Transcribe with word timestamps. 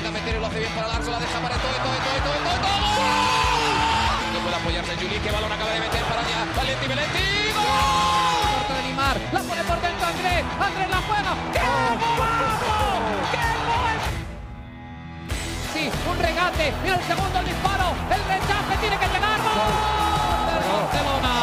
Intenta 0.00 0.18
meter 0.18 0.36
y 0.36 0.40
lo 0.40 0.46
hace 0.46 0.58
bien 0.58 0.72
para 0.72 0.88
Larso, 0.88 1.10
la 1.10 1.18
deja 1.18 1.38
para 1.40 1.56
todo, 1.56 1.72
todo, 1.72 1.92
todo, 1.92 2.18
todo, 2.24 2.38
todo, 2.40 2.56
todo. 2.56 2.80
No 4.32 4.38
puede 4.40 4.56
apoyarse 4.56 4.96
Juli, 4.96 5.18
que 5.20 5.30
balón 5.30 5.52
acaba 5.52 5.70
de 5.70 5.80
meter 5.80 6.02
para 6.04 6.20
allá. 6.20 6.38
Valenti, 6.56 6.86
Valenti. 6.88 7.24
¡Gol! 7.52 8.76
De 8.76 8.82
Limar, 8.88 9.16
la 9.32 9.40
pone 9.40 9.62
por 9.64 9.80
dentro 9.80 10.06
Andrés. 10.06 10.44
Andrés 10.56 10.88
la 10.88 11.00
juega. 11.04 11.32
¡Qué 11.52 11.60
golazo! 12.16 12.76
¡Qué 13.32 13.44
gol! 13.68 13.96
Sí, 15.74 15.84
un 16.08 16.18
regate. 16.18 16.72
Mira 16.82 16.94
el 16.96 17.04
segundo 17.04 17.38
el 17.38 17.46
disparo. 17.46 17.88
El 18.08 18.22
rechace 18.24 18.74
tiene 18.80 18.96
que 18.96 19.06
llegar. 19.06 19.36
¡Gol! 19.36 19.68
Del 20.48 20.64
Barcelona. 20.64 21.39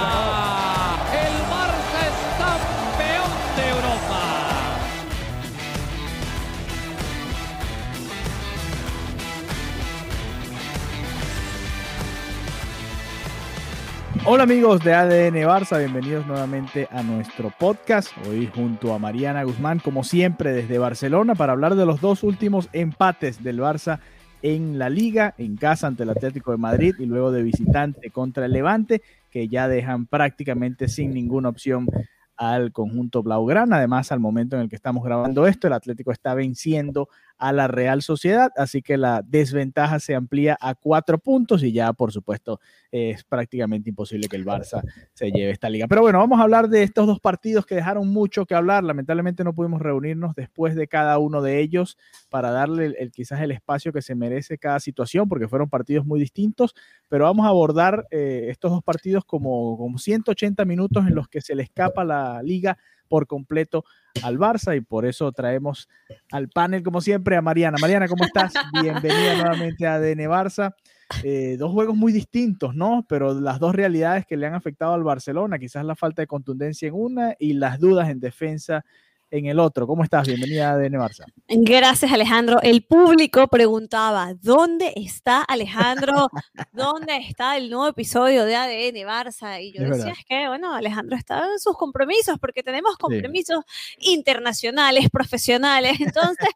Hola 14.29 14.43
amigos 14.43 14.83
de 14.83 14.93
ADN 14.93 15.35
Barça, 15.47 15.79
bienvenidos 15.79 16.27
nuevamente 16.27 16.89
a 16.91 17.01
nuestro 17.01 17.49
podcast. 17.57 18.09
Hoy 18.27 18.51
junto 18.53 18.93
a 18.93 18.99
Mariana 18.99 19.45
Guzmán, 19.45 19.79
como 19.79 20.03
siempre, 20.03 20.51
desde 20.51 20.79
Barcelona 20.79 21.33
para 21.33 21.53
hablar 21.53 21.75
de 21.75 21.85
los 21.85 22.01
dos 22.01 22.23
últimos 22.23 22.67
empates 22.73 23.41
del 23.41 23.61
Barça 23.61 24.01
en 24.41 24.77
la 24.77 24.89
liga, 24.89 25.33
en 25.37 25.55
casa 25.55 25.87
ante 25.87 26.03
el 26.03 26.09
Atlético 26.09 26.51
de 26.51 26.57
Madrid 26.57 26.95
y 26.99 27.05
luego 27.05 27.31
de 27.31 27.41
visitante 27.41 28.11
contra 28.11 28.47
el 28.47 28.51
Levante, 28.51 29.01
que 29.31 29.47
ya 29.47 29.69
dejan 29.69 30.07
prácticamente 30.07 30.89
sin 30.89 31.11
ninguna 31.11 31.47
opción 31.47 31.87
al 32.35 32.73
conjunto 32.73 33.23
Blaugrana. 33.23 33.77
Además, 33.77 34.11
al 34.11 34.19
momento 34.19 34.57
en 34.57 34.63
el 34.63 34.69
que 34.69 34.75
estamos 34.75 35.05
grabando 35.05 35.47
esto, 35.47 35.67
el 35.67 35.73
Atlético 35.73 36.11
está 36.11 36.33
venciendo 36.33 37.07
a 37.37 37.53
la 37.53 37.67
Real 37.67 38.01
Sociedad, 38.01 38.51
así 38.55 38.81
que 38.81 38.97
la 38.97 39.21
desventaja 39.25 39.99
se 39.99 40.15
amplía 40.15 40.57
a 40.59 40.75
cuatro 40.75 41.17
puntos 41.19 41.63
y 41.63 41.71
ya, 41.71 41.93
por 41.93 42.11
supuesto, 42.11 42.59
es 42.91 43.23
prácticamente 43.23 43.89
imposible 43.89 44.27
que 44.27 44.37
el 44.37 44.45
Barça 44.45 44.81
se 45.13 45.31
lleve 45.31 45.51
esta 45.51 45.69
liga. 45.69 45.87
Pero 45.87 46.01
bueno, 46.01 46.19
vamos 46.19 46.39
a 46.39 46.43
hablar 46.43 46.69
de 46.69 46.83
estos 46.83 47.05
dos 47.05 47.19
partidos 47.19 47.65
que 47.65 47.75
dejaron 47.75 48.07
mucho 48.07 48.45
que 48.45 48.55
hablar. 48.55 48.83
Lamentablemente 48.83 49.43
no 49.43 49.53
pudimos 49.53 49.81
reunirnos 49.81 50.35
después 50.35 50.75
de 50.75 50.87
cada 50.87 51.17
uno 51.19 51.41
de 51.41 51.59
ellos 51.59 51.97
para 52.29 52.51
darle 52.51 52.95
el, 52.97 53.11
quizás 53.11 53.41
el 53.41 53.51
espacio 53.51 53.93
que 53.93 54.01
se 54.01 54.15
merece 54.15 54.57
cada 54.57 54.79
situación, 54.79 55.29
porque 55.29 55.47
fueron 55.47 55.69
partidos 55.69 56.05
muy 56.05 56.19
distintos, 56.19 56.73
pero 57.09 57.25
vamos 57.25 57.45
a 57.45 57.49
abordar 57.49 58.07
eh, 58.11 58.47
estos 58.49 58.71
dos 58.71 58.83
partidos 58.83 59.25
como, 59.25 59.77
como 59.77 59.97
180 59.97 60.65
minutos 60.65 61.05
en 61.05 61.15
los 61.15 61.27
que 61.27 61.41
se 61.41 61.55
le 61.55 61.63
escapa 61.63 62.03
la 62.03 62.41
liga 62.41 62.77
por 63.07 63.27
completo 63.27 63.85
al 64.23 64.37
Barça 64.37 64.75
y 64.75 64.81
por 64.81 65.05
eso 65.05 65.31
traemos 65.31 65.87
al 66.31 66.49
panel, 66.49 66.83
como 66.83 67.01
siempre, 67.01 67.35
a 67.35 67.41
Mariana. 67.41 67.77
Mariana, 67.79 68.07
¿cómo 68.07 68.25
estás? 68.25 68.53
Bienvenida 68.81 69.35
nuevamente 69.35 69.87
a 69.87 69.95
ADN 69.95 70.29
Barça. 70.29 70.75
Eh, 71.23 71.55
dos 71.57 71.71
juegos 71.71 71.95
muy 71.95 72.11
distintos, 72.11 72.75
¿no? 72.75 73.05
Pero 73.07 73.39
las 73.39 73.59
dos 73.59 73.73
realidades 73.73 74.25
que 74.25 74.35
le 74.35 74.45
han 74.45 74.53
afectado 74.53 74.93
al 74.93 75.03
Barcelona, 75.03 75.57
quizás 75.57 75.85
la 75.85 75.95
falta 75.95 76.21
de 76.21 76.27
contundencia 76.27 76.87
en 76.87 76.93
una 76.95 77.35
y 77.39 77.53
las 77.53 77.79
dudas 77.79 78.09
en 78.09 78.19
defensa 78.19 78.83
en 79.31 79.45
el 79.45 79.59
otro. 79.59 79.85
¿Cómo 79.87 80.03
estás? 80.03 80.27
Bienvenida 80.27 80.69
a 80.69 80.73
ADN 80.73 80.93
Barça. 80.93 81.25
Gracias, 81.49 82.11
Alejandro. 82.11 82.61
El 82.61 82.83
público 82.83 83.47
preguntaba, 83.47 84.33
¿dónde 84.41 84.93
está 84.95 85.41
Alejandro? 85.43 86.29
¿Dónde 86.71 87.17
está 87.17 87.57
el 87.57 87.69
nuevo 87.69 87.87
episodio 87.87 88.45
de 88.45 88.55
ADN 88.55 89.05
Barça? 89.07 89.61
Y 89.61 89.73
yo 89.73 89.83
Es 89.83 89.89
decía, 89.89 90.05
verdad. 90.05 90.13
es 90.19 90.25
que, 90.25 90.47
bueno, 90.47 90.73
Alejandro 90.73 91.15
está 91.17 91.45
en 91.51 91.59
sus 91.59 91.75
compromisos, 91.77 92.37
porque 92.39 92.63
tenemos 92.63 92.95
compromisos 92.97 93.63
internacionales, 93.99 95.09
profesionales. 95.11 95.97
Entonces, 95.99 96.47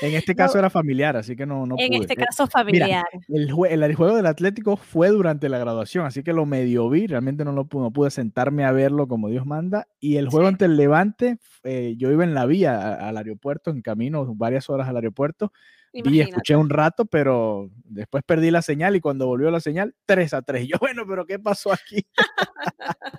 En 0.00 0.14
este 0.14 0.34
caso 0.34 0.58
era 0.58 0.70
familiar, 0.70 1.16
así 1.16 1.36
que 1.36 1.44
no, 1.46 1.66
no 1.66 1.76
en 1.78 1.88
pude. 1.88 1.98
este 2.00 2.16
caso 2.16 2.46
familiar. 2.46 3.04
El, 3.28 3.52
jue- 3.52 3.70
el- 3.70 3.82
el 3.82 3.94
juego 3.94 4.16
del 4.16 4.26
Atlético 4.26 4.76
fue 4.76 5.08
durante 5.10 5.48
la 5.48 5.58
graduación, 5.58 6.06
así 6.06 6.22
que 6.22 6.32
lo 6.32 6.46
medio 6.46 6.88
vi, 6.88 7.06
realmente 7.06 7.44
no, 7.44 7.52
lo 7.52 7.66
pude, 7.66 7.82
no 7.82 7.90
pude 7.92 8.10
sentarme 8.10 8.64
a 8.64 8.72
verlo 8.72 9.06
como 9.06 9.28
Dios 9.28 9.44
manda. 9.46 9.86
Y 10.00 10.16
el 10.16 10.28
juego 10.28 10.46
Sí. 10.46 10.52
ante 10.52 10.64
el 10.64 10.76
Levante, 10.76 11.38
eh, 11.64 11.91
yo 11.96 12.10
iba 12.10 12.24
en 12.24 12.34
la 12.34 12.46
vía 12.46 12.94
al 12.94 13.16
aeropuerto, 13.16 13.70
en 13.70 13.82
camino 13.82 14.34
varias 14.36 14.70
horas 14.70 14.88
al 14.88 14.96
aeropuerto, 14.96 15.52
vi, 15.92 16.00
Imagínate. 16.00 16.30
escuché 16.30 16.56
un 16.56 16.70
rato, 16.70 17.04
pero 17.04 17.68
después 17.84 18.22
perdí 18.26 18.50
la 18.50 18.62
señal 18.62 18.96
y 18.96 19.00
cuando 19.00 19.26
volvió 19.26 19.50
la 19.50 19.60
señal, 19.60 19.94
3 20.06 20.34
a 20.34 20.42
3. 20.42 20.66
Yo, 20.72 20.76
bueno, 20.80 21.04
pero 21.06 21.26
¿qué 21.26 21.38
pasó 21.38 21.72
aquí? 21.72 22.06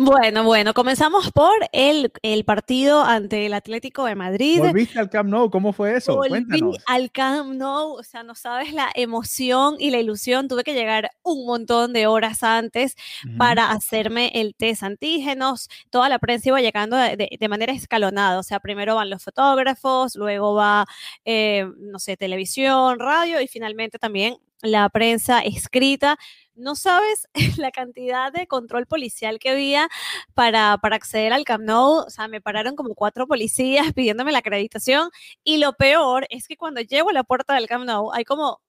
Bueno, 0.00 0.44
bueno, 0.44 0.74
comenzamos 0.74 1.32
por 1.32 1.52
el, 1.72 2.12
el 2.22 2.44
partido 2.44 3.02
ante 3.02 3.46
el 3.46 3.54
Atlético 3.54 4.04
de 4.04 4.14
Madrid. 4.14 4.60
¿Volviste 4.60 4.98
al 5.00 5.10
Camp 5.10 5.28
Nou? 5.28 5.50
¿Cómo 5.50 5.72
fue 5.72 5.96
eso? 5.96 6.14
Volví 6.14 6.28
Cuéntanos. 6.30 6.76
al 6.86 7.10
Camp 7.10 7.54
Nou, 7.54 7.94
o 7.98 8.02
sea, 8.04 8.22
no 8.22 8.34
sabes 8.36 8.72
la 8.72 8.88
emoción 8.94 9.74
y 9.78 9.90
la 9.90 9.98
ilusión. 9.98 10.46
Tuve 10.46 10.62
que 10.62 10.74
llegar 10.74 11.10
un 11.22 11.46
montón 11.46 11.92
de 11.92 12.06
horas 12.06 12.42
antes 12.44 12.94
para 13.38 13.72
hacerme 13.72 14.30
el 14.34 14.54
test 14.54 14.84
antígenos. 14.84 15.68
Toda 15.90 16.08
la 16.08 16.18
prensa 16.20 16.50
iba 16.50 16.60
llegando 16.60 16.96
de, 16.96 17.16
de- 17.16 17.36
de 17.38 17.48
manera 17.48 17.72
escalonada, 17.72 18.38
o 18.38 18.42
sea, 18.44 18.60
primero 18.60 18.94
van 18.94 19.10
los 19.10 19.24
fotógrafos, 19.24 20.14
luego 20.14 20.54
va, 20.54 20.84
eh, 21.24 21.67
no 21.78 21.98
sé, 21.98 22.16
televisión, 22.16 22.98
radio 22.98 23.40
y 23.40 23.48
finalmente 23.48 23.98
también 23.98 24.36
la 24.62 24.88
prensa 24.88 25.40
escrita. 25.40 26.18
No 26.54 26.74
sabes 26.74 27.28
la 27.58 27.70
cantidad 27.70 28.32
de 28.32 28.46
control 28.46 28.86
policial 28.86 29.38
que 29.38 29.50
había 29.50 29.88
para, 30.34 30.78
para 30.78 30.96
acceder 30.96 31.32
al 31.32 31.44
Camp 31.44 31.64
Nou. 31.64 32.04
O 32.06 32.10
sea, 32.10 32.28
me 32.28 32.40
pararon 32.40 32.74
como 32.76 32.94
cuatro 32.94 33.26
policías 33.26 33.92
pidiéndome 33.94 34.32
la 34.32 34.38
acreditación. 34.38 35.10
Y 35.44 35.58
lo 35.58 35.74
peor 35.74 36.26
es 36.30 36.48
que 36.48 36.56
cuando 36.56 36.80
llego 36.80 37.10
a 37.10 37.12
la 37.12 37.24
puerta 37.24 37.54
del 37.54 37.68
Camp 37.68 37.84
Nou 37.84 38.12
hay 38.12 38.24
como 38.24 38.60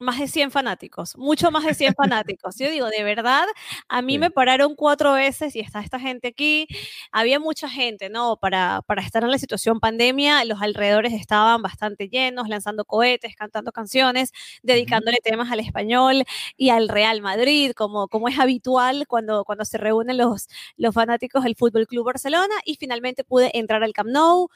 más 0.00 0.18
de 0.18 0.26
100 0.28 0.50
fanáticos, 0.50 1.16
mucho 1.16 1.50
más 1.52 1.64
de 1.64 1.74
100 1.74 1.94
fanáticos. 1.94 2.56
Yo 2.58 2.68
digo, 2.70 2.88
de 2.90 3.04
verdad, 3.04 3.46
a 3.88 4.02
mí 4.02 4.14
Sí. 4.14 4.18
me 4.18 4.30
pararon 4.30 4.74
cuatro 4.74 5.12
veces 5.12 5.54
y 5.56 5.60
está 5.60 5.80
esta 5.80 6.00
gente 6.00 6.28
aquí. 6.28 6.66
Había 7.12 7.38
mucha 7.38 7.68
gente, 7.68 8.10
¿no? 8.10 8.36
Para, 8.36 8.82
para 8.86 9.02
estar 9.02 9.22
en 9.22 9.30
la 9.30 9.38
situación 9.38 9.80
pandemia, 9.80 10.44
los 10.44 10.60
alrededores 10.60 11.12
estaban 11.12 11.62
bastante 11.62 12.08
llenos, 12.08 12.48
lanzando 12.48 12.84
cohetes, 12.84 13.36
cantando 13.36 13.72
canciones, 13.72 14.32
dedicándole 14.62 15.18
temas 15.22 15.50
al 15.52 15.60
español 15.60 16.24
y 16.56 16.70
al 16.70 16.88
Real 16.88 17.20
Madrid, 17.22 17.72
como, 17.76 18.08
como 18.08 18.28
es 18.28 18.38
habitual 18.38 19.06
cuando, 19.08 19.44
cuando 19.44 19.64
se 19.64 19.78
reúnen 19.78 20.16
los, 20.18 20.48
los 20.76 20.94
fanáticos 20.94 21.44
del 21.44 21.56
Fútbol 21.56 21.86
Club 21.86 22.06
Barcelona. 22.06 22.54
Y 22.64 22.76
finalmente 22.76 23.24
pude 23.24 23.56
entrar 23.56 23.82
al 23.84 23.92
Camp 23.92 24.10
Nou, 24.10 24.48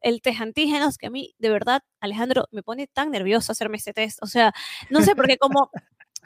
el 0.00 0.22
test 0.22 0.40
antígenos, 0.40 0.98
que 0.98 1.06
a 1.06 1.10
mí, 1.10 1.34
de 1.38 1.50
verdad, 1.50 1.82
Alejandro, 2.00 2.46
me 2.52 2.62
pone 2.62 2.86
tan 2.86 3.10
nervioso 3.10 3.52
hacerme 3.52 3.78
ese 3.78 3.92
test. 3.92 4.18
O 4.22 4.26
sea, 4.26 4.52
no 4.90 5.02
sé, 5.02 5.14
porque 5.16 5.36
como, 5.38 5.70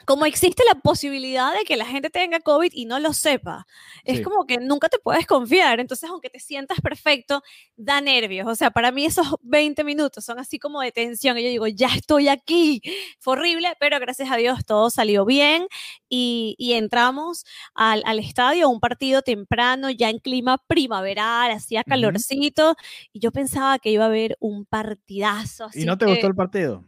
como 0.05 0.25
existe 0.25 0.63
la 0.71 0.79
posibilidad 0.79 1.53
de 1.53 1.63
que 1.65 1.75
la 1.77 1.85
gente 1.85 2.09
tenga 2.09 2.39
COVID 2.39 2.69
y 2.73 2.85
no 2.85 2.99
lo 2.99 3.13
sepa, 3.13 3.65
es 4.03 4.17
Sí. 4.17 4.23
como 4.23 4.45
que 4.45 4.57
nunca 4.57 4.87
te 4.89 4.99
puedes 4.99 5.25
confiar. 5.25 5.79
Entonces, 5.79 6.09
aunque 6.09 6.29
te 6.29 6.39
sientas 6.39 6.79
perfecto, 6.81 7.41
da 7.75 7.99
nervios. 8.01 8.47
O 8.47 8.55
sea, 8.55 8.71
para 8.71 8.91
mí 8.91 9.05
esos 9.05 9.27
20 9.41 9.83
minutos 9.83 10.23
son 10.23 10.39
así 10.39 10.59
como 10.59 10.81
de 10.81 10.91
tensión. 10.91 11.37
Y 11.37 11.43
yo 11.43 11.49
digo, 11.49 11.67
ya 11.67 11.87
estoy 11.87 12.27
aquí. 12.27 12.81
Fue 13.19 13.33
horrible, 13.33 13.69
pero 13.79 13.99
gracias 13.99 14.31
a 14.31 14.37
Dios 14.37 14.65
todo 14.65 14.89
salió 14.89 15.25
bien 15.25 15.67
y, 16.09 16.55
y 16.57 16.73
entramos 16.73 17.45
al, 17.73 18.03
al 18.05 18.19
estadio, 18.19 18.69
un 18.69 18.79
partido 18.79 19.21
temprano, 19.21 19.89
ya 19.89 20.09
en 20.09 20.19
clima 20.19 20.57
primaveral, 20.67 21.51
hacía 21.51 21.83
calorcito, 21.83 22.75
y 23.11 23.19
yo 23.19 23.31
pensaba 23.31 23.79
que 23.79 23.89
iba 23.89 24.03
a 24.03 24.07
haber 24.07 24.37
un 24.39 24.65
partidazo. 24.65 25.69
¿Y 25.73 25.85
no 25.85 25.97
te 25.97 26.05
que- 26.05 26.11
gustó 26.11 26.27
el 26.27 26.35
partido? 26.35 26.83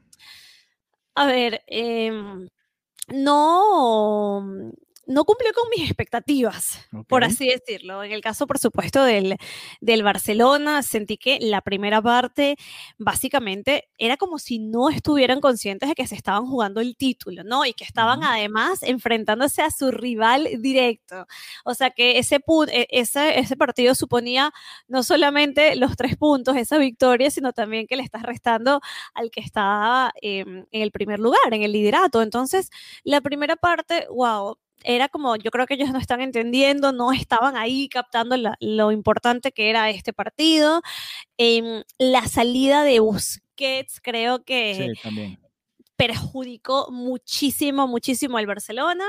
A 1.15 1.25
ver, 1.25 1.63
em, 1.67 2.47
no, 3.09 4.71
no 5.07 5.23
cumplió 5.23 5.51
con 5.53 5.69
mis 5.69 5.85
expectativas, 5.85 6.85
por 7.07 7.23
así 7.23 7.47
decirlo. 7.47 8.03
En 8.03 8.11
el 8.11 8.21
caso, 8.21 8.45
por 8.45 8.59
supuesto, 8.59 9.03
del, 9.03 9.37
del, 9.79 10.03
Barcelona, 10.03 10.83
sentí 10.83 11.17
que 11.17 11.39
la 11.39 11.61
primera 11.61 12.01
parte 12.01 12.57
básicamente 12.97 13.87
era 13.97 14.17
como 14.17 14.37
si 14.37 14.59
no 14.59 14.89
estuvieran 14.89 15.39
conscientes 15.39 15.87
de 15.89 15.95
que 15.95 16.07
se 16.07 16.15
estaban 16.15 16.45
jugando 16.45 16.81
el 16.81 16.97
título, 16.97 17.43
¿no? 17.45 17.65
Y 17.65 17.73
que 17.73 17.85
estaban 17.85 18.23
además 18.23 18.83
enfrentándose 18.83 19.61
a 19.61 19.71
su 19.71 19.91
rival 19.91 20.49
directo. 20.59 21.25
O 21.63 21.73
sea 21.73 21.89
que 21.91 22.19
ese, 22.19 22.41
e, 22.71 22.87
ese, 22.89 23.39
ese 23.39 23.55
partido 23.55 23.95
suponía 23.95 24.51
no 24.89 25.03
solamente 25.03 25.75
los 25.77 25.95
tres 25.95 26.17
puntos, 26.17 26.57
esa 26.57 26.77
victoria, 26.77 27.31
sino 27.31 27.53
también 27.53 27.87
que 27.87 27.95
le 27.95 28.03
estás 28.03 28.23
restando 28.23 28.81
al 29.13 29.31
que 29.31 29.39
estaba 29.39 30.11
em, 30.21 30.65
en 30.71 30.81
el 30.81 30.91
primer 30.91 31.19
lugar, 31.19 31.53
en 31.53 31.63
el 31.63 31.71
liderato. 31.71 32.21
Entonces, 32.21 32.69
la 33.03 33.21
primera 33.21 33.55
parte, 33.55 34.05
wow 34.09 34.57
era 34.83 35.09
como, 35.09 35.35
yo 35.35 35.51
creo 35.51 35.65
que 35.65 35.73
ellos 35.73 35.89
no 35.91 35.99
están 35.99 36.21
entendiendo, 36.21 36.91
no 36.91 37.11
estaban 37.11 37.57
ahí 37.57 37.89
captando 37.89 38.35
lo 38.59 38.91
importante 38.91 39.51
que 39.51 39.69
era 39.69 39.89
este 39.89 40.13
partido. 40.13 40.81
Em, 41.37 41.83
la 41.97 42.27
salida 42.27 42.83
de 42.83 42.99
Busquets 42.99 43.99
creo 44.01 44.43
que 44.43 44.93
perjudicó 45.95 46.89
muchísimo, 46.91 47.87
muchísimo 47.87 48.37
al 48.37 48.45
Barcelona. 48.45 49.05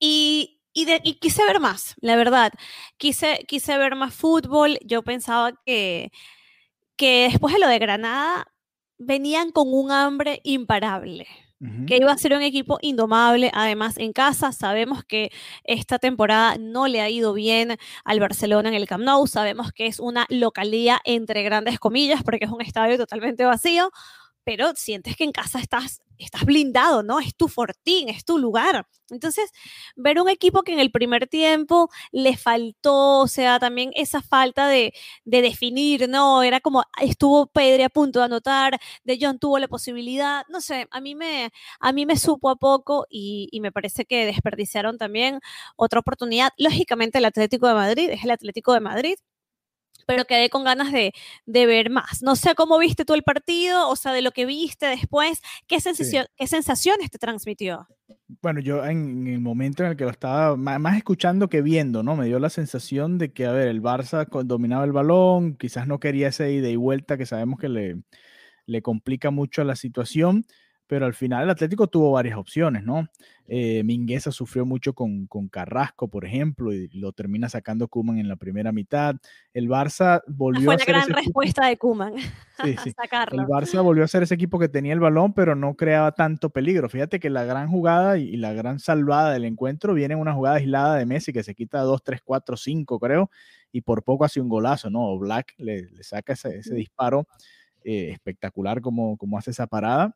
Y, 0.00 0.60
y, 0.72 1.14
quise 1.14 1.44
ver 1.44 1.60
más, 1.60 1.94
la 2.00 2.16
verdad. 2.16 2.52
Quise, 2.96 3.44
quise 3.48 3.76
ver 3.78 3.96
más 3.96 4.14
fútbol. 4.14 4.78
Yo 4.84 5.02
pensaba 5.02 5.52
que, 5.66 6.10
que 6.96 7.28
después 7.30 7.54
de 7.54 7.60
lo 7.60 7.68
de 7.68 7.78
Granada 7.78 8.46
venían 8.96 9.52
con 9.52 9.72
un 9.72 9.92
hambre 9.92 10.40
imparable 10.44 11.26
que 11.86 11.96
iba 11.96 12.12
a 12.12 12.18
ser 12.18 12.34
un 12.34 12.42
equipo 12.42 12.78
indomable. 12.82 13.50
Además, 13.54 13.96
en 13.98 14.12
casa 14.12 14.52
sabemos 14.52 15.04
que 15.04 15.30
esta 15.64 15.98
temporada 15.98 16.56
no 16.58 16.86
le 16.86 17.00
ha 17.00 17.10
ido 17.10 17.32
bien 17.32 17.76
al 18.04 18.20
Barcelona 18.20 18.68
en 18.68 18.74
el 18.74 18.86
Camp 18.86 19.04
Nou. 19.04 19.26
Sabemos 19.26 19.72
que 19.72 19.86
es 19.86 20.00
una 20.00 20.26
localía 20.28 21.00
entre 21.04 21.42
grandes 21.42 21.78
comillas 21.78 22.22
porque 22.22 22.44
es 22.44 22.50
un 22.50 22.60
estadio 22.60 22.98
totalmente 22.98 23.44
vacío 23.44 23.90
pero 24.48 24.72
sientes 24.74 25.14
que 25.14 25.24
en 25.24 25.32
casa 25.32 25.60
estás, 25.60 26.00
estás 26.16 26.46
blindado, 26.46 27.02
¿no? 27.02 27.20
Es 27.20 27.36
tu 27.36 27.48
fortín, 27.48 28.08
es 28.08 28.24
tu 28.24 28.38
lugar. 28.38 28.86
Entonces, 29.10 29.50
ver 29.94 30.18
un 30.18 30.30
equipo 30.30 30.62
que 30.62 30.72
en 30.72 30.78
el 30.78 30.90
primer 30.90 31.26
tiempo 31.28 31.90
le 32.12 32.34
faltó, 32.38 33.20
o 33.20 33.28
sea, 33.28 33.58
también 33.58 33.90
esa 33.94 34.22
falta 34.22 34.66
de, 34.66 34.94
definir, 35.26 36.08
¿no? 36.08 36.42
Era 36.42 36.60
como, 36.60 36.82
estuvo 37.02 37.48
Pedri 37.48 37.82
a 37.82 37.90
punto 37.90 38.20
de 38.20 38.24
anotar, 38.24 38.80
De 39.04 39.18
John 39.20 39.38
tuvo 39.38 39.58
la 39.58 39.68
posibilidad, 39.68 40.46
no 40.48 40.62
sé, 40.62 40.88
a 40.90 41.00
mí 41.02 41.14
me, 41.14 41.50
a 41.78 41.92
mí 41.92 42.06
me 42.06 42.16
supo 42.16 42.48
a 42.48 42.56
poco 42.56 43.06
y, 43.10 43.48
y 43.52 43.60
me 43.60 43.70
parece 43.70 44.06
que 44.06 44.24
desperdiciaron 44.24 44.96
también 44.96 45.40
otra 45.76 46.00
oportunidad. 46.00 46.52
Lógicamente, 46.56 47.18
el 47.18 47.26
Atlético 47.26 47.68
de 47.68 47.74
Madrid 47.74 48.08
es 48.10 48.24
el 48.24 48.30
Atlético 48.30 48.72
de 48.72 48.80
Madrid, 48.80 49.16
pero 50.08 50.24
quedé 50.24 50.48
con 50.48 50.64
ganas 50.64 50.90
de, 50.90 51.12
ver 51.44 51.90
más. 51.90 52.22
No 52.22 52.34
sé 52.34 52.54
cómo 52.54 52.78
viste 52.78 53.04
tú 53.04 53.12
el 53.12 53.22
partido, 53.22 53.90
o 53.90 53.94
sea, 53.94 54.14
de 54.14 54.22
lo 54.22 54.30
que 54.30 54.46
viste 54.46 54.86
después, 54.86 55.42
¿qué, 55.66 55.80
sensación, 55.80 56.24
¿qué 56.34 56.46
sensaciones 56.46 57.10
te 57.10 57.18
transmitió? 57.18 57.86
Bueno, 58.40 58.60
yo 58.60 58.86
en, 58.86 59.26
el 59.26 59.40
momento 59.40 59.84
en 59.84 59.90
el 59.90 59.96
que 59.98 60.04
lo 60.04 60.10
estaba 60.10 60.56
más, 60.56 60.96
escuchando 60.96 61.50
que 61.50 61.60
viendo, 61.60 62.02
¿no? 62.02 62.16
Me 62.16 62.24
dio 62.24 62.38
la 62.38 62.48
sensación 62.48 63.18
de 63.18 63.34
que, 63.34 63.44
a 63.44 63.52
ver, 63.52 63.68
el 63.68 63.82
Barça 63.82 64.26
dominaba 64.44 64.86
el 64.86 64.92
balón, 64.92 65.56
quizás 65.56 65.86
no 65.86 66.00
quería 66.00 66.28
ese 66.28 66.52
ida 66.52 66.70
y 66.70 66.76
vuelta 66.76 67.18
que 67.18 67.26
sabemos 67.26 67.60
que 67.60 67.68
le, 67.68 68.02
le 68.64 68.80
complica 68.80 69.30
mucho 69.30 69.62
la 69.62 69.76
situación 69.76 70.46
pero 70.88 71.04
al 71.04 71.14
final 71.14 71.44
el 71.44 71.50
Atlético 71.50 71.86
tuvo 71.86 72.12
varias 72.12 72.38
opciones, 72.38 72.82
¿no? 72.82 73.06
Eh, 73.46 73.82
Mingueza 73.84 74.32
sufrió 74.32 74.64
mucho 74.64 74.94
con, 74.94 75.26
con, 75.26 75.48
Carrasco, 75.48 76.08
por 76.08 76.24
ejemplo, 76.24 76.72
y 76.72 76.88
lo 76.88 77.12
termina 77.12 77.48
sacando 77.48 77.88
Kuman 77.88 78.18
en 78.18 78.26
la 78.26 78.36
primera 78.36 78.72
mitad. 78.72 79.16
El 79.52 79.68
Barça 79.68 80.22
volvió 80.26 80.64
Fue 80.64 80.74
a 80.74 80.78
ser. 80.78 80.86
Fue 80.86 80.94
gran 80.94 81.08
respuesta 81.10 81.66
de 81.66 81.76
Kuman. 81.76 82.14
Sí, 82.16 82.76
sí. 82.84 82.94
El 83.32 83.40
Barça 83.40 83.82
volvió 83.82 84.02
a 84.02 84.08
ser 84.08 84.22
ese 84.22 84.34
equipo 84.34 84.58
que 84.58 84.68
tenía 84.68 84.94
el 84.94 85.00
balón, 85.00 85.34
pero 85.34 85.54
no 85.54 85.74
creaba 85.74 86.12
tanto 86.12 86.50
peligro. 86.50 86.88
Fíjate 86.88 87.20
que 87.20 87.28
la 87.28 87.44
gran 87.44 87.68
jugada 87.68 88.18
y, 88.18 88.36
la 88.38 88.54
gran 88.54 88.78
salvada 88.78 89.32
del 89.32 89.44
encuentro 89.44 89.92
viene 89.92 90.14
en 90.14 90.20
una 90.20 90.32
jugada 90.32 90.56
aislada 90.56 90.96
de 90.96 91.04
Messi 91.04 91.34
que 91.34 91.42
se 91.42 91.54
quita 91.54 91.80
2, 91.80 92.02
3, 92.02 92.22
4, 92.24 92.56
5, 92.56 92.98
creo, 92.98 93.30
y 93.72 93.82
por 93.82 94.02
poco 94.02 94.24
hace 94.24 94.40
un 94.40 94.48
golazo, 94.48 94.88
¿no? 94.88 95.18
Black 95.18 95.54
le, 95.58 95.82
le 95.90 96.02
saca 96.02 96.32
ese, 96.32 96.58
ese 96.58 96.74
disparo 96.74 97.26
eh, 97.84 98.10
espectacular 98.10 98.80
como, 98.80 99.16
como 99.18 99.38
hace 99.38 99.50
esa 99.50 99.66
parada 99.66 100.14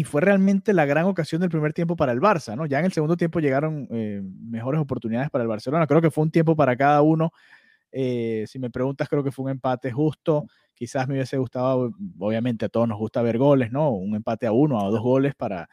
y 0.00 0.04
fue 0.04 0.22
realmente 0.22 0.72
la 0.72 0.86
gran 0.86 1.04
ocasión 1.04 1.42
del 1.42 1.50
primer 1.50 1.74
tiempo 1.74 1.94
para 1.94 2.12
el 2.12 2.22
Barça, 2.22 2.56
¿no? 2.56 2.64
Ya 2.64 2.78
en 2.78 2.86
el 2.86 2.92
segundo 2.92 3.18
tiempo 3.18 3.38
llegaron 3.38 3.86
eh, 3.90 4.22
mejores 4.24 4.80
oportunidades 4.80 5.28
para 5.28 5.42
el 5.42 5.48
Barcelona. 5.48 5.86
Creo 5.86 6.00
que 6.00 6.10
fue 6.10 6.24
un 6.24 6.30
tiempo 6.30 6.56
para 6.56 6.74
cada 6.74 7.02
uno. 7.02 7.34
Eh, 7.92 8.46
si 8.48 8.58
me 8.58 8.70
preguntas, 8.70 9.10
creo 9.10 9.22
que 9.22 9.30
fue 9.30 9.44
un 9.44 9.50
empate 9.50 9.92
justo. 9.92 10.46
Quizás 10.72 11.06
me 11.06 11.16
hubiese 11.16 11.36
gustado, 11.36 11.92
obviamente 12.18 12.64
a 12.64 12.70
todos 12.70 12.88
nos 12.88 12.96
gusta 12.96 13.20
ver 13.20 13.36
goles, 13.36 13.72
¿no? 13.72 13.90
Un 13.90 14.16
empate 14.16 14.46
a 14.46 14.52
uno, 14.52 14.80
a 14.80 14.88
dos 14.88 15.02
goles 15.02 15.34
para, 15.34 15.68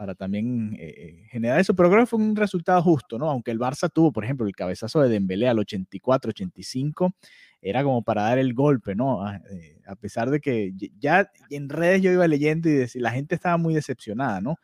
para 0.00 0.14
también 0.14 0.78
eh, 0.80 1.26
generar 1.28 1.60
eso, 1.60 1.74
pero 1.76 1.90
creo 1.90 2.00
que 2.00 2.06
fue 2.06 2.18
un 2.18 2.34
resultado 2.34 2.80
justo, 2.82 3.18
¿no? 3.18 3.28
Aunque 3.28 3.50
el 3.50 3.58
Barça 3.58 3.90
tuvo, 3.92 4.10
por 4.10 4.24
ejemplo, 4.24 4.46
el 4.46 4.56
cabezazo 4.56 5.02
de 5.02 5.10
Dembélé 5.10 5.46
al 5.46 5.58
84, 5.58 6.30
85, 6.30 7.12
era 7.60 7.84
como 7.84 8.02
para 8.02 8.22
dar 8.22 8.38
el 8.38 8.54
golpe, 8.54 8.94
¿no? 8.94 9.22
A, 9.22 9.36
eh, 9.36 9.76
pesar 10.00 10.30
de 10.30 10.40
que 10.40 10.72
ya 10.98 11.30
en 11.50 11.68
redes 11.68 12.00
yo 12.00 12.10
iba 12.10 12.26
leyendo 12.26 12.70
y 12.70 12.88
la 12.94 13.10
gente 13.10 13.34
estaba 13.34 13.58
muy 13.58 13.74
decepcionada, 13.74 14.40
¿no? 14.40 14.56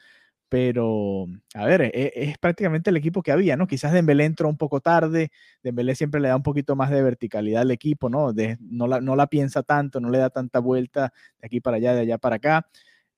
Pero, 0.48 1.26
a 1.54 1.66
ver, 1.66 1.82
e, 1.82 2.12
es, 2.14 2.38
prácticamente 2.38 2.88
el 2.88 2.96
equipo 2.96 3.22
que 3.22 3.32
había, 3.32 3.56
¿no? 3.58 3.66
Quizás 3.66 3.92
Dembélé 3.92 4.24
entró 4.24 4.48
un 4.48 4.56
poco 4.56 4.80
tarde, 4.80 5.30
Dembélé 5.62 5.94
siempre 5.96 6.18
le 6.18 6.28
da 6.28 6.36
un 6.36 6.42
poquito 6.44 6.76
más 6.76 6.90
de 6.90 7.02
verticalidad 7.02 7.60
al 7.62 7.72
equipo, 7.72 8.08
¿no? 8.08 8.32
No, 8.60 8.86
la, 8.86 9.02
no 9.02 9.14
la 9.16 9.26
piensa 9.26 9.62
tanto, 9.62 10.00
no 10.00 10.08
le 10.08 10.16
da 10.16 10.30
tanta 10.30 10.60
vuelta 10.60 11.12
de 11.40 11.46
aquí 11.46 11.60
para 11.60 11.76
allá, 11.76 11.94
de 11.94 12.00
allá 12.00 12.16
para 12.16 12.36
acá. 12.36 12.66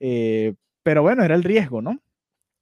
Eh, 0.01 0.55
pero 0.83 1.03
bueno, 1.03 1.23
era 1.23 1.37
el 1.37 1.45
riesgo, 1.45 1.81
¿no? 1.83 2.01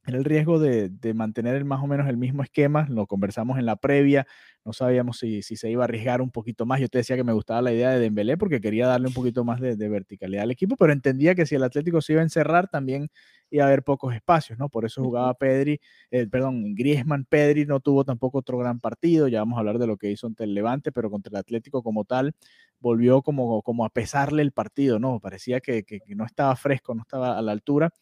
Era 0.06 0.18
el 0.18 0.24
riesgo 0.24 0.60
de, 0.60 0.92
mantener 1.14 1.64
más 1.64 1.82
o 1.82 1.88
menos 1.88 2.08
el 2.08 2.16
mismo 2.16 2.44
esquema, 2.44 2.86
lo 2.88 3.08
conversamos 3.08 3.58
en 3.58 3.66
la 3.66 3.74
previa, 3.74 4.24
no 4.64 4.72
sabíamos 4.72 5.18
si, 5.18 5.42
se 5.42 5.68
iba 5.68 5.82
a 5.82 5.86
arriesgar 5.86 6.22
un 6.22 6.30
poquito 6.30 6.64
más. 6.64 6.80
Yo 6.80 6.88
te 6.88 6.98
decía 6.98 7.16
que 7.16 7.24
me 7.24 7.32
gustaba 7.32 7.60
la 7.60 7.72
idea 7.72 7.90
de 7.90 7.98
Dembélé 7.98 8.36
porque 8.36 8.60
quería 8.60 8.86
darle 8.86 9.08
un 9.08 9.14
poquito 9.14 9.42
más 9.42 9.60
de, 9.60 9.74
verticalidad 9.88 10.44
al 10.44 10.52
equipo, 10.52 10.76
pero 10.76 10.92
entendía 10.92 11.34
que 11.34 11.44
si 11.44 11.56
el 11.56 11.64
Atlético 11.64 12.00
se 12.00 12.12
iba 12.12 12.20
a 12.20 12.24
encerrar 12.24 12.68
también 12.68 13.08
iba 13.50 13.64
a 13.64 13.66
haber 13.66 13.82
pocos 13.82 14.14
espacios, 14.14 14.58
¿no? 14.60 14.68
Por 14.68 14.84
eso 14.84 15.02
jugaba 15.02 15.34
Pedri, 15.34 15.80
eh, 16.12 16.26
perdón, 16.28 16.74
Griezmann, 16.76 17.24
Pedri 17.24 17.66
no 17.66 17.80
tuvo 17.80 18.04
tampoco 18.04 18.38
otro 18.38 18.58
gran 18.58 18.78
partido, 18.78 19.26
ya 19.26 19.40
vamos 19.40 19.56
a 19.56 19.60
hablar 19.60 19.78
de 19.78 19.88
lo 19.88 19.96
que 19.96 20.10
hizo 20.10 20.28
ante 20.28 20.44
el 20.44 20.54
Levante, 20.54 20.92
pero 20.92 21.10
contra 21.10 21.30
el 21.30 21.36
Atlético 21.36 21.82
como 21.82 22.04
tal 22.04 22.34
volvió 22.78 23.22
como, 23.22 23.62
como 23.62 23.84
a 23.84 23.90
pesarle 23.90 24.42
el 24.42 24.52
partido, 24.52 25.00
¿no? 25.00 25.18
Parecía 25.18 25.60
que 25.60 25.84
no 26.08 26.24
estaba 26.24 26.54
fresco, 26.54 26.94
no 26.94 27.02
estaba 27.02 27.38
a 27.38 27.42
la 27.42 27.52
altura. 27.52 27.92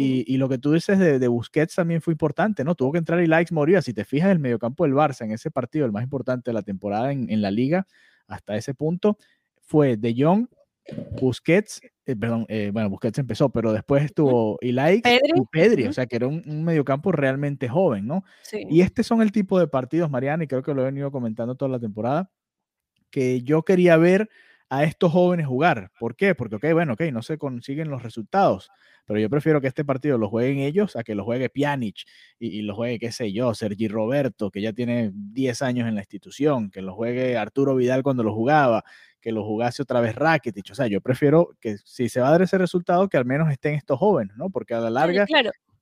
Y, 0.00 0.36
lo 0.36 0.48
que 0.48 0.58
tú 0.58 0.70
dices 0.70 0.96
de, 0.96 1.26
Busquets 1.26 1.74
también 1.74 2.00
fue 2.00 2.14
importante, 2.14 2.62
¿no? 2.62 2.76
Tuvo 2.76 2.92
que 2.92 2.98
entrar 2.98 3.20
y 3.20 3.26
Likes 3.26 3.52
moría. 3.52 3.82
Si 3.82 3.92
te 3.92 4.04
fijas, 4.04 4.30
el 4.30 4.38
mediocampo 4.38 4.84
del 4.84 4.94
Barça 4.94 5.24
en 5.24 5.32
ese 5.32 5.50
partido, 5.50 5.86
el 5.86 5.90
más 5.90 6.04
importante 6.04 6.50
de 6.50 6.54
la 6.54 6.62
temporada 6.62 7.10
en, 7.10 7.42
la 7.42 7.50
liga, 7.50 7.84
hasta 8.28 8.56
ese 8.56 8.74
punto, 8.74 9.18
fue 9.60 9.96
De 9.96 10.14
Jong, 10.16 10.46
Busquets, 11.20 11.80
eh, 12.06 12.14
perdón, 12.14 12.46
eh, 12.48 12.70
bueno, 12.72 12.90
Busquets 12.90 13.18
empezó, 13.18 13.48
pero 13.48 13.72
después 13.72 14.04
estuvo 14.04 14.56
Ilaix 14.60 15.02
y 15.04 15.42
Pedri, 15.50 15.88
o 15.88 15.92
sea 15.92 16.06
que 16.06 16.14
era 16.14 16.28
un, 16.28 16.62
mediocampo 16.62 17.10
realmente 17.10 17.68
joven, 17.68 18.06
¿no? 18.06 18.22
Y 18.52 18.82
estos 18.82 19.04
son 19.04 19.20
el 19.20 19.32
tipo 19.32 19.58
de 19.58 19.66
partidos, 19.66 20.08
Mariana, 20.08 20.44
y 20.44 20.46
creo 20.46 20.62
que 20.62 20.74
lo 20.74 20.82
he 20.82 20.84
venido 20.84 21.10
comentando 21.10 21.56
toda 21.56 21.72
la 21.72 21.80
temporada, 21.80 22.30
que 23.10 23.42
yo 23.42 23.64
quería 23.64 23.96
ver 23.96 24.30
a 24.70 24.84
estos 24.84 25.12
jóvenes 25.12 25.46
jugar. 25.46 25.90
¿Por 25.98 26.16
qué? 26.16 26.34
Porque, 26.34 26.56
ok, 26.56 26.72
bueno, 26.72 26.92
ok, 26.94 27.02
no 27.12 27.22
se 27.22 27.38
consiguen 27.38 27.88
los 27.88 28.02
resultados, 28.02 28.70
pero 29.06 29.18
yo 29.18 29.30
prefiero 29.30 29.60
que 29.60 29.68
este 29.68 29.84
partido 29.84 30.18
lo 30.18 30.28
jueguen 30.28 30.58
ellos 30.58 30.94
a 30.96 31.02
que 31.02 31.14
lo 31.14 31.24
juegue 31.24 31.48
Pjanic 31.48 32.04
y, 32.38 32.62
lo 32.62 32.74
juegue, 32.74 32.98
qué 32.98 33.12
sé 33.12 33.32
yo, 33.32 33.54
Sergi 33.54 33.88
Roberto, 33.88 34.50
que 34.50 34.60
ya 34.60 34.72
tiene 34.72 35.10
10 35.14 35.62
años 35.62 35.88
en 35.88 35.94
la 35.94 36.02
institución, 36.02 36.70
que 36.70 36.82
lo 36.82 36.94
juegue 36.94 37.36
Arturo 37.36 37.74
Vidal 37.74 38.02
cuando 38.02 38.22
lo 38.22 38.34
jugaba, 38.34 38.84
que 39.20 39.32
lo 39.32 39.44
jugase 39.44 39.82
otra 39.82 40.00
vez 40.00 40.14
Rakitic. 40.14 40.70
O 40.70 40.74
sea, 40.74 40.86
yo 40.86 41.00
prefiero 41.00 41.56
que 41.60 41.78
si 41.78 42.08
se 42.08 42.20
va 42.20 42.28
a 42.28 42.32
dar 42.32 42.42
ese 42.42 42.58
resultado, 42.58 43.08
que 43.08 43.16
al 43.16 43.24
menos 43.24 43.50
estén 43.50 43.74
estos 43.74 43.98
jóvenes, 43.98 44.36
¿no? 44.36 44.50
Porque 44.50 44.74
a 44.74 44.80
la 44.80 44.90
larga, 44.90 45.26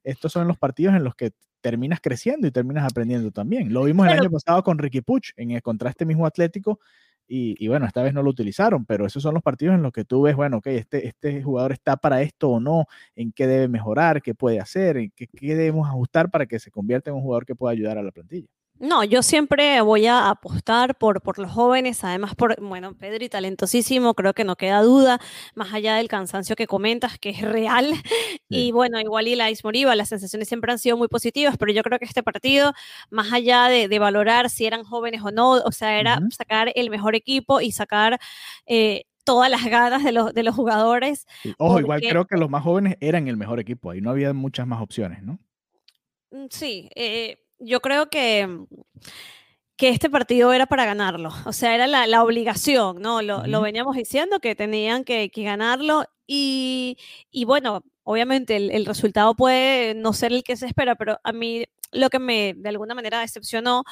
estos 0.05 0.33
son 0.33 0.47
los 0.47 0.57
partidos 0.57 0.95
en 0.95 1.03
los 1.03 1.17
que 1.17 1.33
terminas 1.61 2.01
creciendo 2.01 2.47
y 2.47 2.53
terminas 2.53 2.89
aprendiendo 2.89 3.33
también. 3.33 3.73
Lo 3.73 3.83
vimos 3.83 4.07
el 4.07 4.21
año 4.21 4.31
pasado 4.31 4.63
con 4.63 4.79
Ricky 4.79 5.01
Puch, 5.01 5.33
en 5.37 5.51
el 5.51 5.63
contra 5.63 5.91
este 5.91 6.07
mismo 6.07 6.25
Atlético, 6.25 6.79
y, 7.29 7.69
bueno, 7.69 7.87
esta 7.87 8.03
vez 8.03 8.15
no 8.15 8.23
lo 8.23 8.31
utilizaron, 8.31 8.85
pero 8.87 9.07
esos 9.07 9.23
son 9.23 9.35
los 9.35 9.43
partidos 9.43 9.75
en 9.75 9.83
los 9.83 9.93
que 9.93 10.05
tú 10.05 10.23
ves, 10.23 10.37
bueno, 10.37 10.59
ok, 10.59 10.67
este, 10.69 11.07
este 11.09 11.43
jugador 11.43 11.73
está 11.73 11.97
para 11.97 12.23
esto 12.23 12.51
o 12.51 12.61
no, 12.61 12.87
en 13.17 13.33
qué 13.33 13.47
debe 13.47 13.69
mejorar, 13.69 14.23
qué 14.23 14.35
puede 14.35 14.61
hacer, 14.61 14.97
en 14.99 15.13
qué, 15.17 15.27
qué 15.29 15.55
debemos 15.57 15.89
ajustar 15.89 16.31
para 16.31 16.47
que 16.47 16.59
se 16.59 16.71
convierta 16.71 17.11
en 17.11 17.17
un 17.17 17.23
jugador 17.23 17.47
que 17.47 17.55
pueda 17.57 17.73
ayudar 17.73 17.99
a 17.99 18.03
la 18.03 18.13
plantilla. 18.13 18.49
No, 18.79 19.05
yo 19.05 19.23
siempre 19.23 19.81
voy 19.81 20.07
a 20.07 20.29
apostar 20.29 20.97
por, 20.99 21.23
por 21.23 21.39
los 21.39 21.51
jóvenes, 21.51 22.05
además 22.05 22.35
por, 22.35 22.61
bueno, 22.61 22.95
Pedri 22.95 23.31
talentosísimo, 23.31 24.15
creo 24.15 24.35
que 24.35 24.45
no 24.45 24.57
queda 24.57 24.83
duda, 24.83 25.19
más 25.55 25.73
allá 25.73 25.97
del 25.97 26.09
cansancio 26.09 26.57
que 26.57 26.67
comentas, 26.67 27.19
que 27.19 27.31
es 27.31 27.41
real, 27.41 27.91
y 28.51 28.73
bueno, 28.73 29.01
igual 29.01 29.29
y 29.29 29.35
la 29.35 29.51
Moriba, 29.65 29.97
las 29.97 30.11
sensaciones 30.11 30.49
siempre 30.49 30.73
han 30.73 30.79
sido 30.79 30.99
muy 30.99 31.09
positivas, 31.09 31.57
pero 31.57 31.73
yo 31.73 31.83
creo 31.83 31.99
que 31.99 32.05
este 32.05 32.23
partido, 32.23 32.75
más 33.11 33.33
allá 33.33 33.69
de, 33.69 33.89
de 33.89 33.99
valorar 33.99 34.51
si 34.51 34.67
eran 34.67 34.85
jóvenes 34.85 35.23
o 35.23 35.31
no, 35.31 35.53
o 35.53 35.73
sea, 35.73 35.99
era 35.99 36.21
sacar 36.31 36.71
el 36.75 36.91
mejor 36.91 37.15
equipo 37.15 37.61
y 37.61 37.73
sacar... 37.73 38.19
Eh, 38.67 39.05
todas 39.25 39.51
las 39.51 39.65
ganas 39.65 40.05
de 40.05 40.13
los, 40.13 40.33
de 40.33 40.45
los 40.45 40.55
jugadores. 40.55 41.27
Ojo, 41.59 41.81
igual 41.81 42.01
creo 42.01 42.27
que 42.27 42.37
los 42.37 42.49
más 42.49 42.63
jóvenes 42.63 42.97
eran 43.01 43.27
el 43.27 43.37
mejor 43.37 43.59
equipo, 43.59 43.91
ahí 43.91 44.01
no 44.01 44.11
había 44.11 44.33
muchas 44.33 44.69
más 44.69 44.81
opciones, 44.81 45.21
¿no? 45.25 45.41
Mm, 46.31 46.47
sí, 46.49 46.89
eh, 46.95 47.37
yo 47.59 47.81
creo 47.81 48.09
que, 48.09 48.49
que 49.77 49.91
este 49.91 50.11
partido 50.11 50.53
era 50.53 50.67
para 50.67 50.87
ganarlo, 50.87 51.31
o 51.45 51.53
sea, 51.53 51.75
era 51.75 51.87
la, 51.87 52.23
obligación, 52.23 53.01
¿no? 53.01 53.23
Lo, 53.23 53.61
veníamos 53.61 53.97
diciendo 53.97 54.41
que 54.41 54.55
tenían 54.55 55.05
que, 55.05 55.31
ganarlo 55.35 56.05
y, 56.27 56.97
bueno, 57.47 57.83
obviamente 58.03 58.57
el, 58.57 58.71
el, 58.71 58.87
resultado 58.87 59.35
puede 59.35 59.95
no 59.95 60.13
ser 60.13 60.33
el 60.33 60.45
que 60.45 60.57
se 60.57 60.67
espera, 60.67 60.95
pero 60.95 61.19
a 61.23 61.33
mí 61.33 61.67
lo 61.93 62.11
que 62.11 62.19
me 62.19 62.55
de 62.57 62.69
alguna 62.69 62.95
manera 62.95 63.21
decepcionó 63.21 63.85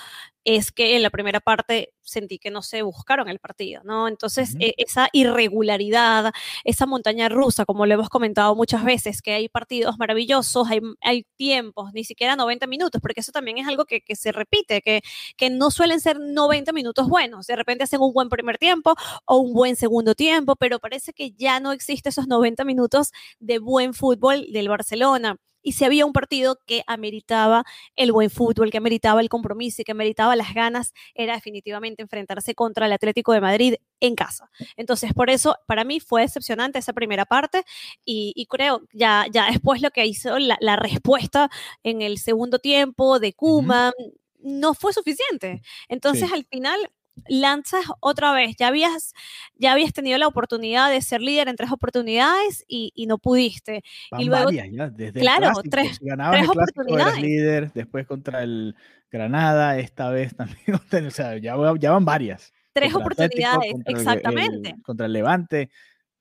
es 0.44 0.72
que 0.72 0.96
en 0.96 1.02
la 1.02 1.10
primera 1.10 1.40
parte 1.40 1.94
sentí 2.02 2.38
que 2.38 2.50
no 2.50 2.62
se 2.62 2.82
buscaron 2.82 3.28
el 3.28 3.38
partido, 3.38 3.82
¿no? 3.84 4.08
Entonces, 4.08 4.56
e, 4.60 4.74
esa 4.76 5.08
irregularidad, 5.12 6.32
esa 6.64 6.86
montaña 6.86 7.28
rusa, 7.30 7.64
como 7.64 7.86
lo 7.86 7.94
hemos 7.94 8.10
comentado 8.10 8.54
muchas 8.54 8.84
veces, 8.84 9.22
que 9.22 9.32
hay 9.32 9.48
partidos 9.48 9.96
maravillosos, 9.98 10.68
hay, 10.70 10.80
hay 11.00 11.24
tiempos, 11.36 11.92
ni 11.94 12.04
siquiera 12.04 12.36
90 12.36 12.66
minutos, 12.66 13.00
porque 13.00 13.20
eso 13.20 13.32
también 13.32 13.58
es 13.58 13.66
algo 13.66 13.86
que, 13.86 14.02
que 14.02 14.16
se 14.16 14.32
repite, 14.32 14.82
que, 14.82 15.00
que 15.36 15.50
no 15.50 15.70
suelen 15.70 16.00
ser 16.00 16.20
90 16.20 16.72
minutos 16.72 17.08
buenos. 17.08 17.46
De 17.46 17.56
repente 17.56 17.84
hacen 17.84 18.00
un 18.00 18.12
buen 18.12 18.28
primer 18.28 18.58
tiempo 18.58 18.94
o 19.24 19.38
un 19.38 19.54
buen 19.54 19.76
segundo 19.76 20.14
tiempo, 20.14 20.56
pero 20.56 20.78
parece 20.78 21.12
que 21.14 21.32
ya 21.32 21.60
no 21.60 21.72
existe 21.72 22.10
esos 22.10 22.28
90 22.28 22.64
minutos 22.64 23.12
de 23.40 23.58
buen 23.58 23.94
fútbol 23.94 24.46
del 24.52 24.68
Barcelona 24.68 25.38
y 25.64 25.72
si 25.72 25.84
había 25.84 26.06
un 26.06 26.12
partido 26.12 26.60
que 26.66 26.84
ameritaba 26.86 27.64
el 27.96 28.12
buen 28.12 28.30
fútbol, 28.30 28.70
que 28.70 28.78
ameritaba 28.78 29.20
el 29.20 29.28
compromiso 29.28 29.82
y 29.82 29.84
que 29.84 29.92
ameritaba 29.92 30.36
las 30.36 30.54
ganas, 30.54 30.92
era 31.14 31.34
definitivamente 31.34 32.02
enfrentarse 32.02 32.54
contra 32.54 32.86
el 32.86 32.92
Atlético 32.92 33.32
de 33.32 33.40
Madrid 33.40 33.74
en 33.98 34.14
casa. 34.14 34.50
Entonces, 34.76 35.14
por 35.14 35.30
eso, 35.30 35.56
para 35.66 35.82
mí 35.82 35.98
fue 35.98 36.20
decepcionante 36.20 36.78
esa 36.78 36.92
primera 36.92 37.24
parte 37.24 37.64
y, 38.04 38.46
creo 38.50 38.82
ya, 38.92 39.26
ya 39.32 39.50
después 39.50 39.80
lo 39.80 39.90
que 39.90 40.06
hizo 40.06 40.38
la, 40.38 40.76
respuesta 40.76 41.50
en 41.82 42.02
el 42.02 42.18
segundo 42.18 42.58
tiempo 42.58 43.18
de 43.18 43.32
Kuma. 43.32 43.92
no 44.40 44.74
fue 44.74 44.92
suficiente. 44.92 45.62
Entonces, 45.88 46.30
al 46.30 46.44
final, 46.44 46.90
lanzas 47.28 47.84
otra 48.00 48.32
vez. 48.32 48.56
Ya 48.56 48.68
habías, 48.68 49.14
ya 49.56 49.72
habías 49.72 49.92
tenido 49.92 50.18
la 50.18 50.26
oportunidad 50.26 50.90
de 50.90 51.00
ser 51.00 51.20
líder 51.20 51.48
en 51.48 51.56
tres 51.56 51.72
oportunidades 51.72 52.64
y, 52.68 52.92
no 53.06 53.18
pudiste. 53.18 53.82
y 54.18 54.24
luego, 54.24 54.50
desde 54.50 55.20
claro, 55.20 55.52
tres, 55.70 55.98
tres 56.00 56.48
oportunidades. 56.48 57.20
líder, 57.20 57.72
después 57.72 58.06
contra 58.06 58.42
el 58.42 58.74
Granada, 59.10 59.78
esta 59.78 60.10
vez 60.10 60.34
también. 60.34 60.58
o 61.06 61.10
sea, 61.10 61.38
ya, 61.38 61.54
van 61.56 62.04
varias. 62.04 62.52
Tres 62.72 62.94
oportunidades, 62.94 63.74
exactamente. 63.86 64.74
contra 64.82 65.06
el 65.06 65.12
Levante 65.12 65.70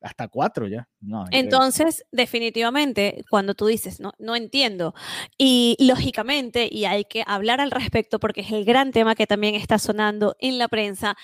hasta 0.03 0.27
cuatro 0.27 0.67
ya. 0.67 0.88
Entonces, 1.31 2.05
definitivamente, 2.12 3.24
cuando 3.29 3.55
tú 3.55 3.67
dices, 3.67 4.00
no, 4.00 4.12
no 4.19 4.36
entiendo, 4.36 4.93
y 5.38 5.77
lógicamente, 5.79 6.67
y 6.69 6.86
hay 6.86 7.05
que 7.05 7.24
hablar 7.25 7.62
al 7.62 7.72
respecto 7.72 8.19
porque 8.19 8.41
es 8.41 8.51
el 8.51 8.65
gran 8.65 8.91
tema 8.91 9.15
que 9.15 9.25
también 9.25 9.55
está 9.55 9.79
sonando 9.79 10.36
en 10.39 10.57
la 10.57 10.67
prensa, 10.67 11.15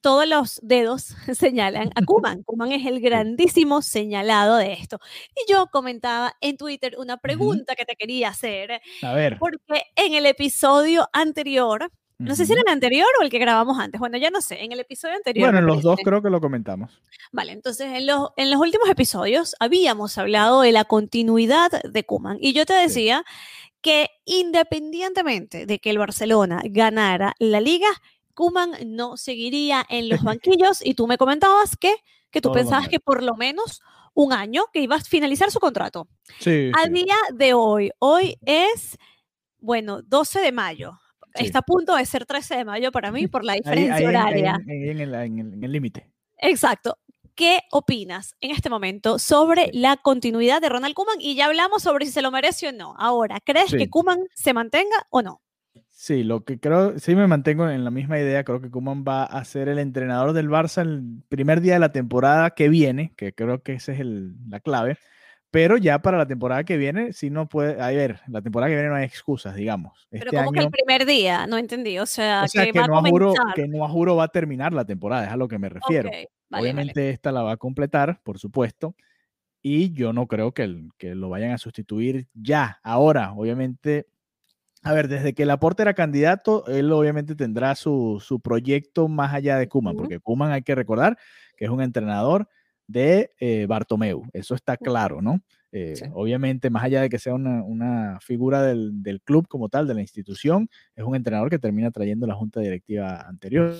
todos 0.00 0.28
los 0.28 0.60
dedos 0.62 1.16
señalan 1.34 1.90
a 1.94 2.04
Kuman. 2.04 2.42
Kuman 2.44 2.72
es 2.72 2.86
el 2.86 3.00
grandísimo 3.00 3.82
señalado 3.82 4.56
de 4.56 4.72
esto. 4.72 4.98
Y 5.34 5.50
yo 5.52 5.66
comentaba 5.66 6.34
en 6.40 6.56
Twitter 6.56 6.94
una 6.98 7.16
pregunta 7.16 7.74
que 7.74 7.84
te 7.84 7.96
quería 7.96 8.28
hacer. 8.28 8.80
A 9.02 9.12
ver. 9.12 9.38
Porque 9.38 9.82
en 9.96 10.14
el 10.14 10.26
episodio 10.26 11.08
anterior 11.12 11.90
no 12.18 12.34
sé 12.34 12.46
si 12.46 12.52
era 12.52 12.62
el 12.62 12.72
anterior 12.72 13.06
o 13.20 13.22
el 13.22 13.30
que 13.30 13.38
grabamos 13.38 13.78
antes. 13.78 14.00
Bueno, 14.00 14.18
ya 14.18 14.30
no 14.30 14.40
sé. 14.40 14.64
En 14.64 14.72
el 14.72 14.80
episodio 14.80 15.14
anterior. 15.14 15.46
Bueno, 15.46 15.60
en 15.60 15.66
los 15.66 15.82
dos 15.82 16.00
creo 16.02 16.20
que 16.20 16.30
lo 16.30 16.40
comentamos. 16.40 17.00
Vale, 17.30 17.52
entonces 17.52 17.92
en 17.94 18.06
los, 18.06 18.30
en 18.36 18.50
los 18.50 18.60
últimos 18.60 18.88
episodios 18.88 19.54
habíamos 19.60 20.18
hablado 20.18 20.62
de 20.62 20.72
la 20.72 20.84
continuidad 20.84 21.70
de 21.82 22.04
Kuman. 22.04 22.38
Y 22.40 22.54
yo 22.54 22.66
te 22.66 22.74
decía 22.74 23.24
que 23.80 24.10
independientemente 24.24 25.64
de 25.64 25.78
que 25.78 25.90
el 25.90 25.98
Barcelona 25.98 26.60
ganara 26.64 27.34
la 27.38 27.60
liga, 27.60 27.88
Kuman 28.34 28.72
no 28.86 29.16
seguiría 29.16 29.86
en 29.88 30.08
los 30.08 30.20
banquillos. 30.24 30.84
y 30.84 30.94
tú 30.94 31.06
me 31.06 31.18
comentabas 31.18 31.76
que, 31.76 31.94
que 32.32 32.40
tú 32.40 32.50
pensabas 32.50 32.88
que 32.88 32.98
por 32.98 33.22
lo 33.22 33.36
menos 33.36 33.80
un 34.14 34.32
año 34.32 34.64
que 34.72 34.80
iba 34.80 34.96
a 34.96 35.00
finalizar 35.00 35.52
su 35.52 35.60
contrato. 35.60 36.08
Sí. 36.40 36.72
A 36.76 36.88
día 36.88 37.14
de 37.32 37.54
hoy, 37.54 37.92
hoy 38.00 38.36
es, 38.44 38.98
bueno, 39.60 40.02
12 40.02 40.40
de 40.40 40.50
mayo 40.50 40.98
Está 41.38 41.60
a 41.60 41.62
punto 41.62 41.96
de 41.96 42.04
ser 42.06 42.26
13 42.26 42.56
de 42.56 42.64
mayo 42.64 42.92
para 42.92 43.10
mí 43.12 43.26
por 43.26 43.44
la 43.44 43.54
diferencia 43.54 44.06
horaria. 44.06 44.58
en, 44.66 45.64
el 45.64 45.72
límite. 45.72 46.10
Exacto. 46.38 46.98
¿Qué 47.34 47.60
opinas 47.70 48.34
en 48.40 48.50
este 48.50 48.68
momento 48.68 49.20
sobre 49.20 49.70
la 49.72 49.96
continuidad 49.96 50.60
de 50.60 50.68
Ronald 50.68 50.94
Kuman? 50.94 51.20
Y 51.20 51.36
ya 51.36 51.46
hablamos 51.46 51.84
sobre 51.84 52.04
si 52.04 52.10
se 52.10 52.22
lo 52.22 52.32
merece 52.32 52.68
o 52.68 52.72
no. 52.72 52.96
Ahora, 52.98 53.38
¿crees 53.44 53.70
que 53.70 53.88
Kuman 53.88 54.26
se 54.34 54.52
mantenga 54.52 55.06
o 55.10 55.22
no? 55.22 55.40
Sí, 55.88 56.24
lo 56.24 56.44
que 56.44 56.58
creo, 56.58 56.98
sí 56.98 57.14
me 57.14 57.26
mantengo 57.26 57.68
en 57.68 57.84
la 57.84 57.90
misma 57.90 58.18
idea. 58.18 58.42
Creo 58.42 58.60
que 58.60 58.70
Kuman 58.70 59.04
va 59.06 59.24
a 59.24 59.44
ser 59.44 59.68
el 59.68 59.78
entrenador 59.78 60.32
del 60.32 60.48
Barça 60.48 60.82
el 60.82 61.22
primer 61.28 61.60
día 61.60 61.74
de 61.74 61.80
la 61.80 61.92
temporada 61.92 62.50
que 62.50 62.68
viene, 62.68 63.12
que 63.16 63.32
creo 63.32 63.62
que 63.62 63.74
esa 63.74 63.92
es 63.92 64.00
la 64.04 64.60
clave. 64.60 64.98
Pero 65.50 65.78
ya 65.78 66.00
para 66.00 66.18
la 66.18 66.26
temporada 66.26 66.62
que 66.64 66.76
viene, 66.76 67.12
si 67.14 67.30
no 67.30 67.48
puede, 67.48 67.80
a 67.80 67.88
ver, 67.88 68.20
la 68.28 68.42
temporada 68.42 68.68
que 68.68 68.74
viene 68.74 68.90
no 68.90 68.96
hay 68.96 69.04
excusas, 69.04 69.54
digamos. 69.54 70.06
Pero 70.10 70.26
este 70.26 70.36
como 70.36 70.52
que 70.52 70.60
el 70.60 70.70
primer 70.70 71.06
día, 71.06 71.46
no 71.46 71.56
entendí, 71.56 71.98
o 71.98 72.04
sea, 72.04 72.44
que, 72.52 72.72
no 72.72 72.98
a 72.98 73.02
juro, 73.02 73.32
que 73.54 73.66
no 73.66 73.84
a 73.84 73.88
juro 73.88 74.16
va 74.16 74.24
a 74.24 74.28
terminar 74.28 74.74
la 74.74 74.84
temporada, 74.84 75.24
es 75.24 75.32
a 75.32 75.36
lo 75.36 75.48
que 75.48 75.58
me 75.58 75.70
refiero. 75.70 76.10
Obviamente 76.50 77.10
esta 77.10 77.32
la 77.32 77.42
va 77.42 77.52
a 77.52 77.56
completar, 77.56 78.20
por 78.22 78.38
supuesto, 78.38 78.94
y 79.62 79.92
yo 79.92 80.12
no 80.12 80.26
creo 80.26 80.52
que, 80.52 80.82
que 80.98 81.14
lo 81.14 81.30
vayan 81.30 81.52
a 81.52 81.58
sustituir 81.58 82.28
ya, 82.34 82.80
ahora, 82.82 83.32
obviamente. 83.32 84.06
A 84.82 84.92
ver, 84.92 85.08
desde 85.08 85.34
que 85.34 85.44
Laporte 85.44 85.82
era 85.82 85.92
candidato, 85.92 86.64
él 86.68 86.92
obviamente 86.92 87.34
tendrá 87.34 87.74
su, 87.74 88.22
su 88.24 88.38
proyecto 88.40 89.08
más 89.08 89.34
allá 89.34 89.58
de 89.58 89.66
Kuman, 89.66 89.96
porque 89.96 90.20
Kuman 90.20 90.52
hay 90.52 90.62
que 90.62 90.76
recordar 90.76 91.18
que 91.56 91.64
es 91.64 91.70
un 91.70 91.82
entrenador 91.82 92.48
de 92.88 93.30
eh, 93.38 93.66
Bartomeu. 93.68 94.24
Eso 94.32 94.56
está 94.56 94.76
claro, 94.76 95.22
¿no? 95.22 95.40
Eh, 95.70 95.94
obviamente, 96.14 96.70
más 96.70 96.82
allá 96.82 97.02
de 97.02 97.10
que 97.10 97.18
sea 97.18 97.34
una, 97.34 98.18
figura 98.20 98.62
del, 98.62 99.20
club 99.22 99.46
como 99.46 99.68
tal, 99.68 99.86
de 99.86 99.94
la 99.94 100.00
institución, 100.00 100.68
es 100.96 101.04
un 101.04 101.14
entrenador 101.14 101.50
que 101.50 101.58
termina 101.58 101.90
trayendo 101.90 102.26
la 102.26 102.34
junta 102.34 102.60
directiva 102.60 103.20
anterior. 103.20 103.74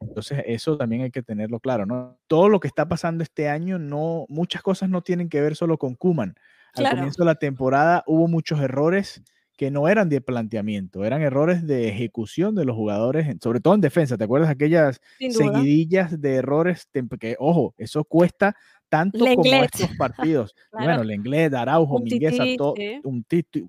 Entonces, 0.00 0.42
eso 0.46 0.76
también 0.76 1.02
hay 1.02 1.10
que 1.10 1.22
tenerlo 1.22 1.58
claro, 1.58 1.86
¿no? 1.86 2.18
Todo 2.28 2.48
lo 2.48 2.60
que 2.60 2.68
está 2.68 2.88
pasando 2.88 3.24
este 3.24 3.48
año, 3.48 3.78
no, 3.78 4.26
muchas 4.28 4.62
cosas 4.62 4.88
no 4.88 5.02
tienen 5.02 5.28
que 5.28 5.40
ver 5.40 5.56
solo 5.56 5.76
con 5.76 5.96
Kuman. 5.96 6.34
Al 6.74 6.90
comienzo 6.90 7.22
de 7.22 7.26
la 7.26 7.36
temporada 7.36 8.02
hubo 8.06 8.26
muchos 8.26 8.60
errores 8.60 9.22
que 9.56 9.70
no 9.70 9.88
eran 9.88 10.08
de 10.08 10.20
planteamiento, 10.20 11.04
eran 11.04 11.22
errores 11.22 11.66
de 11.66 11.88
ejecución 11.88 12.54
de 12.54 12.64
los 12.64 12.74
jugadores, 12.74 13.36
sobre 13.40 13.60
todo 13.60 13.74
en 13.74 13.80
defensa. 13.80 14.16
¿Te 14.16 14.24
acuerdas 14.24 14.50
aquellas 14.50 15.00
seguidillas 15.18 16.20
de 16.20 16.34
errores? 16.36 16.88
Que, 17.20 17.36
ojo, 17.38 17.74
eso 17.78 18.04
cuesta 18.04 18.56
tanto 18.88 19.24
como 19.34 19.62
estos 19.62 19.90
partidos. 19.98 20.54
Bueno, 20.72 21.04
Lenglet, 21.04 21.54
Araujo, 21.54 22.00
Mingueza, 22.00 22.44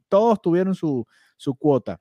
todos 0.10 0.42
tuvieron 0.42 0.74
su, 0.74 1.06
su 1.38 1.56
cuota. 1.56 2.00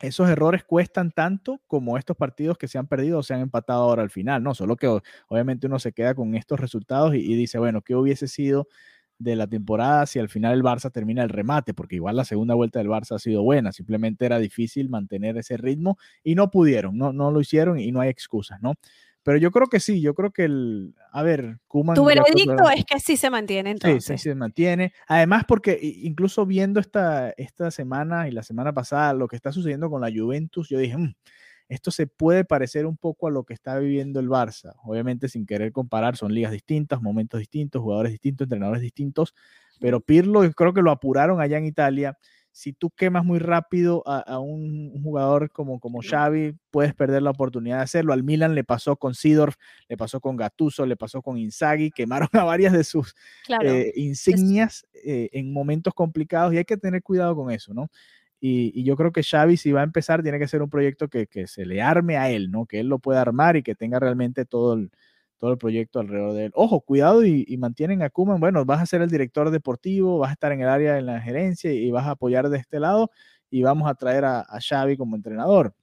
Esos 0.00 0.28
errores 0.28 0.64
cuestan 0.64 1.12
tanto 1.12 1.60
como 1.68 1.96
estos 1.96 2.16
partidos 2.16 2.58
que 2.58 2.66
se 2.66 2.76
han 2.76 2.88
perdido 2.88 3.20
o 3.20 3.22
se 3.22 3.34
han 3.34 3.40
empatado 3.40 3.84
ahora 3.84 4.02
al 4.02 4.10
final, 4.10 4.42
¿no? 4.42 4.52
Solo 4.52 4.74
que 4.74 4.88
obviamente 5.28 5.68
uno 5.68 5.78
se 5.78 5.92
queda 5.92 6.14
con 6.16 6.34
estos 6.34 6.58
resultados 6.58 7.14
y, 7.14 7.18
y 7.18 7.36
dice, 7.36 7.60
bueno, 7.60 7.82
¿qué 7.82 7.94
hubiese 7.94 8.26
sido 8.26 8.66
de 9.22 9.36
la 9.36 9.46
temporada 9.46 10.06
si 10.06 10.18
al 10.18 10.28
final 10.28 10.54
el 10.54 10.62
Barça 10.62 10.90
termina 10.90 11.22
el 11.22 11.28
remate, 11.28 11.74
porque 11.74 11.96
igual 11.96 12.16
la 12.16 12.24
segunda 12.24 12.54
vuelta 12.54 12.78
del 12.78 12.88
Barça 12.88 13.16
ha 13.16 13.18
sido 13.18 13.42
buena, 13.42 13.72
simplemente 13.72 14.26
era 14.26 14.38
difícil 14.38 14.88
mantener 14.88 15.36
ese 15.36 15.56
ritmo 15.56 15.98
y 16.22 16.34
no 16.34 16.50
pudieron, 16.50 16.96
no, 16.96 17.12
no 17.12 17.30
lo 17.30 17.40
hicieron 17.40 17.78
y 17.78 17.92
no 17.92 18.00
hay 18.00 18.08
excusas, 18.08 18.60
¿no? 18.60 18.74
Pero 19.24 19.38
yo 19.38 19.52
creo 19.52 19.68
que 19.68 19.78
sí, 19.78 20.00
yo 20.00 20.14
creo 20.14 20.32
que 20.32 20.44
el, 20.44 20.94
a 21.12 21.22
ver, 21.22 21.58
Kuman... 21.68 21.94
Tu 21.94 22.04
veredicto 22.04 22.68
es 22.74 22.84
que 22.84 22.98
sí 22.98 23.16
se 23.16 23.30
mantiene 23.30 23.70
entonces. 23.70 24.04
Sí, 24.04 24.18
sí 24.18 24.30
se 24.30 24.34
mantiene. 24.34 24.92
Además 25.06 25.44
porque 25.46 25.78
incluso 25.80 26.44
viendo 26.44 26.80
esta, 26.80 27.30
esta 27.36 27.70
semana 27.70 28.28
y 28.28 28.32
la 28.32 28.42
semana 28.42 28.72
pasada 28.72 29.14
lo 29.14 29.28
que 29.28 29.36
está 29.36 29.52
sucediendo 29.52 29.88
con 29.90 30.00
la 30.00 30.10
Juventus, 30.10 30.68
yo 30.68 30.78
dije, 30.78 30.96
mm, 30.96 31.14
esto 31.72 31.90
se 31.90 32.06
puede 32.06 32.44
parecer 32.44 32.84
un 32.84 32.98
poco 32.98 33.28
a 33.28 33.30
lo 33.30 33.44
que 33.44 33.54
está 33.54 33.78
viviendo 33.78 34.20
el 34.20 34.28
Barça. 34.28 34.74
Obviamente 34.84 35.28
sin 35.28 35.46
querer 35.46 35.72
comparar, 35.72 36.16
son 36.16 36.34
ligas 36.34 36.52
distintas, 36.52 37.00
momentos 37.00 37.40
distintos, 37.40 37.80
jugadores 37.80 38.12
distintos, 38.12 38.44
entrenadores 38.44 38.82
distintos, 38.82 39.34
pero 39.80 40.00
Pirlo 40.00 40.42
creo 40.52 40.74
que 40.74 40.82
lo 40.82 40.90
apuraron 40.90 41.40
allá 41.40 41.56
en 41.56 41.64
Italia. 41.64 42.18
si 42.54 42.74
tú 42.74 42.90
quemas 42.90 43.24
muy 43.24 43.38
rápido 43.38 44.02
a, 44.04 44.38
un, 44.38 45.02
jugador 45.02 45.50
como, 45.50 45.80
como 45.80 46.02
Xavi, 46.02 46.54
puedes 46.70 46.94
perder 46.94 47.22
la 47.22 47.30
oportunidad 47.30 47.78
de 47.78 47.84
hacerlo. 47.84 48.12
Al 48.12 48.22
Milan 48.22 48.54
le 48.54 48.62
pasó 48.62 48.96
con 48.96 49.14
Sidorf, 49.14 49.56
le 49.88 49.96
pasó 49.96 50.20
con 50.20 50.36
Gattuso, 50.36 50.84
le 50.84 50.96
pasó 50.96 51.22
con 51.22 51.38
Inzaghi, 51.38 51.90
quemaron 51.90 52.28
a 52.34 52.44
varias 52.44 52.74
de 52.74 52.84
sus 52.84 53.14
eh, 53.62 53.92
insignias 53.96 54.86
eh, 54.92 55.30
en 55.32 55.50
momentos 55.54 55.94
complicados 55.94 56.52
y 56.52 56.58
hay 56.58 56.66
que 56.66 56.76
tener 56.76 57.02
cuidado 57.02 57.34
con 57.34 57.50
eso, 57.50 57.72
¿no? 57.72 57.88
Y, 58.44 58.82
yo 58.82 58.96
creo 58.96 59.12
que 59.12 59.22
Xavi, 59.22 59.56
si 59.56 59.70
va 59.70 59.82
a 59.82 59.84
empezar, 59.84 60.22
tiene 60.22 60.40
que 60.40 60.48
ser 60.48 60.62
un 60.62 60.70
proyecto 60.70 61.08
que, 61.08 61.28
que, 61.28 61.46
se 61.46 61.64
le 61.64 61.80
arme 61.80 62.16
a 62.16 62.28
él, 62.30 62.50
¿no? 62.50 62.66
Que 62.66 62.80
él 62.80 62.88
lo 62.88 62.98
pueda 62.98 63.20
armar 63.20 63.56
y 63.56 63.62
que 63.62 63.76
tenga 63.76 64.00
realmente 64.00 64.44
todo 64.44 64.74
el, 64.74 64.90
todo 65.42 65.50
el 65.50 65.58
proyecto 65.58 65.98
alrededor 65.98 66.34
de 66.34 66.44
él. 66.46 66.52
Ojo, 66.54 66.80
cuidado 66.82 67.24
y, 67.24 67.56
mantienen 67.56 68.02
a 68.02 68.10
Kuman. 68.10 68.38
Bueno, 68.38 68.64
vas 68.64 68.80
a 68.80 68.86
ser 68.86 69.02
el 69.02 69.10
director 69.10 69.50
deportivo, 69.50 70.18
vas 70.18 70.30
a 70.30 70.32
estar 70.34 70.52
en 70.52 70.60
el 70.60 70.68
área 70.68 70.94
de 70.94 71.02
la 71.02 71.20
gerencia 71.20 71.72
y 71.72 71.90
vas 71.90 72.06
a 72.06 72.12
apoyar 72.12 72.48
de 72.48 72.58
este 72.58 72.78
lado 72.78 73.10
y 73.50 73.62
vamos 73.62 73.90
a 73.90 73.94
traer 73.96 74.24
a, 74.24 74.44
Xavi 74.60 74.96
como 74.96 75.16
entrenador. 75.16 75.74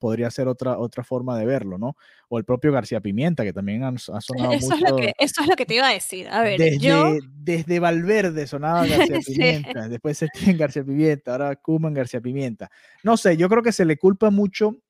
Podría 0.00 0.28
ser 0.32 0.48
otra, 0.48 0.78
otra 0.78 1.04
forma 1.04 1.38
de 1.38 1.46
verlo, 1.46 1.78
¿no? 1.78 1.96
O 2.28 2.38
el 2.38 2.44
propio 2.44 2.72
García 2.72 3.00
Pimienta, 3.00 3.44
que 3.44 3.52
también 3.52 3.84
ha, 3.84 3.96
sonado 3.98 4.52
eso 4.52 4.74
mucho. 4.74 4.84
Es 4.86 4.90
lo 4.90 4.96
que, 4.96 5.14
eso 5.18 5.42
es 5.42 5.46
lo 5.46 5.54
que 5.54 5.66
te 5.66 5.74
iba 5.76 5.88
a 5.88 5.92
decir. 5.92 6.28
A 6.28 6.40
ver, 6.40 6.58
desde, 6.58 6.78
yo... 6.78 7.14
desde 7.32 7.78
Valverde 7.78 8.48
sonaba 8.48 8.84
García 8.88 9.20
Pimienta, 9.24 9.88
después 9.88 10.18
se 10.18 10.26
tiene 10.26 10.58
García 10.58 10.82
Pimienta, 10.82 11.32
ahora 11.32 11.54
Kuman 11.54 11.94
García 11.94 12.20
Pimienta. 12.20 12.68
No 13.04 13.16
sé, 13.16 13.36
yo 13.36 13.48
creo 13.48 13.62
que 13.62 13.72
se 13.72 13.84
le 13.84 13.96
culpa 13.96 14.30
mucho 14.30 14.80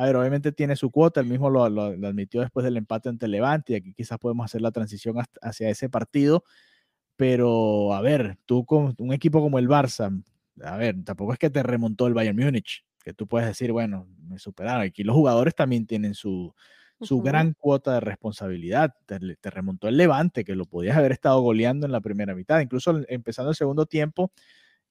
a 0.00 0.06
ver, 0.06 0.16
obviamente 0.16 0.50
tiene 0.50 0.76
su 0.76 0.90
cuota, 0.90 1.20
él 1.20 1.26
mismo 1.26 1.50
lo, 1.50 1.62
admitió 1.62 2.40
después 2.40 2.64
del 2.64 2.78
empate 2.78 3.10
ante 3.10 3.28
Levante 3.28 3.74
y 3.74 3.76
aquí 3.76 3.92
quizás 3.92 4.18
podemos 4.18 4.46
hacer 4.46 4.62
la 4.62 4.72
transición 4.72 5.16
hacia 5.42 5.68
ese 5.68 5.90
partido, 5.90 6.42
pero 7.16 7.92
a 7.92 8.00
ver, 8.00 8.38
tú 8.46 8.64
con 8.64 8.94
un 8.96 9.12
equipo 9.12 9.42
como 9.42 9.58
el 9.58 9.68
Barça, 9.68 10.22
a 10.62 10.76
ver, 10.78 11.04
tampoco 11.04 11.34
es 11.34 11.38
que 11.38 11.50
te 11.50 11.62
remontó 11.62 12.06
el 12.06 12.14
Bayern 12.14 12.38
Múnich, 12.38 12.82
que 13.02 13.12
tú 13.12 13.26
puedes 13.26 13.48
decir, 13.48 13.72
bueno, 13.72 14.06
me 14.28 14.38
superaron, 14.38 14.82
aquí 14.82 15.04
los 15.04 15.16
jugadores 15.16 15.54
también 15.54 15.86
tienen 15.86 16.14
su, 16.14 16.54
su 17.00 17.20
gran 17.22 17.54
cuota 17.54 17.94
de 17.94 18.00
responsabilidad. 18.00 18.94
Te, 19.06 19.18
te, 19.36 19.50
remontó 19.50 19.88
el 19.88 19.96
Levante, 19.96 20.44
que 20.44 20.54
lo 20.54 20.66
podías 20.66 20.96
haber 20.96 21.12
estado 21.12 21.40
goleando 21.40 21.86
en 21.86 21.92
la 21.92 22.00
primera 22.00 22.34
mitad. 22.34 22.60
Incluso 22.60 23.00
empezando 23.08 23.50
el 23.50 23.56
segundo 23.56 23.86
tiempo, 23.86 24.32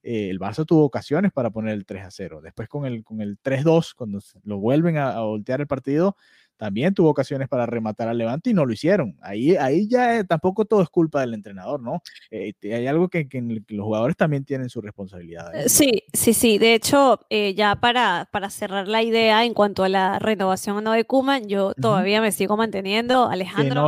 eh, 0.02 0.30
el 0.30 0.40
Barça 0.40 0.66
tuvo 0.66 0.86
ocasiones 0.86 1.32
para 1.32 1.50
poner 1.50 1.74
el 1.74 1.86
3 1.86 2.04
a 2.04 2.12
0. 2.12 2.42
Después 2.42 2.70
con 2.70 2.86
el, 2.86 3.04
con 3.04 3.22
el 3.22 3.38
3-2, 3.42 3.94
cuando 3.96 4.20
lo 4.44 4.58
vuelven 4.60 4.98
a, 4.98 5.20
voltear 5.22 5.62
el 5.62 5.68
partido, 5.68 6.16
también 6.60 6.94
tuvo 6.94 7.10
ocasiones 7.10 7.48
para 7.48 7.66
rematar 7.66 8.10
al 8.10 8.18
Levante 8.18 8.50
y 8.50 8.54
no 8.54 8.66
lo 8.66 8.74
hicieron. 8.74 9.18
Ahí, 9.22 9.56
ahí 9.56 9.88
ya 9.88 10.20
eh, 10.20 10.26
tampoco 10.26 10.66
todo 10.66 10.82
es 10.82 10.90
culpa 10.90 11.22
del 11.22 11.34
entrenador, 11.34 11.82
¿no? 11.82 12.04
Eh, 12.32 12.52
hay 12.64 12.86
algo 12.86 13.08
que, 13.08 13.28
los 13.70 13.86
jugadores 13.86 14.18
también 14.18 14.44
tienen 14.44 14.70
su 14.70 14.82
responsabilidad. 14.82 15.54
Sí, 15.68 16.04
sí, 16.12 16.34
sí. 16.34 16.58
De 16.58 16.74
hecho, 16.74 17.22
ya 17.56 17.78
para, 17.78 18.28
para 18.34 18.50
cerrar 18.50 18.90
la 18.90 19.02
idea 19.02 19.46
en 19.46 19.54
cuanto 19.54 19.86
a 19.86 19.90
la 19.90 20.20
renovación 20.20 20.76
o 20.76 20.82
no 20.82 20.92
de 20.92 21.06
Kuman, 21.06 21.48
yo 21.48 21.74
todavía 21.76 22.20
me 22.20 22.34
sigo 22.34 22.58
manteniendo, 22.58 23.30
Alejandro, 23.30 23.88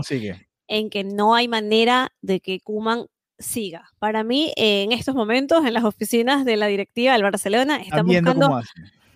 en 0.69 0.89
que 0.89 1.03
no 1.03 1.35
hay 1.35 1.49
manera 1.49 2.13
de 2.21 2.39
que 2.39 2.61
Kuman 2.61 3.07
siga. 3.37 3.89
Para 3.99 4.23
mí, 4.23 4.53
en 4.55 4.93
estos 4.93 5.13
momentos, 5.13 5.65
en 5.65 5.73
las 5.73 5.83
oficinas 5.83 6.45
de 6.45 6.55
la 6.55 6.67
directiva 6.67 7.13
del 7.13 7.23
Barcelona, 7.23 7.81
están 7.81 8.07
buscando 8.07 8.61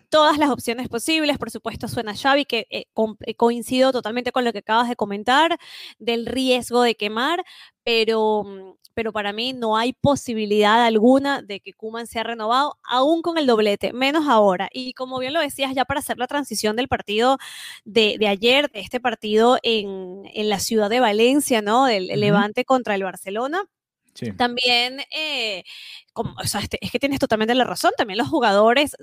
todas 0.05 0.37
las 0.37 0.49
opciones 0.49 0.89
posibles. 0.89 1.37
Por 1.37 1.51
supuesto, 1.51 1.87
suena 1.87 2.15
Xavi, 2.15 2.45
que 2.45 2.67
eh, 2.69 2.85
eh, 3.25 3.35
coincido 3.35 3.91
totalmente 3.91 4.31
con 4.31 4.45
lo 4.45 4.53
que 4.53 4.59
acabas 4.59 4.89
de 4.89 4.95
comentar, 4.95 5.57
del 5.99 6.25
riesgo 6.25 6.81
de 6.81 6.95
quemar, 6.95 7.43
pero, 7.83 8.43
mm, 8.43 8.73
pero 8.93 9.11
para 9.13 9.33
mí 9.33 9.53
no 9.53 9.77
hay 9.77 9.93
posibilidad 9.93 10.83
alguna 10.85 11.41
de 11.41 11.59
que 11.59 11.73
Kuman 11.73 12.07
sea 12.07 12.23
renovado, 12.23 12.77
aún 12.83 13.21
con 13.21 13.37
el 13.37 13.47
doblete, 13.47 13.93
menos 13.93 14.27
ahora. 14.27 14.69
Y 14.73 14.93
como 14.93 15.19
bien 15.19 15.33
lo 15.33 15.41
decías, 15.41 15.73
ya 15.75 15.85
para 15.85 15.99
hacer 15.99 16.17
la 16.17 16.27
transición 16.27 16.75
del 16.75 16.87
partido 16.87 17.37
de, 17.83 18.17
ayer, 18.27 18.71
de 18.71 18.79
este 18.81 18.99
partido 18.99 19.57
en, 19.63 20.23
la 20.49 20.59
ciudad 20.59 20.89
de 20.89 20.99
Valencia, 20.99 21.61
¿no? 21.61 21.85
Del 21.85 22.07
Levante 22.07 22.65
contra 22.65 22.95
el 22.95 23.03
Barcelona 23.03 23.65
también, 24.37 25.01
eh, 25.11 25.63
como, 26.13 26.35
este, 26.41 26.77
es 26.81 26.91
que 26.91 26.99
tienes 26.99 27.19
totalmente 27.19 27.53
la 27.55 27.63
razón, 27.63 27.91
también 27.97 28.17
los 28.17 28.27
jugadores 28.27 28.95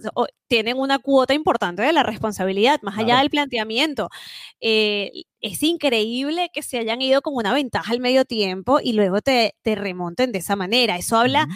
tienen 0.48 0.78
una 0.78 0.98
cuota 0.98 1.34
importante 1.34 1.82
de 1.82 1.92
la 1.92 2.02
responsabilidad, 2.02 2.80
más 2.82 2.98
allá 2.98 3.18
del 3.18 3.30
planteamiento. 3.30 4.08
Eh, 4.60 5.10
es 5.40 5.62
increíble 5.62 6.50
que 6.52 6.62
se 6.62 6.78
hayan 6.78 7.02
ido 7.02 7.20
con 7.20 7.34
una 7.34 7.52
ventaja 7.52 7.92
al 7.92 8.00
medio 8.00 8.24
tiempo 8.24 8.80
y 8.82 8.92
luego 8.92 9.20
te, 9.20 9.54
te 9.62 9.74
remonten 9.74 10.32
de 10.32 10.38
esa 10.38 10.56
manera. 10.56 10.96
Eso 10.96 11.18
habla, 11.18 11.46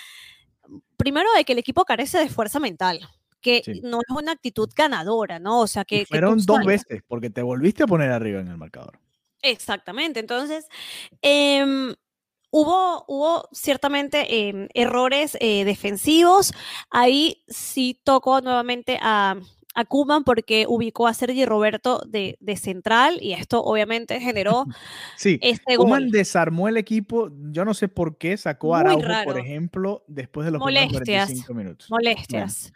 primero, 0.96 1.28
de 1.36 1.44
que 1.44 1.52
el 1.52 1.58
equipo 1.58 1.84
carece 1.84 2.18
de 2.18 2.28
fuerza 2.28 2.60
mental 2.60 3.08
que 3.40 3.62
no 3.84 4.00
es 4.00 4.10
una 4.10 4.32
actitud 4.32 4.68
ganadora, 4.74 5.38
¿no? 5.38 5.60
O 5.60 5.66
sea, 5.68 5.84
que... 5.84 6.04
fueron 6.04 6.44
dos 6.44 6.64
veces, 6.64 7.02
porque 7.06 7.30
te 7.30 7.42
volviste 7.42 7.84
a 7.84 7.86
poner 7.86 8.10
arriba 8.10 8.40
en 8.40 8.48
el 8.48 8.56
marcador. 8.56 8.98
Exactamente, 9.40 10.18
entonces, 10.18 10.66
eh, 11.22 11.94
Hubo, 12.58 13.04
hubo 13.06 13.48
ciertamente 13.52 14.48
em, 14.48 14.68
errores 14.72 15.36
eh, 15.40 15.66
defensivos. 15.66 16.54
Ahí 16.90 17.44
sí 17.48 18.00
tocó 18.02 18.40
nuevamente 18.40 18.98
a, 19.02 19.36
a 19.74 19.84
Kuman 19.84 20.24
porque 20.24 20.64
ubicó 20.66 21.06
a 21.06 21.12
Sergi 21.12 21.44
Roberto 21.44 22.00
de, 22.08 22.38
central 22.56 23.18
y 23.20 23.34
esto 23.34 23.62
obviamente 23.62 24.18
generó 24.20 24.64
sí, 25.18 25.38
este 25.42 25.76
Kuman 25.76 26.08
desarmó 26.08 26.66
el 26.66 26.78
equipo. 26.78 27.30
Yo 27.50 27.66
no 27.66 27.74
sé 27.74 27.88
por 27.88 28.16
qué 28.16 28.38
sacó 28.38 28.74
a 28.74 28.80
Araujo, 28.80 29.06
por 29.24 29.38
ejemplo, 29.38 30.02
después 30.06 30.46
de 30.46 30.52
los 30.52 30.60
molestias, 30.60 31.26
45 31.28 31.54
minutos. 31.54 31.90
Molestias. 31.90 32.72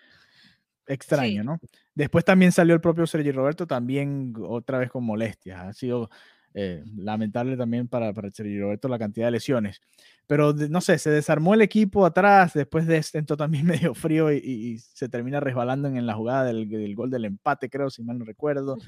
extraño, 0.87 1.43
¿no? 1.43 1.59
Después 1.95 2.23
también 2.23 2.53
salió 2.53 2.75
el 2.75 2.83
propio 2.83 3.07
Sergi 3.07 3.33
Roberto, 3.33 3.67
también 3.67 4.35
otra 4.47 4.77
vez 4.77 4.91
con 4.91 5.05
molestias. 5.05 5.59
Ha 5.59 5.73
sido 5.73 6.11
eh, 6.53 6.83
lamentable 6.97 7.57
también 7.57 7.87
para, 7.87 8.13
para 8.13 8.31
Roberto 8.37 8.89
la 8.89 8.99
cantidad 8.99 9.27
de 9.27 9.33
lesiones. 9.33 9.81
Pero 10.27 10.53
no 10.53 10.81
sé, 10.81 10.99
se 10.99 11.11
desarmó 11.11 11.55
el 11.55 11.63
equipo 11.63 12.05
atrás, 12.05 12.55
después 12.55 12.87
de 12.87 12.97
este 12.97 13.23
también 13.23 13.67
medio 13.67 13.95
frío 13.95 14.33
y, 14.33 14.79
se 14.79 15.09
termina 15.09 15.41
resbalando 15.41 15.89
en, 15.89 16.07
la 16.07 16.15
jugada 16.15 16.45
del, 16.45 16.95
gol 16.95 17.11
del 17.11 17.25
empate, 17.25 17.71
creo, 17.71 17.91
si 17.91 18.03
mal 18.03 18.19
no 18.19 18.25
recuerdo. 18.25 18.79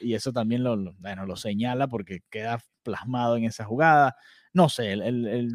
Y 0.00 0.14
eso 0.14 0.32
también 0.32 0.62
lo, 0.62 0.76
bueno, 0.98 1.26
lo 1.26 1.36
señala 1.36 1.86
porque 1.86 2.20
queda 2.30 2.60
plasmado 2.82 3.36
en 3.36 3.44
esa 3.44 3.64
jugada. 3.64 4.16
No 4.54 4.68
sé, 4.68 4.92
el... 4.92 5.50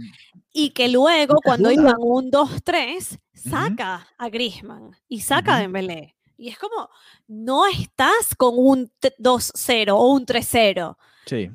y 0.51 0.71
que 0.71 0.89
luego, 0.89 1.35
cuando 1.43 1.71
iban 1.71 1.97
un 1.99 2.31
2-3, 2.31 3.19
saca 3.33 4.07
a 4.17 4.29
Grisman 4.29 4.91
y 5.07 5.21
saca 5.21 5.55
a 5.55 5.59
Dembélé. 5.59 6.15
Y 6.35 6.49
es 6.49 6.57
como, 6.57 6.89
no 7.27 7.65
estás 7.67 8.35
con 8.37 8.55
un 8.57 8.91
2-0 9.01 9.91
o 9.91 10.13
un 10.13 10.25
3-0 10.25 10.97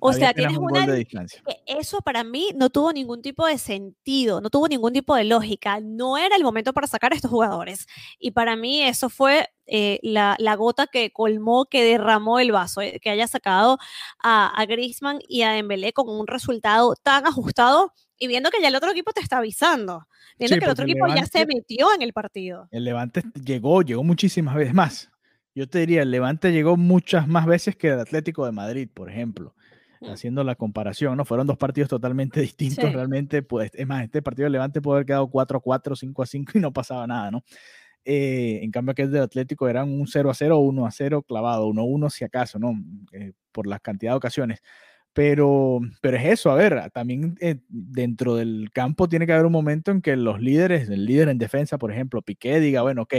o 0.01 0.13
sea, 0.13 0.33
tienes 0.35 0.57
una 0.57 0.87
de 0.87 0.97
distancia. 0.97 1.43
Eso 1.67 2.01
para 2.01 2.25
mí 2.25 2.49
no 2.57 2.71
tuvo 2.71 2.93
ningún 2.93 3.23
tipo 3.23 3.47
de 3.47 3.59
sentido, 3.59 4.41
no 4.41 4.51
tuvo 4.51 4.69
ningún 4.69 4.93
tipo 4.93 5.15
de 5.15 5.25
lógica. 5.25 5.81
No 5.81 6.17
era 6.19 6.37
el 6.37 6.43
momento 6.43 6.73
para 6.73 6.87
sacar 6.87 7.13
a 7.13 7.17
estos 7.17 7.31
jugadores. 7.31 7.87
Y 8.19 8.33
para 8.33 8.57
mí 8.57 8.83
eso 8.83 9.09
fue 9.09 9.49
eh, 9.67 9.99
la, 10.03 10.37
gota 10.57 10.87
que 10.87 11.13
colmó, 11.13 11.67
que 11.67 11.85
derramó 11.85 12.39
el 12.39 12.53
vaso, 12.53 12.81
eh, 12.81 12.99
que 13.01 13.11
haya 13.11 13.27
sacado 13.27 13.79
a, 14.23 14.49
a 14.49 14.67
Griezmann 14.67 15.21
y 15.29 15.43
a 15.43 15.53
Dembélé 15.53 15.93
con 15.93 16.09
un 16.09 16.27
resultado 16.27 16.95
tan 17.03 17.27
ajustado 17.27 17.93
y 18.23 18.29
viendo 18.29 18.51
que 18.51 18.61
ya 18.63 18.69
el 18.69 18.77
otro 18.77 18.93
equipo 18.93 19.13
te 19.13 19.21
está 19.21 19.39
avisando, 19.39 20.07
viendo 20.39 20.57
que 20.57 20.65
el 20.65 20.71
otro 20.71 20.85
equipo 20.85 21.09
ya 21.09 21.27
se 21.27 21.45
metió 21.45 21.93
en 21.93 22.03
el 22.03 22.13
partido. 22.13 22.69
El 22.71 22.85
Levante 22.85 23.23
llegó, 23.45 23.83
llegó 23.83 24.05
muchísimas 24.05 24.55
veces 24.55 24.75
más. 24.75 25.12
Yo 25.55 25.69
te 25.69 25.81
diría, 25.81 26.03
el 26.03 26.11
Levante 26.11 26.53
llegó 26.53 26.77
muchas 26.77 27.29
más 27.29 27.47
veces 27.47 27.77
que 27.77 27.88
el 27.88 28.01
Atlético 28.01 28.47
de 28.47 28.53
Madrid, 28.53 28.88
por 28.93 29.11
ejemplo 29.11 29.55
haciendo 30.11 30.43
la 30.45 30.55
comparación, 30.55 31.17
¿no? 31.17 31.25
Fueron 31.25 31.47
dos 31.47 31.57
partidos 31.57 31.88
totalmente 31.88 32.41
distintos 32.41 32.93
realmente, 32.93 33.43
pues, 33.43 33.71
es 33.75 33.87
más, 33.87 34.05
este 34.05 34.23
partido 34.23 34.45
de 34.45 34.51
Levante 34.51 34.81
puede 34.81 34.99
haber 34.99 35.07
quedado 35.07 35.29
4 35.29 35.59
a 35.59 35.61
4, 35.61 35.97
5 35.97 36.23
a 36.23 36.27
5 36.27 36.53
y 36.57 36.61
no 36.61 36.73
pasaba 36.73 37.07
nada, 37.07 37.31
¿no? 37.31 37.45
Eh, 38.05 38.61
en 38.62 38.71
cambio, 38.73 38.93
aquel 38.93 39.12
del 39.12 39.23
Atlético 39.23 39.69
eran 39.69 39.88
un 39.88 40.07
0 40.09 40.31
a 40.31 40.35
0, 40.35 40.59
1 40.59 40.87
a 40.87 40.91
0 40.91 41.23
clavado, 41.23 41.67
1 41.69 41.81
a 41.83 41.85
1 41.85 42.11
si 42.11 42.25
acaso, 42.25 42.59
¿no? 42.59 42.75
Eh, 43.12 43.33
por 43.53 43.67
la 43.67 43.79
cantidad 43.79 44.12
de 44.12 44.17
ocasiones. 44.17 44.61
Pero, 45.12 45.81
pero 46.01 46.17
es 46.17 46.25
eso, 46.25 46.51
a 46.51 46.55
ver, 46.55 46.91
también 46.93 47.37
eh, 47.41 47.61
dentro 47.69 48.35
del 48.37 48.71
campo 48.73 49.09
tiene 49.09 49.27
que 49.27 49.33
haber 49.35 49.45
un 49.47 49.53
momento 49.53 49.91
en 49.91 50.01
que 50.01 50.17
los 50.17 50.41
líderes, 50.41 50.88
el 50.88 51.05
líder 51.05 51.29
en 51.29 51.38
defensa, 51.38 51.79
por 51.79 51.93
ejemplo, 51.93 52.23
Piqué, 52.23 52.61
diga, 52.61 52.83
bueno, 52.83 53.03
ok, 53.03 53.15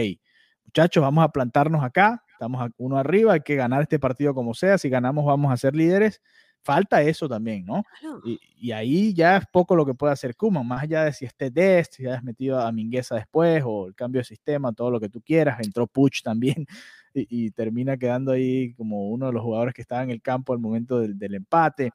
muchachos, 0.65 1.01
vamos 1.03 1.23
a 1.23 1.29
plantarnos 1.31 1.83
acá, 1.83 2.22
estamos 2.33 2.69
uno 2.77 2.97
arriba, 2.97 3.33
hay 3.33 3.41
que 3.41 3.55
ganar 3.55 3.81
este 3.81 3.99
partido 3.99 4.33
como 4.33 4.53
sea, 4.53 4.77
si 4.77 4.89
ganamos 4.89 5.25
vamos 5.25 5.51
a 5.53 5.57
ser 5.57 5.75
líderes, 5.75 6.21
falta 6.63 7.01
eso 7.01 7.27
también, 7.27 7.65
¿no? 7.65 7.83
Y, 8.23 8.71
ahí 8.71 9.13
ya 9.13 9.37
es 9.37 9.45
poco 9.51 9.75
lo 9.75 9.85
que 9.85 9.93
puede 9.93 10.13
hacer 10.13 10.35
Kuman, 10.35 10.65
más 10.65 10.83
allá 10.83 11.03
de 11.03 11.13
si 11.13 11.25
esté 11.25 11.51
Dest, 11.51 11.95
si 11.95 12.07
has 12.07 12.23
metido 12.23 12.59
a 12.59 12.71
Mingueza 12.71 13.15
después 13.15 13.61
o 13.65 13.87
el 13.87 13.95
cambio 13.95 14.21
de 14.21 14.25
sistema, 14.25 14.71
todo 14.71 14.89
lo 14.89 14.99
que 14.99 15.09
tú 15.09 15.21
quieras, 15.21 15.59
entró 15.61 15.85
Puch 15.85 16.21
también 16.23 16.65
y, 17.13 17.51
termina 17.51 17.97
quedando 17.97 18.31
ahí 18.31 18.73
como 18.73 19.09
uno 19.09 19.27
de 19.27 19.33
los 19.33 19.43
jugadores 19.43 19.73
que 19.73 19.81
estaba 19.81 20.03
en 20.03 20.11
el 20.11 20.21
campo 20.21 20.53
al 20.53 20.59
momento 20.59 20.99
del, 20.99 21.33
empate. 21.35 21.91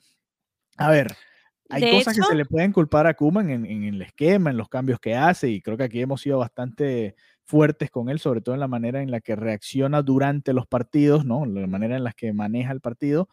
A 0.77 0.91
ver, 0.91 1.09
hay 1.71 1.91
cosas 1.91 2.15
que 2.15 2.23
se 2.23 2.35
le 2.35 2.45
pueden 2.45 2.73
culpar 2.73 3.07
a 3.07 3.15
Kuman 3.15 3.51
en, 3.51 3.65
en, 3.65 3.85
el 3.85 4.03
esquema, 4.03 4.51
en 4.51 4.59
los 4.59 4.69
cambios 4.69 5.01
que 5.01 5.15
hace 5.15 5.49
y 5.49 5.63
creo 5.63 5.77
que 5.77 5.85
aquí 5.85 6.01
hemos 6.01 6.21
sido 6.21 6.39
bastante 6.39 7.17
fuertes 7.49 7.91
con 7.91 8.11
él, 8.11 8.19
sobre 8.19 8.43
todo 8.43 8.55
en 8.55 8.61
la 8.61 8.69
manera 8.69 9.01
en 9.01 9.11
la 9.11 9.21
que 9.21 9.35
reacciona 9.35 10.03
durante 10.03 10.53
los 10.53 10.67
partidos, 10.67 11.25
¿no? 11.25 11.47
La 11.47 11.67
manera 11.67 11.97
en 11.97 12.05
la 12.05 12.13
que 12.13 12.35
maneja 12.35 12.73
el 12.73 12.83
partido, 12.83 13.29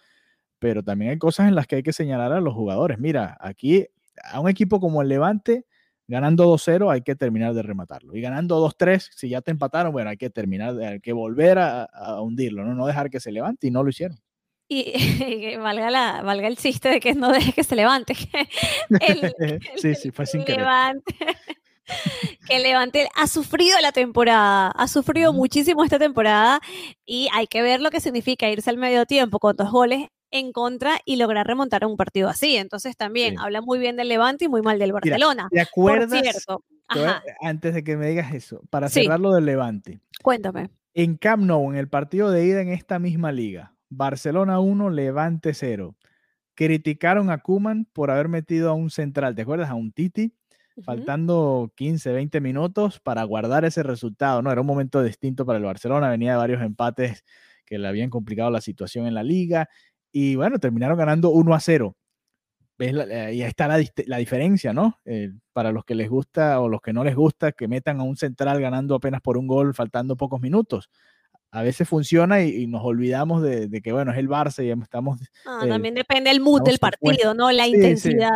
pero 0.58 0.84
también 0.84 1.12
hay 1.12 1.17
cosas 1.17 1.49
en 1.49 1.56
las 1.56 1.67
que 1.67 1.75
hay 1.75 1.84
que 1.84 1.91
señalar 1.91 2.32
a 2.32 2.39
los 2.39 2.54
jugadores. 2.54 2.97
Mira, 2.97 3.38
aquí 3.41 3.88
a 4.23 4.39
un 4.39 4.49
equipo 4.49 4.80
como 4.80 5.01
el 5.01 5.10
Levante, 5.10 5.65
ganando 6.08 6.45
2-0, 6.45 6.93
hay 6.93 7.01
que 7.01 7.17
terminar 7.17 7.54
de 7.54 7.62
rematarlo. 7.62 8.15
Y 8.15 8.21
ganando 8.21 8.65
2-3, 8.65 9.10
si 9.13 9.28
ya 9.28 9.41
te 9.41 9.51
empataron, 9.51 9.91
bueno, 9.91 10.10
hay 10.10 10.17
que 10.17 10.30
terminar, 10.30 10.80
hay 10.80 11.01
que 11.01 11.12
volver 11.12 11.60
a, 11.60 11.89
hundirlo, 12.21 12.63
¿no? 12.63 12.73
No 12.73 12.88
dejar 12.88 13.10
que 13.10 13.19
se 13.19 13.34
levante 13.34 13.67
y 13.67 13.71
no 13.71 13.84
lo 13.84 13.89
hicieron. 13.89 14.17
Y, 14.69 14.93
valga, 15.58 15.91
la, 15.91 16.21
valga 16.23 16.47
el 16.47 16.56
chiste 16.56 16.88
de 16.88 16.99
que 17.01 17.15
no 17.15 17.34
deje 17.34 17.51
que 17.51 17.65
se 17.65 17.75
levante. 17.75 18.15
sí, 19.75 19.93
sí, 19.93 20.12
fue 20.12 20.25
sin 20.25 20.45
querer. 20.45 20.65
que 22.48 22.60
Levante 22.60 23.10
ha 23.15 23.28
sufrido 23.28 23.80
la 23.82 23.91
temporada, 23.91 24.69
ha 24.71 24.88
sufrido 24.88 25.34
muchísimo 25.34 25.84
esta 25.84 26.00
temporada 26.00 26.60
y 27.06 27.30
hay 27.34 27.48
que 27.48 27.62
ver 27.62 27.82
lo 27.82 27.91
que 27.91 28.00
significa 28.00 28.50
irse 28.50 28.69
al 28.69 28.78
medio 28.78 29.06
tiempo 29.06 29.39
con 29.39 29.56
dos 29.56 29.71
goles 29.71 30.08
en 30.32 30.52
contra 30.52 31.00
y 31.06 31.15
lograr 31.15 31.48
remontar 31.48 31.86
un 31.86 31.98
partido 31.98 32.30
así. 32.30 32.58
Entonces 32.58 32.98
también 32.98 33.39
habla 33.39 33.62
muy 33.62 33.80
bien 33.80 33.95
del 33.95 34.10
Levante 34.10 34.45
y 34.45 34.48
muy 34.50 34.62
mal 34.62 34.80
del 34.80 34.93
Barcelona. 34.93 35.48
¿Te 35.52 35.62
acuerdas? 35.62 36.19
Cierto, 36.21 36.63
antes 37.41 37.74
de 37.74 37.84
que 37.84 37.98
me 37.98 38.08
digas 38.08 38.34
eso, 38.34 38.62
para 38.69 38.89
cerrar 38.89 39.19
lo 39.19 39.34
del 39.34 39.45
Levante. 39.45 40.00
Cuéntame. 40.21 40.69
En 40.93 41.17
Camp 41.17 41.43
Nou, 41.43 41.71
en 41.71 41.78
el 41.78 41.89
partido 41.89 42.32
de 42.32 42.45
ida 42.45 42.62
en 42.62 42.69
esta 42.69 43.00
misma 43.00 43.32
liga, 43.32 43.74
Barcelona 43.89 44.60
1, 44.60 44.89
Levante 44.89 45.54
0. 45.54 45.95
Criticaron 46.54 47.30
a 47.30 47.39
Kuman 47.39 47.86
por 47.91 48.12
haber 48.12 48.30
metido 48.30 48.69
a 48.69 48.74
un 48.74 48.89
central, 48.89 49.36
¿te 49.36 49.41
acuerdas? 49.41 49.69
A 49.69 49.74
un 49.74 49.91
Titi 49.91 50.34
faltando 50.84 51.72
15, 51.76 52.12
20 52.12 52.42
minutos 52.42 53.00
para 53.00 53.24
guardar 53.24 53.66
ese 53.66 53.84
resultado. 53.84 54.42
No, 54.42 54.52
era 54.52 54.62
un 54.62 54.68
momento 54.68 55.02
distinto 55.04 55.46
para 55.46 55.58
el 55.58 55.66
Barcelona, 55.66 56.10
venía 56.10 56.32
de 56.32 56.38
varios 56.38 56.62
empates 56.62 57.24
que 57.66 57.80
le 57.80 57.88
habían 57.88 58.10
complicado 58.10 58.50
la 58.52 58.62
situación 58.62 59.08
en 59.08 59.14
la 59.14 59.24
liga 59.24 59.70
y 60.12 60.36
bueno, 60.36 60.60
terminaron 60.60 60.98
ganando 60.98 61.30
1 61.32 61.54
a 61.56 61.60
0. 61.60 61.96
¿Ves? 62.78 62.94
Eh, 63.10 63.36
y 63.36 63.42
ahí 63.42 63.50
está 63.50 63.68
la, 63.68 63.82
la 64.08 64.18
diferencia, 64.18 64.74
¿no? 64.74 65.00
Eh, 65.06 65.32
para 65.54 65.72
los 65.72 65.86
que 65.86 65.96
les 65.96 66.10
gusta 66.10 66.60
o 66.60 66.68
los 66.70 66.82
que 66.82 66.94
no 66.94 67.04
les 67.06 67.16
gusta 67.16 67.54
que 67.54 67.68
metan 67.70 68.00
a 68.02 68.04
un 68.04 68.18
central 68.18 68.62
ganando 68.62 68.96
apenas 68.96 69.22
por 69.22 69.38
un 69.38 69.48
gol, 69.48 69.74
faltando 69.74 70.18
pocos 70.18 70.42
minutos 70.42 70.90
a 71.56 71.63
veces 71.63 71.88
funciona 71.88 72.44
y, 72.44 72.68
nos 72.68 72.84
olvidamos 72.84 73.41
de, 73.41 73.82
que, 73.82 73.94
bueno, 73.94 74.12
es 74.12 74.18
el 74.18 74.28
Barça 74.28 74.62
y 74.62 74.70
estamos... 74.82 75.22
Ah, 75.46 75.62
eh, 75.63 75.70
también 75.70 75.96
depende 75.96 76.30
del 76.30 76.41
mood 76.41 76.63
del 76.63 76.80
partido, 76.80 77.34
¿no? 77.34 77.50
La 77.50 77.65
intensidad 77.65 78.30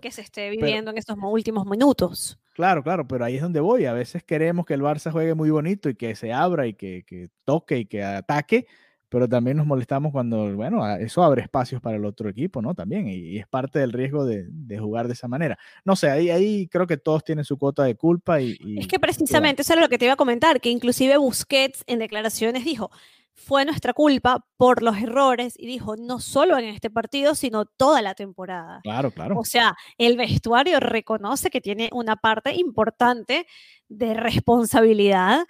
que 0.00 0.10
se 0.10 0.22
esté 0.22 0.48
viviendo 0.48 0.90
en 0.90 0.96
estos 0.96 1.18
últimos 1.20 1.66
minutos. 1.66 2.38
Claro, 2.54 2.82
claro, 2.82 3.06
pero 3.06 3.26
ahí 3.26 3.36
es 3.36 3.42
donde 3.42 3.60
voy. 3.60 3.84
A 3.84 3.92
veces 3.92 4.24
queremos 4.24 4.64
que 4.64 4.72
el 4.72 4.80
Barça 4.80 5.12
juegue 5.12 5.34
muy 5.34 5.50
bonito 5.50 5.90
y 5.90 5.94
que 5.94 6.14
se 6.14 6.32
abra 6.32 6.66
y 6.66 6.72
que, 6.72 7.04
que 7.06 7.28
toque 7.44 7.80
y 7.80 7.84
que 7.84 8.02
ataque, 8.02 8.66
pero 9.12 9.28
también 9.28 9.58
nos 9.58 9.66
molestamos 9.66 10.10
cuando, 10.10 10.56
bueno, 10.56 10.88
eso 10.96 11.22
abre 11.22 11.42
espacios 11.42 11.82
para 11.82 11.98
el 11.98 12.04
otro 12.06 12.30
equipo, 12.30 12.62
¿no? 12.62 12.74
También, 12.74 13.08
y, 13.08 13.36
es 13.36 13.46
parte 13.46 13.78
del 13.78 13.92
riesgo 13.92 14.24
de, 14.24 14.48
jugar 14.78 15.06
de 15.06 15.12
esa 15.12 15.28
manera. 15.28 15.58
No 15.84 15.96
sé, 15.96 16.08
ahí, 16.08 16.30
ahí 16.30 16.66
creo 16.68 16.86
que 16.86 16.96
todos 16.96 17.22
tienen 17.22 17.44
su 17.44 17.58
cuota 17.58 17.82
de 17.84 17.94
culpa 17.94 18.40
y... 18.40 18.56
es 18.78 18.88
que 18.88 18.98
precisamente 18.98 19.60
eso 19.60 19.74
era 19.74 19.82
lo 19.82 19.90
que 19.90 19.98
te 19.98 20.06
iba 20.06 20.14
a 20.14 20.16
comentar, 20.16 20.62
que 20.62 20.70
inclusive 20.70 21.18
Busquets 21.18 21.84
en 21.86 21.98
declaraciones 21.98 22.64
dijo, 22.64 22.90
fue 23.34 23.66
nuestra 23.66 23.92
culpa 23.92 24.46
por 24.56 24.82
los 24.82 24.96
errores 24.96 25.56
y 25.58 25.66
dijo, 25.66 25.94
no 25.96 26.18
solo 26.18 26.56
en 26.56 26.64
este 26.64 26.88
partido, 26.88 27.34
sino 27.34 27.66
toda 27.66 28.00
la 28.00 28.14
temporada. 28.14 28.80
Claro, 28.82 29.10
claro. 29.10 29.38
O 29.38 29.44
sea, 29.44 29.76
el 29.98 30.16
vestuario 30.16 30.80
reconoce 30.80 31.50
que 31.50 31.60
tiene 31.60 31.90
una 31.92 32.16
parte 32.16 32.54
importante 32.54 33.46
de 33.90 34.14
responsabilidad 34.14 35.44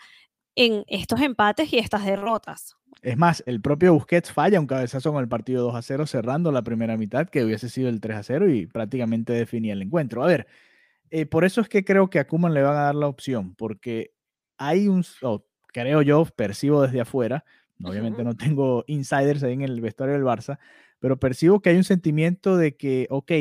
en 0.57 0.83
estos 0.89 1.21
empates 1.21 1.73
y 1.73 1.79
estas 1.79 2.05
derrotas. 2.05 2.77
Es 3.01 3.17
más, 3.17 3.43
el 3.47 3.61
propio 3.61 3.95
Busquets 3.95 4.31
falla 4.31 4.61
un 4.61 4.67
cabezazo 4.67 5.13
con 5.13 5.23
el 5.23 5.29
partido 5.29 5.65
2 5.65 5.75
a 5.75 5.83
0, 5.83 6.07
cerrando 6.07 6.53
la 6.53 6.63
primera 6.63 6.97
mitad, 6.97 7.29
que 7.29 7.45
hubiese 7.45 7.69
sido 7.69 7.89
el 7.89 8.01
3 8.01 8.17
a 8.19 8.23
0 8.23 8.51
y 8.51 8.67
prácticamente 8.67 9.33
definía 9.33 9.73
el 9.73 9.83
encuentro. 9.83 10.23
A 10.23 10.27
ver, 10.27 10.47
eh, 11.11 11.27
por 11.27 11.45
eso 11.45 11.61
es 11.61 11.69
que 11.69 11.85
creo 11.85 12.11
que 12.11 12.19
a 12.19 12.27
Kuman 12.27 12.55
le 12.55 12.63
van 12.63 12.77
a 12.77 12.83
dar 12.83 12.95
la 12.95 13.09
opción, 13.09 13.55
porque 13.55 14.13
hay 14.57 14.89
un, 14.89 15.05
creo 15.69 16.03
yo, 16.03 16.25
percibo 16.25 16.83
desde 16.83 17.01
afuera, 17.01 17.45
obviamente 17.83 18.23
no 18.25 18.37
tengo 18.37 18.85
insiders 18.87 19.43
ahí 19.43 19.55
en 19.55 19.63
el 19.63 19.81
vestuario 19.81 20.15
del 20.15 20.25
Barça, 20.25 20.59
pero 21.01 21.19
percibo 21.19 21.61
que 21.61 21.71
hay 21.71 21.77
un 21.77 21.85
sentimiento 21.85 22.57
de 22.57 22.77
que, 22.77 23.09
ok, 23.11 23.33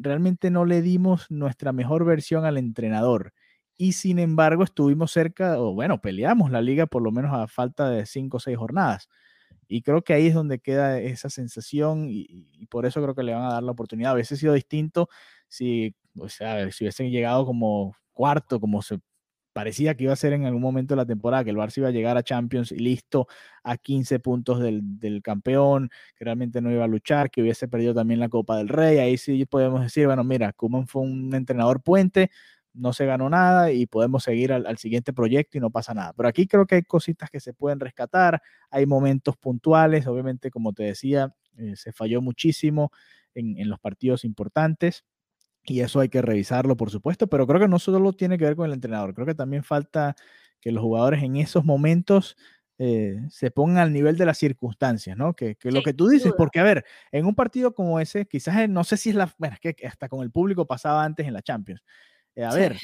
realmente 0.00 0.50
no 0.50 0.64
le 0.64 0.82
dimos 0.82 1.30
nuestra 1.30 1.72
mejor 1.72 2.04
versión 2.04 2.44
al 2.44 2.58
entrenador 2.58 3.32
y 3.76 3.92
sin 3.92 4.18
embargo 4.18 4.64
estuvimos 4.64 5.12
cerca, 5.12 5.60
o 5.60 5.74
bueno, 5.74 6.00
peleamos 6.00 6.50
la 6.50 6.60
liga 6.60 6.86
por 6.86 7.02
lo 7.02 7.10
menos 7.10 7.32
a 7.34 7.48
falta 7.48 7.90
de 7.90 8.06
cinco 8.06 8.38
o 8.38 8.40
seis 8.40 8.56
jornadas. 8.56 9.08
Y 9.68 9.82
creo 9.82 10.02
que 10.02 10.12
ahí 10.12 10.26
es 10.26 10.34
donde 10.34 10.58
queda 10.60 11.00
esa 11.00 11.30
sensación 11.30 12.06
y, 12.10 12.66
por 12.70 12.86
eso 12.86 13.02
creo 13.02 13.14
que 13.14 13.22
le 13.22 13.34
van 13.34 13.44
a 13.44 13.54
dar 13.54 13.62
la 13.62 13.72
oportunidad. 13.72 14.14
Hubiese 14.14 14.36
sido 14.36 14.52
distinto 14.54 15.08
si, 15.48 15.94
o 16.18 16.28
sea, 16.28 16.70
si 16.70 16.84
hubiesen 16.84 17.10
llegado 17.10 17.46
como 17.46 17.96
cuarto, 18.12 18.60
como 18.60 18.82
se 18.82 19.00
parecía 19.52 19.94
que 19.94 20.04
iba 20.04 20.12
a 20.12 20.16
ser 20.16 20.32
en 20.32 20.46
algún 20.46 20.62
momento 20.62 20.94
de 20.94 20.96
la 20.96 21.06
temporada, 21.06 21.44
que 21.44 21.50
el 21.50 21.56
Barça 21.56 21.78
iba 21.78 21.88
a 21.88 21.90
llegar 21.92 22.16
a 22.16 22.22
Champions 22.22 22.72
y 22.72 22.78
listo 22.78 23.26
a 23.62 23.76
15 23.76 24.20
puntos 24.20 24.60
del, 24.60 24.80
del, 24.98 25.22
campeón, 25.22 25.90
que 26.16 26.24
realmente 26.24 26.60
no 26.60 26.70
iba 26.70 26.84
a 26.84 26.88
luchar, 26.88 27.30
que 27.30 27.42
hubiese 27.42 27.68
perdido 27.68 27.94
también 27.94 28.20
la 28.20 28.28
Copa 28.28 28.56
del 28.56 28.68
Rey. 28.68 28.98
Ahí 28.98 29.18
sí 29.18 29.44
podemos 29.46 29.82
decir, 29.82 30.06
bueno, 30.06 30.24
mira, 30.24 30.52
Kuman 30.52 30.86
fue 30.86 31.02
un 31.02 31.34
entrenador 31.34 31.82
puente, 31.82 32.30
no 32.74 32.92
se 32.92 33.06
ganó 33.06 33.28
nada 33.28 33.72
y 33.72 33.86
podemos 33.86 34.24
seguir 34.24 34.52
al, 34.52 34.78
siguiente 34.78 35.12
proyecto 35.12 35.58
y 35.58 35.60
no 35.60 35.70
pasa 35.70 35.94
nada. 35.94 36.12
Pero 36.16 36.28
aquí 36.28 36.46
creo 36.46 36.66
que 36.66 36.76
hay 36.76 36.82
cositas 36.82 37.30
que 37.30 37.40
se 37.40 37.52
pueden 37.52 37.80
rescatar, 37.80 38.42
hay 38.70 38.86
momentos 38.86 39.36
puntuales, 39.36 40.06
obviamente 40.06 40.50
como 40.50 40.72
te 40.72 40.84
decía, 40.84 41.34
eh, 41.58 41.76
se 41.76 41.92
falló 41.92 42.22
muchísimo 42.22 42.90
en, 43.34 43.68
los 43.68 43.78
partidos 43.78 44.24
importantes 44.24 45.04
y 45.64 45.80
eso 45.80 46.00
hay 46.00 46.08
que 46.08 46.22
revisarlo, 46.22 46.76
por 46.76 46.90
supuesto, 46.90 47.28
pero 47.28 47.46
creo 47.46 47.60
que 47.60 47.68
no 47.68 47.78
solo 47.78 48.12
tiene 48.12 48.38
que 48.38 48.44
ver 48.44 48.56
con 48.56 48.66
el 48.66 48.72
entrenador, 48.72 49.14
creo 49.14 49.26
que 49.26 49.34
también 49.34 49.62
falta 49.62 50.16
que 50.60 50.72
los 50.72 50.82
jugadores 50.82 51.22
en 51.22 51.36
esos 51.36 51.64
momentos 51.64 52.36
eh, 52.78 53.20
se 53.30 53.50
pongan 53.50 53.78
al 53.78 53.92
nivel 53.92 54.16
de 54.16 54.26
las 54.26 54.38
circunstancias, 54.38 55.16
¿no? 55.16 55.34
Que, 55.34 55.56
lo 55.64 55.82
que 55.82 55.92
tú 55.92 56.08
dices, 56.08 56.32
porque 56.36 56.58
a 56.58 56.64
ver, 56.64 56.84
en 57.12 57.26
un 57.26 57.34
partido 57.34 57.74
como 57.74 58.00
ese, 58.00 58.26
quizás 58.26 58.56
eh, 58.58 58.68
no 58.68 58.82
sé 58.82 58.96
si 58.96 59.10
es 59.10 59.14
la, 59.14 59.32
bueno, 59.38 59.56
es 59.62 59.76
que 59.76 59.86
hasta 59.86 60.08
con 60.08 60.22
el 60.22 60.30
público 60.30 60.66
pasaba 60.66 61.04
antes 61.04 61.26
en 61.26 61.34
la 61.34 61.42
Champions, 61.42 61.82
eh, 62.34 62.44
a 62.44 62.54
ver, 62.54 62.76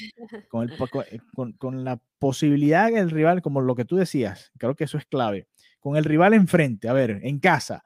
con, 0.47 0.69
eh, 0.69 1.19
con, 1.33 1.53
con, 1.53 1.83
la 1.83 1.99
posibilidad 2.19 2.91
del 2.91 3.09
rival, 3.09 3.41
como 3.41 3.61
lo 3.61 3.75
que 3.75 3.85
tú 3.85 3.95
decías, 3.95 4.51
creo 4.57 4.75
que 4.75 4.83
eso 4.83 4.97
es 4.97 5.05
clave, 5.05 5.47
con 5.79 5.97
el 5.97 6.03
rival 6.03 6.33
enfrente, 6.33 6.87
a 6.87 6.93
ver, 6.93 7.19
en 7.23 7.39
casa, 7.39 7.83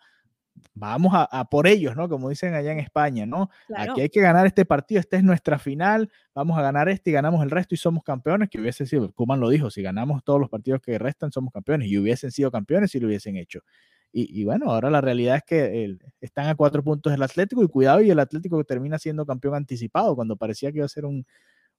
vamos 0.73 1.13
a, 1.15 1.45
por 1.45 1.67
ellos, 1.67 1.95
¿no? 1.95 2.09
Como 2.09 2.29
dicen 2.29 2.53
allá 2.53 2.71
en 2.71 2.79
España, 2.79 3.25
¿no? 3.25 3.49
Aquí 3.75 4.01
hay 4.01 4.09
que 4.09 4.21
ganar 4.21 4.45
este 4.45 4.65
partido, 4.65 4.99
esta 4.99 5.17
es 5.17 5.23
nuestra 5.23 5.59
final, 5.59 6.11
vamos 6.33 6.57
a 6.57 6.61
ganar 6.61 6.89
este 6.89 7.11
y 7.11 7.13
ganamos 7.13 7.43
el 7.43 7.51
resto 7.51 7.75
y 7.75 7.77
somos 7.77 8.03
campeones, 8.03 8.49
que 8.49 8.59
hubiese 8.59 8.85
sido, 8.85 9.11
Kuman 9.13 9.39
lo 9.39 9.49
dijo, 9.49 9.69
si 9.69 9.81
ganamos 9.81 10.23
todos 10.23 10.39
los 10.39 10.49
partidos 10.49 10.81
que 10.81 10.97
restan, 10.99 11.31
somos 11.31 11.53
campeones 11.53 11.87
y 11.87 11.97
hubiesen 11.97 12.31
sido 12.31 12.51
campeones 12.51 12.91
si 12.91 12.99
lo 12.99 13.07
hubiesen 13.07 13.37
hecho. 13.37 13.61
Y, 14.15 14.43
bueno, 14.43 14.69
ahora 14.69 14.91
la 14.91 15.01
realidad 15.01 15.37
es 15.37 15.43
que 15.43 15.97
están 16.21 16.45
a 16.45 16.53
cuatro 16.53 16.83
puntos 16.83 17.11
el 17.11 17.23
Atlético 17.23 17.63
y 17.63 17.67
cuidado 17.67 17.99
y 17.99 18.11
el 18.11 18.19
Atlético 18.19 18.59
que 18.59 18.63
termina 18.63 18.99
siendo 18.99 19.25
campeón 19.25 19.55
anticipado 19.55 20.15
cuando 20.15 20.35
parecía 20.35 20.71
que 20.71 20.77
iba 20.77 20.85
a 20.85 20.89
ser 20.89 21.05
un, 21.05 21.25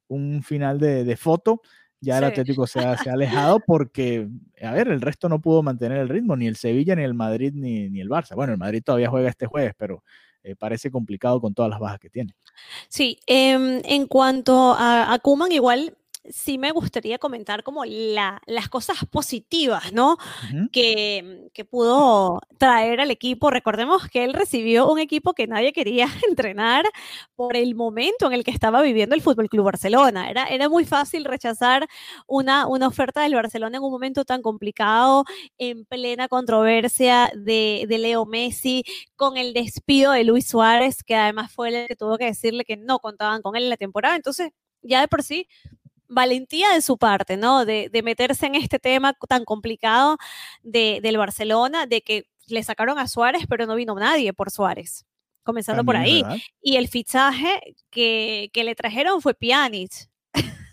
un 0.08 0.42
final 0.42 0.78
de, 0.78 1.16
foto, 1.16 1.62
ya 2.00 2.18
el 2.18 2.24
Atlético 2.24 2.66
se 2.66 2.80
ha, 2.80 2.92
alejado 3.12 3.60
porque, 3.60 4.28
a 4.62 4.72
ver, 4.72 4.88
el 4.88 5.00
resto 5.00 5.28
no 5.28 5.40
pudo 5.40 5.62
mantener 5.62 5.98
el 5.98 6.08
ritmo, 6.08 6.36
ni 6.36 6.46
el 6.46 6.56
Sevilla, 6.56 6.94
ni 6.94 7.02
el 7.02 7.14
Madrid, 7.14 7.52
ni, 7.54 7.88
ni 7.88 8.00
el 8.00 8.08
Barça. 8.08 8.34
Bueno, 8.34 8.52
el 8.52 8.58
Madrid 8.58 8.82
todavía 8.84 9.10
juega 9.10 9.28
este 9.28 9.46
jueves, 9.46 9.74
pero 9.76 10.02
eh, 10.42 10.54
parece 10.56 10.90
complicado 10.90 11.40
con 11.40 11.54
todas 11.54 11.70
las 11.70 11.80
bajas 11.80 11.98
que 11.98 12.10
tiene. 12.10 12.34
Sí, 12.88 13.18
em, 13.26 13.80
en 13.84 14.06
cuanto 14.06 14.74
a, 14.76 15.12
a 15.12 15.18
Kuman, 15.18 15.52
igual 15.52 15.96
sí 16.28 16.58
me 16.58 16.72
gustaría 16.72 17.18
comentar 17.18 17.62
como 17.62 17.84
la, 17.84 18.40
las 18.46 18.68
cosas 18.68 18.98
positivas, 19.10 19.92
¿no? 19.92 20.16
que, 20.72 21.50
que, 21.52 21.64
pudo 21.64 22.40
traer 22.58 23.00
al 23.00 23.10
equipo. 23.10 23.50
Recordemos 23.50 24.08
que 24.08 24.24
él 24.24 24.32
recibió 24.32 24.90
un 24.90 24.98
equipo 24.98 25.34
que 25.34 25.46
nadie 25.46 25.72
quería 25.72 26.06
entrenar 26.28 26.84
por 27.36 27.56
el 27.56 27.74
momento 27.74 28.26
en 28.26 28.32
el 28.32 28.44
que 28.44 28.50
estaba 28.50 28.82
viviendo 28.82 29.14
el 29.14 29.22
Fútbol 29.22 29.48
Club 29.48 29.66
Barcelona. 29.66 30.30
Era, 30.30 30.44
era 30.44 30.68
muy 30.68 30.84
fácil 30.84 31.24
rechazar 31.24 31.86
una, 32.26 32.66
una 32.66 32.88
oferta 32.88 33.22
del 33.22 33.34
Barcelona 33.34 33.76
en 33.76 33.82
un 33.82 33.90
momento 33.90 34.24
tan 34.24 34.42
complicado, 34.42 35.24
en 35.58 35.84
plena 35.84 36.28
controversia 36.28 37.30
de, 37.34 37.86
de 37.88 37.98
Leo 37.98 38.24
Messi, 38.26 38.84
con 39.16 39.36
el 39.36 39.52
despido 39.52 40.12
de 40.12 40.24
Luis 40.24 40.46
Suárez, 40.46 41.02
que 41.02 41.16
además 41.16 41.52
fue 41.52 41.68
el 41.68 41.88
que 41.88 41.96
tuvo 41.96 42.18
que 42.18 42.26
decirle 42.26 42.64
que 42.64 42.76
no 42.76 42.98
contaban 42.98 43.42
con 43.42 43.56
él 43.56 43.64
en 43.64 43.70
la 43.70 43.76
temporada. 43.76 44.16
Entonces, 44.16 44.52
ya 44.82 45.00
de 45.00 45.08
por 45.08 45.22
sí 45.22 45.48
valentía 46.14 46.70
de 46.70 46.80
su 46.80 46.96
parte, 46.96 47.36
¿no? 47.36 47.64
De, 47.64 47.90
meterse 48.04 48.46
en 48.46 48.54
este 48.54 48.78
tema 48.78 49.14
tan 49.28 49.44
complicado 49.44 50.16
de, 50.62 51.00
del 51.02 51.18
Barcelona, 51.18 51.86
de 51.86 52.02
que 52.02 52.28
le 52.46 52.62
sacaron 52.62 52.98
a 52.98 53.08
Suárez, 53.08 53.44
pero 53.48 53.66
no 53.66 53.74
vino 53.74 53.94
nadie 53.94 54.32
por 54.32 54.50
Suárez, 54.50 55.06
comenzando 55.42 55.84
por 55.84 55.96
ahí. 55.96 56.22
Y 56.62 56.76
el 56.76 56.88
fichaje 56.88 57.76
que, 57.90 58.50
le 58.54 58.74
trajeron 58.74 59.20
fue 59.20 59.34
Pjanic. 59.34 60.08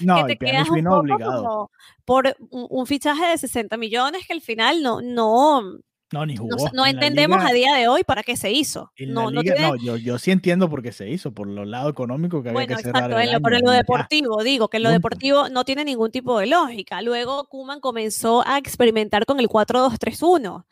No, 0.00 0.14
que 0.14 0.20
el 0.20 0.26
te 0.26 0.36
Pjanic 0.36 0.70
un 0.70 0.74
vino 0.74 0.90
poco 0.90 1.00
obligado. 1.00 1.70
por 2.06 2.34
un, 2.48 2.66
un 2.70 2.86
fichaje 2.86 3.26
de 3.26 3.36
60 3.36 3.76
millones 3.76 4.26
que 4.26 4.32
al 4.32 4.40
final 4.40 4.82
no, 4.82 5.02
no, 5.02 5.80
No, 6.12 6.26
ni 6.26 6.34
no, 6.34 6.42
jugó. 6.42 6.68
no 6.72 6.82
la 6.84 6.90
entendemos 6.90 7.38
liga- 7.38 7.48
a 7.50 7.52
día 7.52 7.74
de 7.76 7.86
hoy 7.88 8.02
para 8.02 8.22
qué 8.24 8.36
se 8.36 8.50
hizo. 8.50 8.90
No, 9.06 9.30
no 9.30 9.42
tiene- 9.42 9.60
no, 9.60 9.76
yo, 9.76 9.96
yo 9.96 10.18
sí 10.18 10.32
entiendo 10.32 10.68
por 10.68 10.82
qué 10.82 10.90
se 10.90 11.08
hizo, 11.08 11.32
por 11.32 11.46
lo 11.46 11.64
lado 11.64 11.88
económico 11.88 12.42
que 12.42 12.48
había 12.48 12.62
Bueno, 12.64 12.76
que 12.76 12.82
cerrar 12.82 13.04
exacto, 13.04 13.20
el 13.20 13.28
en 13.28 13.34
lo, 13.34 13.40
pero 13.40 13.56
en 13.56 13.62
lo 13.64 13.70
y 13.70 13.74
ya. 13.74 13.78
deportivo, 13.78 14.42
digo 14.42 14.68
que 14.68 14.78
en 14.78 14.82
lo 14.82 14.90
deportivo 14.90 15.48
no 15.50 15.64
tiene 15.64 15.84
ningún 15.84 16.10
tipo 16.10 16.38
de 16.40 16.46
lógica. 16.46 17.00
Luego 17.02 17.44
Kuman 17.44 17.78
comenzó 17.80 18.42
a 18.46 18.58
experimentar 18.58 19.24
con 19.24 19.38
el 19.38 19.48
4-2-3-1 19.48 20.66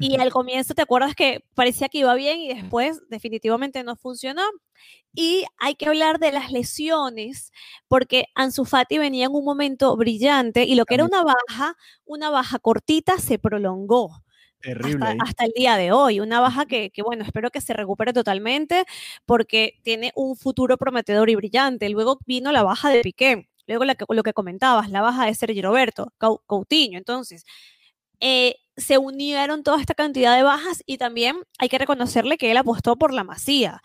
y 0.00 0.16
al 0.20 0.30
comienzo 0.30 0.74
te 0.74 0.82
acuerdas 0.82 1.14
que 1.14 1.44
parecía 1.54 1.88
que 1.88 1.98
iba 1.98 2.14
bien 2.14 2.38
y 2.40 2.54
después 2.54 3.00
definitivamente 3.10 3.82
no 3.84 3.96
funcionó. 3.96 4.42
Y 5.18 5.44
hay 5.58 5.74
que 5.74 5.86
hablar 5.88 6.18
de 6.18 6.30
las 6.30 6.52
lesiones 6.52 7.50
porque 7.88 8.26
Ansu 8.34 8.64
Fati 8.66 8.98
venía 8.98 9.26
en 9.26 9.32
un 9.32 9.44
momento 9.44 9.96
brillante 9.96 10.64
y 10.64 10.74
lo 10.74 10.84
que 10.84 10.94
era 10.94 11.04
una 11.04 11.22
baja, 11.24 11.74
una 12.04 12.28
baja 12.30 12.58
cortita 12.58 13.18
se 13.18 13.38
prolongó 13.38 14.22
Terrible 14.60 14.94
hasta, 14.94 15.08
ahí. 15.10 15.18
hasta 15.20 15.44
el 15.44 15.52
día 15.56 15.76
de 15.76 15.92
hoy. 15.92 16.20
Una 16.20 16.40
baja 16.40 16.66
que, 16.66 16.90
que, 16.90 17.02
bueno, 17.02 17.24
espero 17.24 17.50
que 17.50 17.60
se 17.60 17.72
recupere 17.72 18.12
totalmente 18.12 18.84
porque 19.26 19.78
tiene 19.82 20.12
un 20.16 20.36
futuro 20.36 20.76
prometedor 20.76 21.30
y 21.30 21.34
brillante. 21.36 21.88
Luego 21.88 22.18
vino 22.26 22.50
la 22.52 22.62
baja 22.62 22.90
de 22.90 23.02
Piqué, 23.02 23.48
luego 23.66 23.84
la 23.84 23.94
que- 23.94 24.04
lo 24.08 24.22
que 24.22 24.32
comentabas, 24.32 24.90
la 24.90 25.02
baja 25.02 25.26
de 25.26 25.34
Sergio 25.34 25.62
Roberto, 25.62 26.12
Coutinho. 26.46 26.98
Entonces, 26.98 27.44
eh, 28.20 28.56
se 28.76 28.98
unieron 28.98 29.62
toda 29.62 29.80
esta 29.80 29.94
cantidad 29.94 30.36
de 30.36 30.42
bajas 30.42 30.82
y 30.86 30.98
también 30.98 31.36
hay 31.58 31.68
que 31.68 31.78
reconocerle 31.78 32.38
que 32.38 32.50
él 32.50 32.56
apostó 32.56 32.96
por 32.96 33.12
la 33.14 33.24
Masía. 33.24 33.82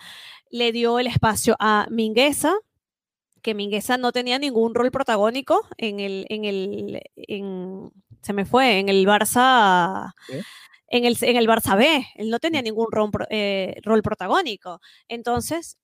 Le 0.49 0.71
dio 0.71 0.99
el 0.99 1.07
espacio 1.07 1.55
a 1.59 1.87
Mingueza, 1.89 2.53
que 3.41 3.53
Mingueza 3.55 3.97
no 3.97 4.11
tenía 4.11 4.37
ningún 4.39 4.75
rol 4.75 4.91
protagónico 4.91 5.65
en 5.77 5.99
el, 5.99 6.25
en 6.29 6.45
el, 6.45 7.01
en- 7.15 7.91
se 8.21 8.33
me 8.33 8.45
fue, 8.45 8.79
en 8.79 8.89
el 8.89 9.05
Barça, 9.07 10.11
en 10.87 11.05
el, 11.05 11.17
en 11.21 11.37
el 11.37 11.47
Barça 11.47 11.77
B, 11.77 12.05
él 12.15 12.29
no 12.29 12.39
tenía 12.39 12.61
ningún 12.61 12.87
rol, 12.91 13.09
pro- 13.11 13.27
eh, 13.29 13.75
rol 13.83 14.01
protagónico. 14.01 14.79
Entonces, 15.07 15.77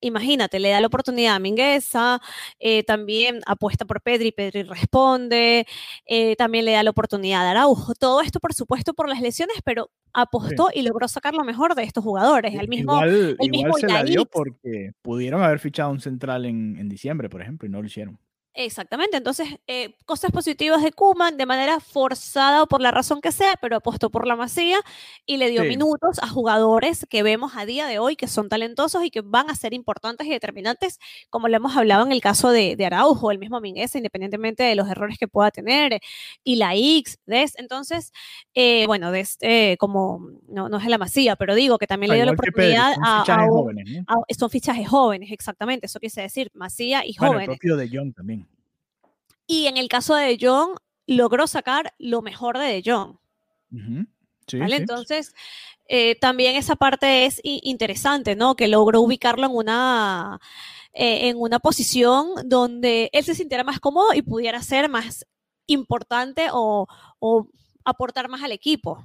imagínate, 0.00 0.58
le 0.58 0.70
da 0.70 0.80
la 0.80 0.88
oportunidad 0.88 1.36
a 1.36 1.38
Mingueza, 1.38 2.20
eh, 2.58 2.82
también 2.82 3.40
apuesta 3.46 3.84
por 3.84 4.00
Pedri, 4.02 4.32
Pedri 4.32 4.62
responde, 4.64 5.64
eh, 6.06 6.34
también 6.36 6.64
le 6.64 6.72
da 6.72 6.82
la 6.82 6.90
oportunidad 6.90 7.46
a 7.46 7.50
Araujo. 7.52 7.94
Todo 7.94 8.20
esto, 8.20 8.40
por 8.40 8.52
supuesto, 8.52 8.94
por 8.94 9.08
las 9.08 9.20
lesiones, 9.20 9.56
pero 9.64 9.90
apostó 10.12 10.68
y 10.74 10.82
logró 10.82 11.06
sacar 11.08 11.34
lo 11.34 11.44
mejor 11.44 11.74
de 11.74 11.84
estos 11.84 12.02
jugadores. 12.02 12.52
El 12.54 12.68
mismo, 12.68 12.94
igual 12.94 13.08
el 13.10 13.36
igual 13.38 13.50
mismo 13.50 13.78
se 13.78 13.86
la 13.88 14.02
dio 14.04 14.14
Yair. 14.16 14.28
porque 14.32 14.90
pudieron 15.02 15.42
haber 15.42 15.58
fichado 15.60 15.90
un 15.90 16.00
central 16.00 16.46
en, 16.46 16.76
en 16.78 16.88
diciembre, 16.88 17.28
por 17.30 17.40
ejemplo, 17.42 17.66
y 17.68 17.70
no 17.70 17.80
lo 17.80 17.86
hicieron. 17.86 18.18
Exactamente, 18.54 19.16
entonces 19.16 19.48
eh, 19.66 19.94
cosas 20.04 20.30
positivas 20.30 20.82
de 20.82 20.92
Kuman 20.92 21.38
de 21.38 21.46
manera 21.46 21.80
forzada 21.80 22.62
o 22.62 22.66
por 22.66 22.82
la 22.82 22.90
razón 22.90 23.22
que 23.22 23.32
sea, 23.32 23.54
pero 23.62 23.76
apostó 23.76 24.10
por 24.10 24.26
la 24.26 24.36
masía 24.36 24.78
y 25.24 25.38
le 25.38 25.48
dio 25.48 25.62
Sí. 25.62 25.68
minutos 25.68 26.18
a 26.22 26.28
jugadores 26.28 27.06
que 27.08 27.22
vemos 27.22 27.52
a 27.56 27.64
día 27.64 27.86
de 27.86 27.98
hoy 27.98 28.14
que 28.14 28.28
son 28.28 28.50
talentosos 28.50 29.04
y 29.04 29.10
que 29.10 29.22
van 29.22 29.48
a 29.48 29.54
ser 29.54 29.72
importantes 29.72 30.26
y 30.26 30.30
determinantes, 30.30 30.98
como 31.30 31.48
lo 31.48 31.56
hemos 31.56 31.74
hablado 31.78 32.04
en 32.04 32.12
el 32.12 32.20
caso 32.20 32.50
de, 32.50 32.76
de 32.76 32.84
Araujo, 32.84 33.30
el 33.30 33.38
mismo 33.38 33.58
Mingueza, 33.58 33.96
independientemente 33.96 34.62
de 34.64 34.74
los 34.74 34.86
errores 34.90 35.16
que 35.16 35.28
pueda 35.28 35.50
tener, 35.50 35.98
y 36.44 36.56
la 36.56 36.74
X, 36.74 37.20
Des, 37.24 37.54
entonces, 37.58 38.12
eh, 38.52 38.86
bueno, 38.86 39.10
Des, 39.12 39.38
eh, 39.40 39.78
como 39.78 40.28
no, 40.46 40.68
no 40.68 40.76
es 40.76 40.84
la 40.88 40.98
masía, 40.98 41.36
pero 41.36 41.54
digo 41.54 41.78
que 41.78 41.86
también 41.86 42.10
Ah, 42.12 42.14
le 42.16 42.18
dio 42.20 42.26
la 42.26 42.32
oportunidad 42.32 42.94
son 42.96 43.04
a, 43.06 43.20
a 43.20 43.24
fichajes 43.24 43.48
un- 43.48 43.56
jóvenes, 43.62 44.04
a- 44.06 44.34
son 44.38 44.50
fichajes 44.50 44.88
jóvenes, 44.88 45.32
exactamente, 45.32 45.86
eso 45.86 45.98
quise 45.98 46.20
decir, 46.20 46.50
masía 46.52 47.02
y 47.06 47.16
Bueno, 47.18 47.40
el 47.40 47.46
propio 47.46 47.76
de 47.78 47.88
Jong 47.88 48.12
también. 48.12 48.41
Y 49.52 49.66
en 49.66 49.76
el 49.76 49.88
caso 49.88 50.14
de 50.14 50.28
De 50.28 50.38
Jong, 50.40 50.78
logró 51.06 51.46
sacar 51.46 51.92
lo 51.98 52.22
mejor 52.22 52.56
de 52.56 52.64
De 52.68 52.82
Jong. 52.82 53.18
Ujú. 53.70 54.06
Sí, 54.46 54.58
¿vale? 54.58 54.76
sí. 54.76 54.80
Entonces, 54.80 55.34
eh, 55.88 56.14
también 56.18 56.56
esa 56.56 56.74
parte 56.74 57.26
es 57.26 57.38
interesante, 57.44 58.34
¿no? 58.34 58.56
Que 58.56 58.66
logró 58.66 59.02
ubicarlo 59.02 59.44
en 59.44 59.54
una, 59.54 60.40
eh, 60.94 61.28
en 61.28 61.36
una 61.38 61.58
posición 61.58 62.28
donde 62.46 63.10
él 63.12 63.24
se 63.24 63.34
sintiera 63.34 63.62
más 63.62 63.78
cómodo 63.78 64.14
y 64.14 64.22
pudiera 64.22 64.62
ser 64.62 64.88
más 64.88 65.26
importante 65.66 66.46
o, 66.50 66.86
o 67.18 67.46
aportar 67.84 68.30
más 68.30 68.42
al 68.42 68.52
equipo. 68.52 69.04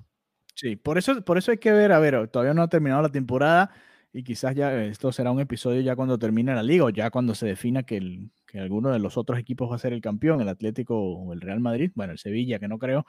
Sí, 0.56 0.78
por 0.78 0.98
eso, 0.98 1.26
por 1.26 1.38
eso 1.38 1.52
hay 1.52 1.58
que 1.58 1.74
ver, 1.74 1.92
a 1.92 2.00
ver, 2.00 2.30
todavía 2.30 2.54
no 2.54 2.62
ha 2.62 2.70
terminado 2.70 3.02
la 3.02 3.12
temporada 3.12 3.70
y 4.14 4.24
quizás 4.24 4.56
ya 4.56 4.84
esto 4.86 5.12
será 5.12 5.32
un 5.32 5.40
episodio 5.40 5.82
ya 5.82 5.96
cuando 5.96 6.18
termine 6.20 6.56
la 6.56 6.64
liga 6.64 6.86
o 6.86 6.90
ya 6.90 7.10
cuando 7.12 7.36
se 7.36 7.46
defina 7.48 7.84
que, 7.84 7.98
el, 7.98 8.32
que 8.48 8.60
alguno 8.60 8.90
de 8.92 9.00
los 9.00 9.18
otros 9.18 9.40
equipos 9.40 9.70
va 9.72 9.76
a 9.76 9.80
ser 9.80 9.94
el 9.94 10.02
campeón, 10.02 10.42
el 10.42 10.50
Atlético 10.50 10.98
o 11.00 11.34
el 11.34 11.42
Real 11.42 11.60
Madrid, 11.60 11.92
bueno, 11.96 12.14
el 12.14 12.20
Sevilla, 12.20 12.60
que 12.60 12.68
no 12.68 12.80
creo. 12.80 13.06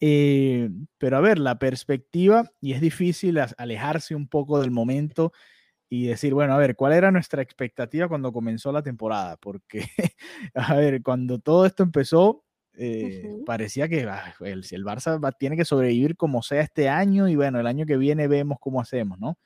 Eh, 0.00 0.68
pero 0.98 1.16
a 1.16 1.20
ver, 1.20 1.38
la 1.38 1.58
perspectiva, 1.58 2.50
y 2.60 2.72
es 2.72 2.80
difícil 2.80 3.38
alejarse 3.58 4.14
un 4.16 4.28
poco 4.28 4.60
del 4.60 4.72
momento 4.72 5.32
y 5.88 6.06
decir, 6.06 6.34
bueno, 6.34 6.54
a 6.54 6.58
ver, 6.58 6.76
¿cuál 6.76 6.94
era 6.94 7.10
nuestra 7.10 7.42
expectativa 7.42 8.08
cuando 8.08 8.32
comenzó 8.32 8.72
la 8.72 8.82
temporada? 8.82 9.36
Porque, 9.38 9.84
a 10.54 10.74
ver, 10.76 11.02
cuando 11.02 11.38
todo 11.38 11.66
esto 11.66 11.82
empezó, 11.82 12.44
eh, 12.74 13.28
Ujú. 13.28 13.44
parecía 13.44 13.88
que 13.88 14.02
ah, 14.04 14.34
el, 14.40 14.64
el 14.70 14.84
Barça 14.84 15.22
va- 15.22 15.32
tiene 15.32 15.56
que 15.56 15.64
sobrevivir 15.66 16.16
como 16.16 16.42
sea 16.42 16.62
este 16.62 16.88
año 16.88 17.28
y 17.28 17.36
bueno, 17.36 17.60
el 17.60 17.66
año 17.66 17.86
que 17.86 17.96
viene 17.98 18.28
vemos 18.28 18.58
cómo 18.60 18.80
hacemos, 18.80 19.18
¿no? 19.20 19.38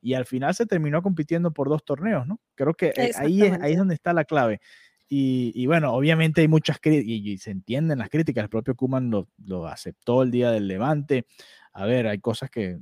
Y 0.00 0.14
al 0.14 0.26
final 0.26 0.54
se 0.54 0.66
terminó 0.66 1.02
compitiendo 1.02 1.52
por 1.52 1.68
dos 1.68 1.84
torneos, 1.84 2.26
¿no? 2.26 2.40
Creo 2.54 2.74
que 2.74 2.92
eh, 2.96 3.12
ahí 3.16 3.42
es, 3.42 3.58
ahí 3.60 3.72
es 3.72 3.78
donde 3.78 3.94
está 3.94 4.12
la 4.12 4.24
clave. 4.24 4.60
Y, 5.08 5.52
y 5.54 5.66
bueno, 5.66 5.92
obviamente 5.92 6.40
hay 6.40 6.48
muchas 6.48 6.78
críticas 6.80 7.08
y, 7.08 7.32
y 7.32 7.38
se 7.38 7.50
entienden 7.50 7.98
las 7.98 8.08
críticas. 8.10 8.42
El 8.44 8.50
propio 8.50 8.74
Kuman 8.74 9.10
lo, 9.10 9.28
lo 9.44 9.66
aceptó 9.66 10.22
el 10.22 10.30
día 10.30 10.50
del 10.50 10.68
Levante. 10.68 11.26
A 11.72 11.86
ver, 11.86 12.06
hay 12.06 12.18
cosas 12.18 12.50
que, 12.50 12.78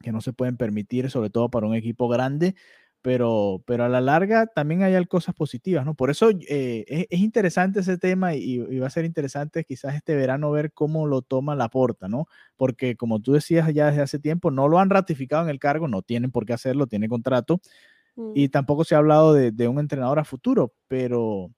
que 0.00 0.12
no 0.12 0.20
se 0.20 0.32
pueden 0.32 0.56
permitir, 0.56 1.10
sobre 1.10 1.30
todo 1.30 1.50
para 1.50 1.66
un 1.66 1.74
equipo 1.74 2.08
grande, 2.08 2.54
pero, 3.02 3.62
pero 3.66 3.84
a 3.84 3.88
la 3.88 4.00
larga 4.00 4.46
también 4.46 4.82
hay 4.84 5.04
cosas 5.06 5.34
positivas, 5.34 5.84
¿no? 5.84 5.94
Por 5.94 6.10
eso 6.10 6.30
eh, 6.30 6.84
es, 6.88 7.06
es 7.10 7.20
interesante 7.20 7.80
ese 7.80 7.98
tema 7.98 8.34
y, 8.34 8.54
y 8.70 8.78
va 8.78 8.86
a 8.86 8.90
ser 8.90 9.04
interesante 9.04 9.64
quizás 9.64 9.94
este 9.96 10.14
verano 10.14 10.50
ver 10.52 10.72
cómo 10.72 11.06
lo 11.06 11.22
toma 11.22 11.56
la 11.56 11.68
porta, 11.68 12.08
¿no? 12.08 12.26
Porque 12.56 12.96
como 12.96 13.20
tú 13.20 13.32
decías 13.32 13.72
ya 13.74 13.88
desde 13.90 14.02
hace 14.02 14.18
tiempo, 14.18 14.50
no 14.50 14.68
lo 14.68 14.78
han 14.78 14.90
ratificado 14.90 15.42
en 15.44 15.50
el 15.50 15.58
cargo, 15.58 15.88
no 15.88 16.02
tienen 16.02 16.30
por 16.30 16.46
qué 16.46 16.52
hacerlo, 16.52 16.86
tiene 16.86 17.08
contrato 17.08 17.60
Mm. 18.16 18.32
y 18.34 18.48
tampoco 18.48 18.84
se 18.84 18.94
ha 18.94 18.98
hablado 18.98 19.32
de, 19.34 19.52
de 19.52 19.68
un 19.68 19.78
entrenador 19.78 20.18
a 20.18 20.24
futuro, 20.24 20.74
pero, 20.88 21.50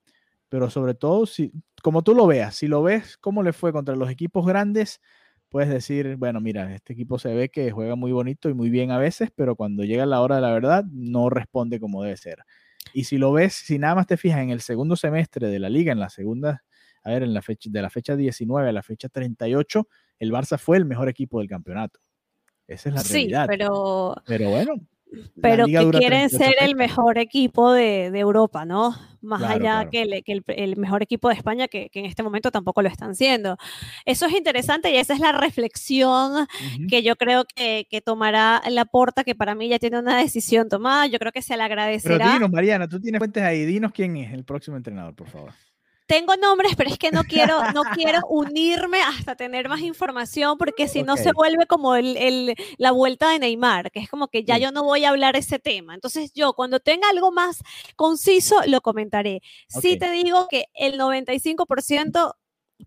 pero 0.48 0.70
sobre 0.70 0.94
todo, 0.94 1.26
si, 1.26 1.52
como 1.82 2.02
tú 2.02 2.14
lo 2.14 2.26
veas, 2.26 2.54
si 2.56 2.68
lo 2.68 2.82
ves 2.82 3.16
cómo 3.18 3.42
le 3.42 3.52
fue 3.52 3.72
contra 3.72 3.96
los 3.96 4.10
equipos 4.10 4.46
grandes, 4.46 5.00
puedes 5.54 5.70
decir, 5.70 6.16
bueno, 6.16 6.40
mira, 6.40 6.74
este 6.74 6.94
equipo 6.94 7.16
se 7.16 7.32
ve 7.32 7.48
que 7.48 7.70
juega 7.70 7.94
muy 7.94 8.10
bonito 8.10 8.48
y 8.48 8.54
muy 8.54 8.70
bien 8.70 8.90
a 8.90 8.98
veces, 8.98 9.30
pero 9.32 9.54
cuando 9.54 9.84
llega 9.84 10.04
la 10.04 10.20
hora 10.20 10.34
de 10.34 10.42
la 10.42 10.50
verdad, 10.50 10.84
no 10.90 11.30
responde 11.30 11.78
como 11.78 12.02
debe 12.02 12.16
ser. 12.16 12.38
Y 12.92 13.04
si 13.04 13.18
lo 13.18 13.30
ves, 13.30 13.52
si 13.52 13.78
nada 13.78 13.94
más 13.94 14.08
te 14.08 14.16
fijas 14.16 14.40
en 14.40 14.50
el 14.50 14.62
segundo 14.62 14.96
semestre 14.96 15.46
de 15.46 15.60
la 15.60 15.68
liga, 15.68 15.92
en 15.92 16.00
la 16.00 16.10
segunda, 16.10 16.64
a 17.04 17.10
ver, 17.10 17.22
en 17.22 17.32
la 17.32 17.40
fecha, 17.40 17.70
de 17.70 17.80
la 17.80 17.88
fecha 17.88 18.16
19 18.16 18.68
a 18.68 18.72
la 18.72 18.82
fecha 18.82 19.08
38, 19.08 19.86
el 20.18 20.32
Barça 20.32 20.58
fue 20.58 20.76
el 20.76 20.86
mejor 20.86 21.08
equipo 21.08 21.38
del 21.38 21.46
campeonato. 21.46 22.00
Esa 22.66 22.88
es 22.88 22.94
la 22.96 23.00
sí, 23.02 23.12
realidad. 23.12 23.46
pero, 23.46 24.16
Pero 24.26 24.50
bueno, 24.50 24.74
pero 25.40 25.66
que 25.66 25.72
quieren 25.72 26.28
38 26.28 26.38
ser 26.38 26.54
el 26.60 26.76
mejor 26.76 27.18
equipo 27.18 27.72
de, 27.72 28.10
de 28.10 28.18
Europa, 28.18 28.64
¿no? 28.64 28.94
Más 29.20 29.38
Claro, 29.40 29.54
allá 29.54 29.60
claro. 29.88 29.90
que, 29.90 30.02
el, 30.02 30.22
que 30.24 30.32
el- 30.32 30.44
el 30.48 30.76
mejor 30.76 31.02
equipo 31.02 31.28
de 31.28 31.34
España, 31.34 31.66
que, 31.66 31.88
que 31.88 32.00
en 32.00 32.04
este 32.06 32.22
momento 32.22 32.50
tampoco 32.50 32.82
lo 32.82 32.88
están 32.88 33.14
siendo. 33.14 33.56
Eso 34.04 34.26
es 34.26 34.34
interesante 34.34 34.90
y 34.92 34.96
esa 34.96 35.14
es 35.14 35.20
la 35.20 35.32
reflexión 35.32 36.46
que 36.88 37.02
yo 37.02 37.16
creo 37.16 37.44
que, 37.56 37.86
que 37.90 38.00
tomará 38.02 38.60
la 38.68 38.84
porta, 38.84 39.24
que 39.24 39.34
para 39.34 39.54
mí 39.54 39.68
ya 39.68 39.78
tiene 39.78 39.98
una 39.98 40.18
decisión 40.18 40.68
tomada. 40.68 41.06
Yo 41.06 41.18
creo 41.18 41.32
que 41.32 41.40
se 41.42 41.54
le 41.54 41.62
Pero 41.62 41.64
agradecerá. 41.64 42.32
dinos, 42.34 42.50
Mariana, 42.50 42.86
tú 42.88 43.00
tienes 43.00 43.18
fuentes 43.18 43.42
ahí, 43.42 43.64
dinos 43.64 43.92
quién 43.92 44.16
es 44.18 44.32
el 44.34 44.44
próximo 44.44 44.76
entrenador, 44.76 45.14
por 45.14 45.28
favor. 45.28 45.52
Tengo 46.06 46.36
nombres, 46.36 46.74
pero 46.76 46.90
es 46.90 46.98
que 46.98 47.10
no 47.10 47.24
quiero, 47.24 47.72
no 47.72 47.82
quiero 47.94 48.20
unirme 48.28 49.00
hasta 49.00 49.36
tener 49.36 49.68
más 49.70 49.80
información, 49.80 50.58
porque 50.58 50.86
si 50.86 51.02
no 51.02 51.16
se 51.16 51.32
vuelve 51.32 51.66
como 51.66 51.96
el, 51.96 52.16
el- 52.18 52.54
la 52.76 52.90
vuelta 52.90 53.30
de 53.30 53.38
Neymar, 53.38 53.90
que 53.90 54.00
es 54.00 54.08
como 54.10 54.28
que 54.28 54.44
ya 54.44 54.56
Sí. 54.56 54.62
yo 54.62 54.70
no 54.72 54.84
voy 54.84 55.04
a 55.04 55.10
hablar 55.10 55.34
ese 55.36 55.58
tema. 55.58 55.94
Entonces 55.94 56.32
yo 56.34 56.52
cuando 56.52 56.78
tenga 56.80 57.08
algo 57.08 57.32
más 57.32 57.62
conciso, 57.96 58.56
lo 58.66 58.80
comentaré. 58.82 59.40
Sí 59.68 59.94
Ok. 59.94 59.98
te 60.00 60.10
digo 60.10 60.46
que 60.48 60.66
el 60.74 60.98
95%, 60.98 62.34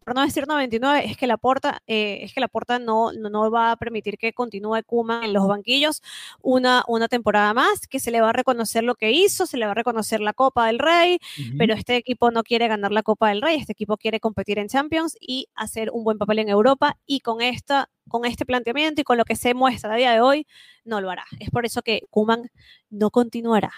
por 0.03 0.15
no 0.15 0.21
decir 0.21 0.47
99, 0.47 1.05
es 1.05 1.17
que 1.17 1.27
la 1.27 1.37
porta, 1.37 1.81
es 1.87 2.33
que 2.33 2.39
la 2.39 2.47
porta 2.47 2.79
no, 2.79 3.11
no, 3.13 3.29
no 3.29 3.49
va 3.49 3.71
a 3.71 3.77
permitir 3.77 4.17
que 4.17 4.33
continúe 4.33 4.83
Kuma 4.85 5.25
en 5.25 5.33
los 5.33 5.47
banquillos 5.47 6.01
una, 6.41 6.83
una 6.87 7.07
temporada 7.07 7.53
más, 7.53 7.87
que 7.87 7.99
se 7.99 8.11
le 8.11 8.21
va 8.21 8.29
a 8.29 8.33
reconocer 8.33 8.83
lo 8.83 8.95
que 8.95 9.11
hizo, 9.11 9.45
se 9.45 9.57
le 9.57 9.65
va 9.65 9.71
a 9.71 9.75
reconocer 9.75 10.19
la 10.19 10.33
Copa 10.33 10.67
del 10.67 10.79
Rey, 10.79 11.19
pero 11.57 11.73
este 11.73 11.95
equipo 11.95 12.31
no 12.31 12.43
quiere 12.43 12.67
ganar 12.67 12.91
la 12.91 13.03
Copa 13.03 13.29
del 13.29 13.41
Rey, 13.41 13.57
este 13.57 13.73
equipo 13.73 13.97
quiere 13.97 14.19
competir 14.19 14.59
en 14.59 14.67
Champions 14.67 15.17
y 15.19 15.47
hacer 15.55 15.89
un 15.91 16.03
buen 16.03 16.17
papel 16.17 16.39
en 16.39 16.49
Europa 16.49 16.97
y 17.05 17.21
con 17.21 17.41
esta 17.41 17.89
con 18.07 18.25
este 18.25 18.45
planteamiento 18.45 19.01
y 19.01 19.03
con 19.03 19.17
lo 19.17 19.25
que 19.25 19.35
se 19.35 19.53
muestra 19.53 19.93
a 19.93 19.97
día 19.97 20.13
de 20.13 20.21
hoy, 20.21 20.47
no 20.85 21.01
lo 21.01 21.09
hará. 21.09 21.25
Es 21.39 21.49
por 21.49 21.65
eso 21.65 21.81
que 21.81 22.03
Kuman 22.09 22.49
no 22.89 23.11
continuará. 23.11 23.73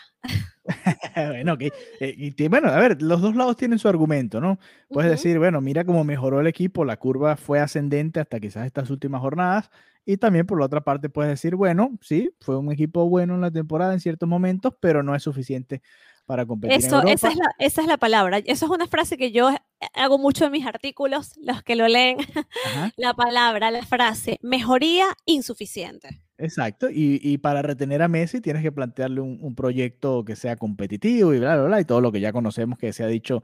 bueno, 1.15 1.53
ok. 1.53 1.62
Eh, 1.99 2.13
y 2.17 2.47
bueno, 2.47 2.69
a 2.69 2.77
ver, 2.79 3.01
los 3.01 3.21
dos 3.21 3.36
lados 3.36 3.58
tienen 3.58 3.79
su 3.79 3.88
argumento, 3.88 4.39
¿no? 4.39 4.60
Puedes 4.91 5.12
decir, 5.12 5.39
bueno, 5.39 5.62
mira 5.62 5.84
cómo 5.84 6.03
mejoró 6.03 6.39
el 6.39 6.47
equipo, 6.47 6.86
la 6.86 6.97
curva 6.97 7.36
fue 7.38 7.60
ascendente 7.60 8.19
hasta 8.19 8.39
quizás 8.39 8.65
estas 8.65 8.89
últimas 8.89 9.21
jornadas. 9.21 9.69
Y 10.05 10.17
también 10.17 10.45
por 10.45 10.60
la 10.60 10.65
otra 10.65 10.82
parte 10.82 11.10
puedes 11.10 11.29
decir, 11.29 11.55
bueno, 11.55 11.97
sí, 12.01 12.32
fue 12.39 12.58
un 12.58 12.71
equipo 12.71 13.08
bueno 13.10 13.36
en 13.36 13.41
la 13.41 13.51
temporada 13.51 13.93
en 13.93 13.99
ciertos 13.99 14.27
momentos, 14.27 14.73
pero 14.79 15.03
no 15.03 15.15
es 15.15 15.23
suficiente 15.23 15.82
para 16.29 16.45
competir. 16.45 16.77
Eso, 16.77 17.01
en 17.01 17.07
Europa. 17.07 17.11
Esa, 17.11 17.29
es 17.29 17.35
la, 17.37 17.51
esa 17.57 17.81
es 17.81 17.87
la 17.87 17.97
palabra. 17.97 18.37
Eso 18.37 18.65
es 18.67 18.71
una 18.71 18.85
frase 18.85 19.17
que 19.17 19.31
yo 19.31 19.49
hago 19.95 20.19
mucho 20.19 20.45
en 20.45 20.51
mis 20.51 20.67
artículos, 20.67 21.33
los 21.41 21.63
que 21.63 21.75
lo 21.75 21.87
leen. 21.87 22.19
Ajá. 22.67 22.91
La 22.97 23.15
palabra, 23.15 23.71
la 23.71 23.83
frase, 23.83 24.37
mejoría 24.43 25.07
insuficiente. 25.25 26.21
Exacto, 26.37 26.89
y, 26.89 27.19
y, 27.23 27.39
para 27.39 27.61
retener 27.61 28.01
a 28.01 28.07
Messi 28.07 28.41
tienes 28.41 28.61
que 28.61 28.71
plantearle 28.71 29.21
un, 29.21 29.39
un, 29.41 29.55
proyecto 29.55 30.23
que 30.23 30.35
sea 30.35 30.55
competitivo 30.55 31.33
y 31.33 31.39
bla, 31.39 31.55
bla, 31.55 31.65
bla, 31.65 31.81
y 31.81 31.85
todo 31.85 31.99
lo 31.99 32.11
que 32.11 32.19
ya 32.19 32.31
conocemos 32.31 32.77
que 32.77 32.93
se 32.93 33.03
ha 33.03 33.07
dicho 33.07 33.41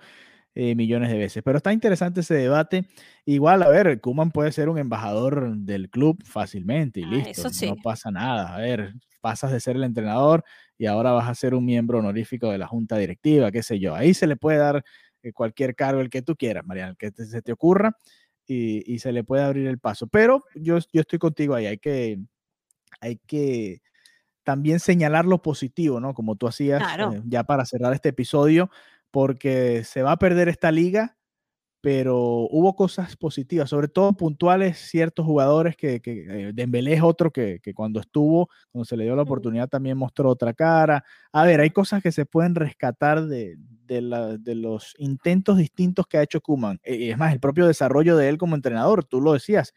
eh, 0.53 0.75
millones 0.75 1.09
de 1.09 1.17
veces. 1.17 1.41
Pero 1.43 1.57
está 1.57 1.73
interesante 1.73 2.21
ese 2.21 2.35
debate. 2.35 2.85
Igual, 3.25 3.63
a 3.63 3.69
ver, 3.69 3.99
Kuman 3.99 4.31
puede 4.31 4.51
ser 4.51 4.69
un 4.69 4.77
embajador 4.77 5.57
del 5.57 5.89
club 5.89 6.23
fácilmente 6.23 6.99
y 6.99 7.03
Ah, 7.03 7.07
listo, 7.07 7.29
eso 7.29 7.49
sí. 7.49 7.67
no 7.67 7.75
pasa 7.77 8.11
nada. 8.11 8.55
A 8.55 8.59
ver, 8.59 8.93
pasas 9.21 9.51
de 9.51 9.59
ser 9.59 9.75
el 9.75 9.83
entrenador 9.83 10.43
y 10.77 10.85
ahora 10.85 11.11
vas 11.11 11.29
a 11.29 11.35
ser 11.35 11.53
un 11.53 11.65
miembro 11.65 11.99
honorífico 11.99 12.51
de 12.51 12.57
la 12.57 12.67
junta 12.67 12.97
directiva, 12.97 13.51
qué 13.51 13.63
sé 13.63 13.79
yo. 13.79 13.95
Ahí 13.95 14.13
se 14.13 14.27
le 14.27 14.35
puede 14.35 14.57
dar 14.57 14.83
eh, 15.23 15.33
cualquier 15.33 15.75
cargo, 15.75 16.01
el 16.01 16.09
que 16.09 16.21
tú 16.21 16.35
quieras, 16.35 16.65
Mariana, 16.65 16.91
el 16.91 16.97
que 16.97 17.11
te, 17.11 17.25
se 17.25 17.41
te 17.41 17.51
ocurra. 17.51 17.97
Y, 18.47 18.93
y, 18.93 18.99
se 18.99 19.11
le 19.11 19.23
puede 19.23 19.41
abrir 19.41 19.65
el 19.65 19.79
paso. 19.79 20.05
Pero 20.05 20.43
yo, 20.53 20.77
yo 20.93 21.01
estoy 21.01 21.17
contigo 21.17 21.55
ahí, 21.55 21.65
hay 21.65 21.79
que, 21.79 22.19
hay 23.01 23.17
que 23.25 23.81
también 24.43 24.79
señalar 24.79 25.25
lo 25.25 25.41
positivo, 25.41 25.99
¿no? 25.99 26.13
Como 26.13 26.35
tú 26.35 26.47
hacías 26.47 26.79
Claro. 26.79 27.13
eh, 27.13 27.21
ya 27.25 27.43
para 27.43 27.65
cerrar 27.65 27.93
este 27.93 28.09
episodio, 28.09 28.69
porque 29.09 29.83
se 29.83 30.03
va 30.03 30.11
a 30.11 30.17
perder 30.19 30.47
esta 30.47 30.71
liga, 30.71 31.17
pero 31.85 32.47
hubo 32.49 32.75
cosas 32.75 33.15
positivas, 33.15 33.69
sobre 33.69 33.87
todo 33.87 34.11
puntuales 34.13 34.79
ciertos 34.89 35.23
jugadores 35.23 35.77
que, 35.77 36.01
que 36.01 36.25
eh, 36.27 36.51
Dembélé 36.51 36.93
es 36.93 37.03
otro 37.03 37.31
que, 37.31 37.59
que, 37.61 37.75
cuando 37.75 37.99
estuvo, 37.99 38.49
cuando 38.71 38.85
se 38.85 38.97
le 38.97 39.03
dio 39.03 39.15
la 39.15 39.21
oportunidad 39.21 39.69
también 39.69 39.95
mostró 39.95 40.31
otra 40.31 40.55
cara. 40.55 41.05
A 41.31 41.45
ver, 41.45 41.59
hay 41.59 41.69
cosas 41.69 42.01
que 42.01 42.11
se 42.11 42.25
pueden 42.25 42.55
rescatar 42.55 43.27
de, 43.27 43.57
de, 43.85 44.01
la, 44.01 44.35
de 44.35 44.55
los 44.55 44.95
intentos 44.97 45.59
distintos 45.59 46.07
que 46.07 46.17
ha 46.17 46.23
hecho 46.23 46.41
Kuman. 46.41 46.79
Eh, 46.83 47.11
es 47.11 47.17
más, 47.19 47.31
el 47.33 47.39
propio 47.39 47.67
desarrollo 47.67 48.17
de 48.17 48.29
él 48.29 48.39
como 48.39 48.55
entrenador, 48.55 49.03
tú 49.03 49.21
lo 49.21 49.33
decías, 49.33 49.71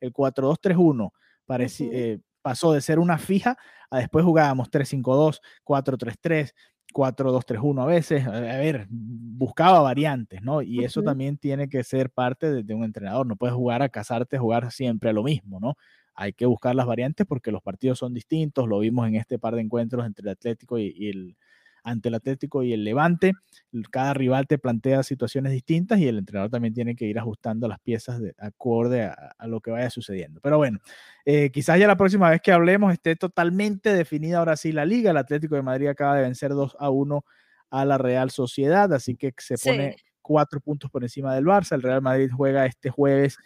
el 0.00 0.12
4-2-3-1 0.12 1.12
parecía... 1.46 1.86
Uh 1.86 1.90
-huh. 1.90 1.94
eh, 1.94 2.20
pasó 2.44 2.74
de 2.74 2.82
ser 2.82 2.98
una 2.98 3.16
fija 3.16 3.56
a 3.90 4.00
después 4.00 4.22
jugábamos 4.22 4.70
3-5-2, 4.70 5.40
4-3-3, 5.64 6.52
4-2-3-1 6.94 7.82
a 7.82 7.86
veces. 7.86 8.26
A 8.26 8.30
ver, 8.30 8.86
buscaba 8.88 9.80
variantes, 9.80 10.40
¿no? 10.42 10.62
Y 10.62 10.78
uh 10.78 10.82
-huh. 10.82 10.86
eso 10.86 11.02
también 11.02 11.36
tiene 11.36 11.68
que 11.68 11.84
ser 11.84 12.10
parte 12.10 12.50
de, 12.50 12.62
de, 12.62 12.74
un 12.74 12.84
entrenador. 12.84 13.26
No 13.26 13.36
puedes 13.36 13.54
jugar 13.54 13.82
a 13.82 13.90
casarte, 13.90 14.38
jugar 14.38 14.70
siempre 14.72 15.10
a 15.10 15.12
lo 15.12 15.22
mismo, 15.24 15.60
¿no? 15.60 15.74
Hay 16.14 16.32
que 16.32 16.46
buscar 16.46 16.74
las 16.74 16.86
variantes 16.86 17.26
porque 17.26 17.50
los 17.52 17.62
partidos 17.62 17.98
son 17.98 18.14
distintos. 18.14 18.68
Lo 18.68 18.78
vimos 18.78 19.08
en 19.08 19.16
este 19.16 19.38
par 19.38 19.56
de 19.56 19.62
encuentros 19.62 20.06
entre 20.06 20.22
el 20.22 20.30
Atlético 20.30 20.78
y, 20.78 20.94
y 20.96 21.08
el 21.08 21.36
ante 21.84 22.08
el 22.08 22.14
Atlético 22.14 22.62
y 22.64 22.72
el 22.72 22.82
Levante. 22.82 23.32
Cada 23.92 24.14
rival 24.14 24.46
te 24.48 24.58
plantea 24.58 25.02
situaciones 25.02 25.52
distintas 25.52 26.00
y 26.00 26.08
el 26.08 26.18
entrenador 26.18 26.50
también 26.50 26.74
tiene 26.74 26.96
que 26.96 27.04
ir 27.04 27.18
ajustando 27.18 27.68
las 27.68 27.78
piezas 27.78 28.20
de 28.20 28.34
acorde 28.38 29.04
a, 29.04 29.34
a 29.38 29.46
lo 29.46 29.60
que 29.60 29.70
vaya 29.70 29.90
sucediendo. 29.90 30.40
Pero 30.40 30.56
bueno, 30.56 30.80
eh, 31.24 31.50
quizás 31.50 31.78
ya 31.78 31.86
la 31.86 31.96
próxima 31.96 32.30
vez 32.30 32.40
que 32.40 32.52
hablemos 32.52 32.92
esté 32.92 33.14
totalmente 33.16 33.94
definida 33.94 34.38
ahora 34.38 34.56
sí 34.56 34.72
la 34.72 34.84
liga. 34.84 35.10
El 35.10 35.18
Atlético 35.18 35.54
de 35.54 35.62
Madrid 35.62 35.88
acaba 35.88 36.16
de 36.16 36.22
vencer 36.22 36.50
2 36.50 36.76
a 36.78 36.90
1 36.90 37.24
a 37.70 37.84
la 37.84 37.98
Real 37.98 38.30
Sociedad, 38.30 38.92
así 38.92 39.16
que 39.16 39.32
se 39.38 39.56
pone 39.58 39.96
sí. 39.98 40.04
cuatro 40.22 40.60
puntos 40.60 40.90
por 40.90 41.02
encima 41.02 41.34
del 41.34 41.44
Barça. 41.44 41.74
El 41.74 41.82
Real 41.82 42.02
Madrid 42.02 42.30
juega 42.34 42.66
este 42.66 42.90
jueves 42.90 43.36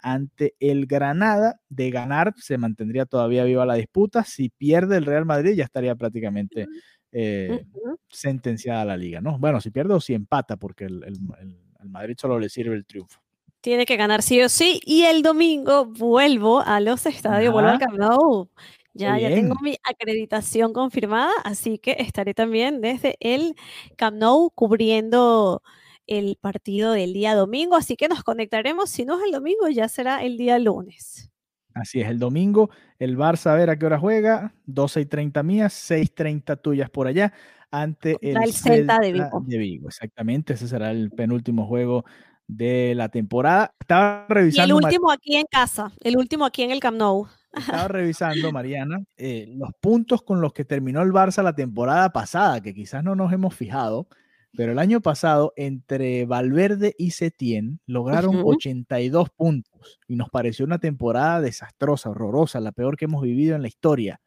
ante 0.00 0.54
el 0.60 0.86
Granada. 0.86 1.60
De 1.68 1.90
ganar, 1.90 2.34
se 2.36 2.58
mantendría 2.58 3.06
todavía 3.06 3.44
viva 3.44 3.66
la 3.66 3.74
disputa. 3.74 4.24
Si 4.24 4.50
pierde 4.50 4.96
el 4.98 5.06
Real 5.06 5.24
Madrid, 5.24 5.54
ya 5.54 5.64
estaría 5.64 5.94
prácticamente 5.94 6.66
eh, 7.12 7.64
uh 7.72 7.78
-huh. 7.78 7.96
sentenciada 8.08 8.84
la 8.84 8.96
liga, 8.96 9.20
¿no? 9.20 9.38
Bueno, 9.38 9.60
si 9.60 9.70
pierde 9.70 9.94
o 9.94 10.00
si 10.00 10.14
empata, 10.14 10.56
porque 10.56 10.84
el, 10.84 11.02
el, 11.04 11.18
el, 11.40 11.56
el, 11.80 11.88
Madrid 11.88 12.16
solo 12.18 12.38
le 12.38 12.48
sirve 12.48 12.74
el 12.74 12.84
triunfo. 12.84 13.20
Tiene 13.60 13.86
que 13.86 13.96
ganar 13.96 14.22
sí 14.22 14.40
o 14.42 14.48
sí. 14.48 14.80
Y 14.84 15.02
el 15.02 15.22
domingo 15.22 15.86
vuelvo 15.86 16.60
a 16.60 16.80
los 16.80 17.06
estadios, 17.06 17.50
Ajá. 17.50 17.52
vuelvo 17.52 17.70
al 17.70 17.78
Camp 17.78 17.98
Nou. 17.98 18.48
Ya, 18.94 19.16
ya 19.18 19.28
tengo 19.28 19.54
mi 19.62 19.76
acreditación 19.84 20.72
confirmada, 20.72 21.32
así 21.44 21.78
que 21.78 21.96
estaré 22.00 22.34
también 22.34 22.80
desde 22.80 23.16
el 23.20 23.54
Camp 23.96 24.16
Nou 24.16 24.50
cubriendo 24.50 25.62
el 26.08 26.36
partido 26.40 26.92
del 26.92 27.12
día 27.12 27.36
domingo, 27.36 27.76
así 27.76 27.94
que 27.96 28.08
nos 28.08 28.24
conectaremos, 28.24 28.90
si 28.90 29.04
no 29.04 29.18
es 29.18 29.26
el 29.26 29.30
domingo, 29.32 29.68
ya 29.68 29.88
será 29.88 30.24
el 30.24 30.36
día 30.36 30.58
lunes. 30.58 31.30
Así 31.74 32.00
es, 32.00 32.08
el 32.08 32.18
domingo 32.18 32.70
el 32.98 33.16
Barça 33.16 33.50
a 33.50 33.54
ver 33.54 33.70
a 33.70 33.78
qué 33.78 33.86
hora 33.86 33.98
juega, 33.98 34.54
12 34.66 35.02
y 35.02 35.06
30 35.06 35.42
mías, 35.42 35.72
6 35.72 36.14
30 36.14 36.56
tuyas 36.56 36.90
por 36.90 37.06
allá, 37.06 37.32
ante 37.70 38.16
el, 38.20 38.42
el 38.42 38.52
Celta 38.52 38.98
de 38.98 39.12
Vigo. 39.12 39.42
de 39.46 39.58
Vigo. 39.58 39.88
Exactamente, 39.88 40.54
ese 40.54 40.68
será 40.68 40.90
el 40.90 41.10
penúltimo 41.10 41.66
juego 41.66 42.04
de 42.46 42.94
la 42.96 43.08
temporada. 43.10 43.74
Estaba 43.78 44.26
revisando. 44.28 44.74
Y 44.74 44.78
el 44.78 44.84
último 44.84 45.12
aquí 45.12 45.36
en 45.36 45.46
casa, 45.50 45.92
el 46.00 46.16
último 46.16 46.44
aquí 46.44 46.62
en 46.62 46.70
el 46.70 46.80
Camp 46.80 46.96
Nou. 46.96 47.28
Estaba 47.52 47.88
revisando, 47.88 48.52
Mariana, 48.52 48.98
eh, 49.16 49.46
los 49.56 49.70
puntos 49.80 50.22
con 50.22 50.40
los 50.40 50.52
que 50.52 50.64
terminó 50.64 51.02
el 51.02 51.12
Barça 51.12 51.42
la 51.42 51.54
temporada 51.54 52.10
pasada, 52.10 52.60
que 52.60 52.74
quizás 52.74 53.04
no 53.04 53.14
nos 53.14 53.32
hemos 53.32 53.54
fijado, 53.54 54.08
pero 54.56 54.72
el 54.72 54.78
año 54.78 55.00
pasado, 55.00 55.52
entre 55.56 56.24
Valverde 56.26 56.94
y 56.98 57.10
Setién, 57.10 57.80
lograron 57.86 58.36
uh 58.36 58.42
-huh. 58.42 58.56
82 58.56 59.30
puntos 59.30 60.00
y 60.06 60.16
nos 60.16 60.30
pareció 60.30 60.64
una 60.64 60.78
temporada 60.78 61.40
desastrosa, 61.40 62.10
horrorosa, 62.10 62.60
la 62.60 62.72
peor 62.72 62.96
que 62.96 63.04
hemos 63.04 63.22
vivido 63.22 63.56
en 63.56 63.62
la 63.62 63.68
historia. 63.68 64.20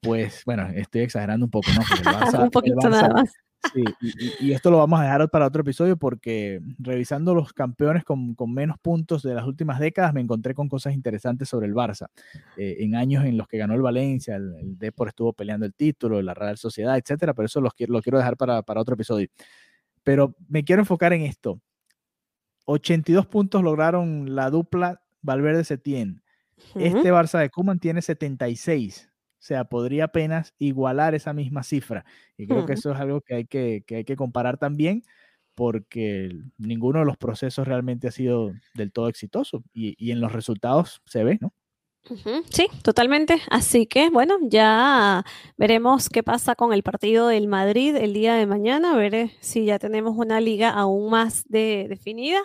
Pues 0.00 0.42
bueno, 0.44 0.68
estoy 0.74 1.02
exagerando 1.02 1.46
un 1.46 1.50
poco, 1.50 1.70
¿no? 1.72 1.80
Barça, 2.36 2.42
un 2.42 2.50
poquito 2.50 2.76
Barça, 2.76 2.90
nada 2.90 3.08
más. 3.08 3.32
Sí, 3.72 3.84
y, 4.00 4.48
y, 4.48 4.52
esto 4.52 4.70
lo 4.70 4.78
vamos 4.78 4.98
a 5.00 5.04
dejar 5.04 5.30
para 5.30 5.46
otro 5.46 5.62
episodio 5.62 5.96
porque 5.96 6.60
revisando 6.78 7.34
los 7.34 7.52
campeones 7.52 8.04
con, 8.04 8.34
con 8.34 8.52
menos 8.52 8.76
puntos 8.78 9.22
de 9.22 9.34
las 9.34 9.46
últimas 9.46 9.78
décadas 9.78 10.12
me 10.12 10.20
encontré 10.20 10.52
con 10.52 10.68
cosas 10.68 10.94
interesantes 10.94 11.48
sobre 11.48 11.68
el 11.68 11.74
Barça. 11.74 12.08
Eh, 12.56 12.78
en 12.80 12.96
años 12.96 13.24
en 13.24 13.36
los 13.36 13.46
que 13.46 13.58
ganó 13.58 13.74
el 13.74 13.82
Valencia, 13.82 14.36
el, 14.36 14.54
el 14.56 14.78
Depor 14.78 15.08
estuvo 15.08 15.32
peleando 15.32 15.64
el 15.64 15.74
título, 15.74 16.20
la 16.22 16.34
Real 16.34 16.58
Sociedad, 16.58 16.98
etcétera, 16.98 17.34
pero 17.34 17.46
eso 17.46 17.60
lo 17.60 17.70
quiero, 17.70 17.92
lo 17.92 18.02
quiero 18.02 18.18
dejar 18.18 18.36
para, 18.36 18.62
para 18.62 18.80
otro 18.80 18.94
episodio. 18.94 19.28
Pero 20.02 20.34
me 20.48 20.64
quiero 20.64 20.82
enfocar 20.82 21.12
en 21.12 21.22
esto. 21.22 21.60
82 22.64 23.26
puntos 23.26 23.62
lograron 23.62 24.34
la 24.34 24.50
dupla 24.50 25.02
Valverde-Setién. 25.22 26.22
Uh 26.74 26.78
-huh. 26.78 26.86
Este 26.86 27.12
Barça 27.12 27.38
de 27.38 27.50
Kuman 27.50 27.78
tiene 27.78 28.02
76. 28.02 29.11
O 29.42 29.44
sea, 29.44 29.64
podría 29.64 30.04
apenas 30.04 30.54
igualar 30.60 31.16
esa 31.16 31.32
misma 31.32 31.64
cifra. 31.64 32.04
Y 32.36 32.46
creo 32.46 32.60
uh 32.60 32.62
-huh. 32.62 32.66
que 32.66 32.74
eso 32.74 32.92
es 32.92 33.00
algo 33.00 33.20
que 33.22 33.34
hay 33.34 33.44
que, 33.46 33.82
que 33.84 33.96
hay 33.96 34.04
que 34.04 34.14
comparar 34.16 34.56
también, 34.56 35.02
porque 35.56 36.30
ninguno 36.58 37.00
de 37.00 37.06
los 37.06 37.16
procesos 37.16 37.66
realmente 37.66 38.06
ha 38.08 38.12
sido 38.12 38.52
del 38.74 38.92
todo 38.92 39.08
exitoso. 39.08 39.64
Y, 39.74 39.96
y 39.98 40.12
en 40.12 40.20
los 40.20 40.32
resultados 40.32 41.02
se 41.06 41.24
ve, 41.24 41.38
¿no? 41.40 41.52
Uh 42.10 42.14
-huh. 42.16 42.44
Sí, 42.50 42.66
totalmente. 42.82 43.40
Así 43.50 43.86
que, 43.86 44.10
bueno, 44.10 44.36
ya 44.42 45.24
veremos 45.56 46.08
qué 46.08 46.22
pasa 46.22 46.54
con 46.56 46.72
el 46.72 46.82
partido 46.82 47.28
del 47.28 47.48
Madrid 47.48 47.96
el 47.96 48.12
día 48.12 48.34
de 48.34 48.46
mañana, 48.46 48.96
ver 48.96 49.30
si 49.40 49.64
ya 49.64 49.78
tenemos 49.78 50.16
una 50.16 50.40
liga 50.40 50.70
aún 50.70 51.10
más 51.10 51.44
de, 51.48 51.86
definida 51.88 52.40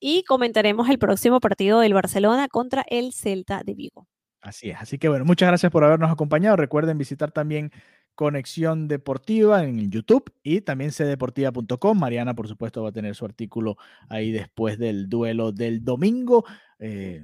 y 0.00 0.24
comentaremos 0.24 0.88
el 0.90 0.98
próximo 0.98 1.40
partido 1.40 1.80
del 1.80 1.94
Barcelona 1.94 2.48
contra 2.48 2.84
el 2.88 3.12
Celta 3.12 3.62
de 3.64 3.74
Vigo. 3.74 4.06
Así 4.40 4.70
es. 4.70 4.76
Así 4.80 4.98
que 4.98 5.08
bueno, 5.08 5.24
muchas 5.24 5.48
gracias 5.48 5.72
por 5.72 5.84
habernos 5.84 6.10
acompañado. 6.10 6.56
Recuerden 6.56 6.98
visitar 6.98 7.32
también 7.32 7.72
Conexión 8.14 8.88
Deportiva 8.88 9.62
en 9.64 9.90
YouTube 9.90 10.32
y 10.42 10.60
también 10.60 10.90
cdeportiva.com. 10.90 11.98
Mariana, 11.98 12.34
por 12.34 12.48
supuesto, 12.48 12.82
va 12.82 12.88
a 12.88 12.92
tener 12.92 13.14
su 13.14 13.24
artículo 13.24 13.76
ahí 14.08 14.32
después 14.32 14.78
del 14.78 15.08
duelo 15.08 15.52
del 15.52 15.84
domingo. 15.84 16.44
Eh, 16.80 17.22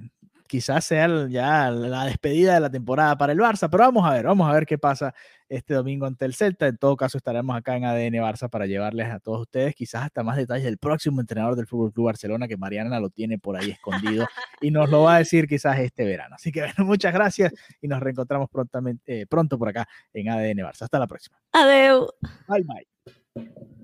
quizás 0.55 0.85
sea 0.85 1.27
ya 1.27 1.69
la 1.69 2.05
despedida 2.05 2.55
de 2.55 2.61
la 2.61 2.71
temporada 2.71 3.19
para 3.19 3.33
el 3.33 3.40
Barça, 3.40 3.69
pero 3.69 3.83
vamos 3.83 4.07
a 4.07 4.12
ver, 4.12 4.25
vamos 4.25 4.49
a 4.49 4.53
ver 4.53 4.67
qué 4.67 4.79
pasa 4.79 5.12
este 5.49 5.75
domingo 5.75 6.07
ante 6.07 6.27
el 6.27 6.33
Celta. 6.33 6.69
En 6.69 6.77
todo 6.77 6.97
caso, 6.97 7.19
estaremos 7.19 7.57
acá 7.57 7.77
en 7.77 7.85
ADN 7.85 8.23
Barça 8.23 8.49
para 8.49 8.67
llevarles 8.67 9.09
a 9.09 9.19
todos 9.19 9.40
ustedes 9.40 9.75
quizás 9.75 10.05
hasta 10.05 10.23
más 10.23 10.37
detalles 10.37 10.64
del 10.64 10.79
próximo 10.79 11.21
entrenador 11.21 11.57
del 11.57 11.67
Fútbol 11.67 11.93
Club 11.93 12.07
Barcelona, 12.07 12.47
que 12.47 12.57
Mariana 12.57 13.01
lo 13.01 13.11
tiene 13.11 13.37
por 13.37 13.57
ahí 13.57 13.73
escondido 13.73 14.29
y 14.61 14.71
nos 14.71 14.88
lo 14.90 15.03
va 15.03 15.17
a 15.17 15.19
decir 15.19 15.49
quizás 15.49 15.77
este 15.81 16.05
verano. 16.05 16.37
Así 16.37 16.53
que 16.53 16.61
bueno, 16.61 16.75
muchas 16.87 17.12
gracias 17.12 17.53
y 17.83 17.88
nos 17.88 17.99
reencontramos 17.99 18.49
prontamente, 18.49 19.23
eh, 19.23 19.27
pronto 19.27 19.59
por 19.59 19.71
acá 19.71 19.88
en 20.12 20.29
ADN 20.29 20.59
Barça. 20.59 20.83
Hasta 20.83 21.01
la 21.01 21.09
próxima. 21.09 21.37
Adiós. 21.51 22.14
Bye 22.47 22.62
bye. 22.62 23.84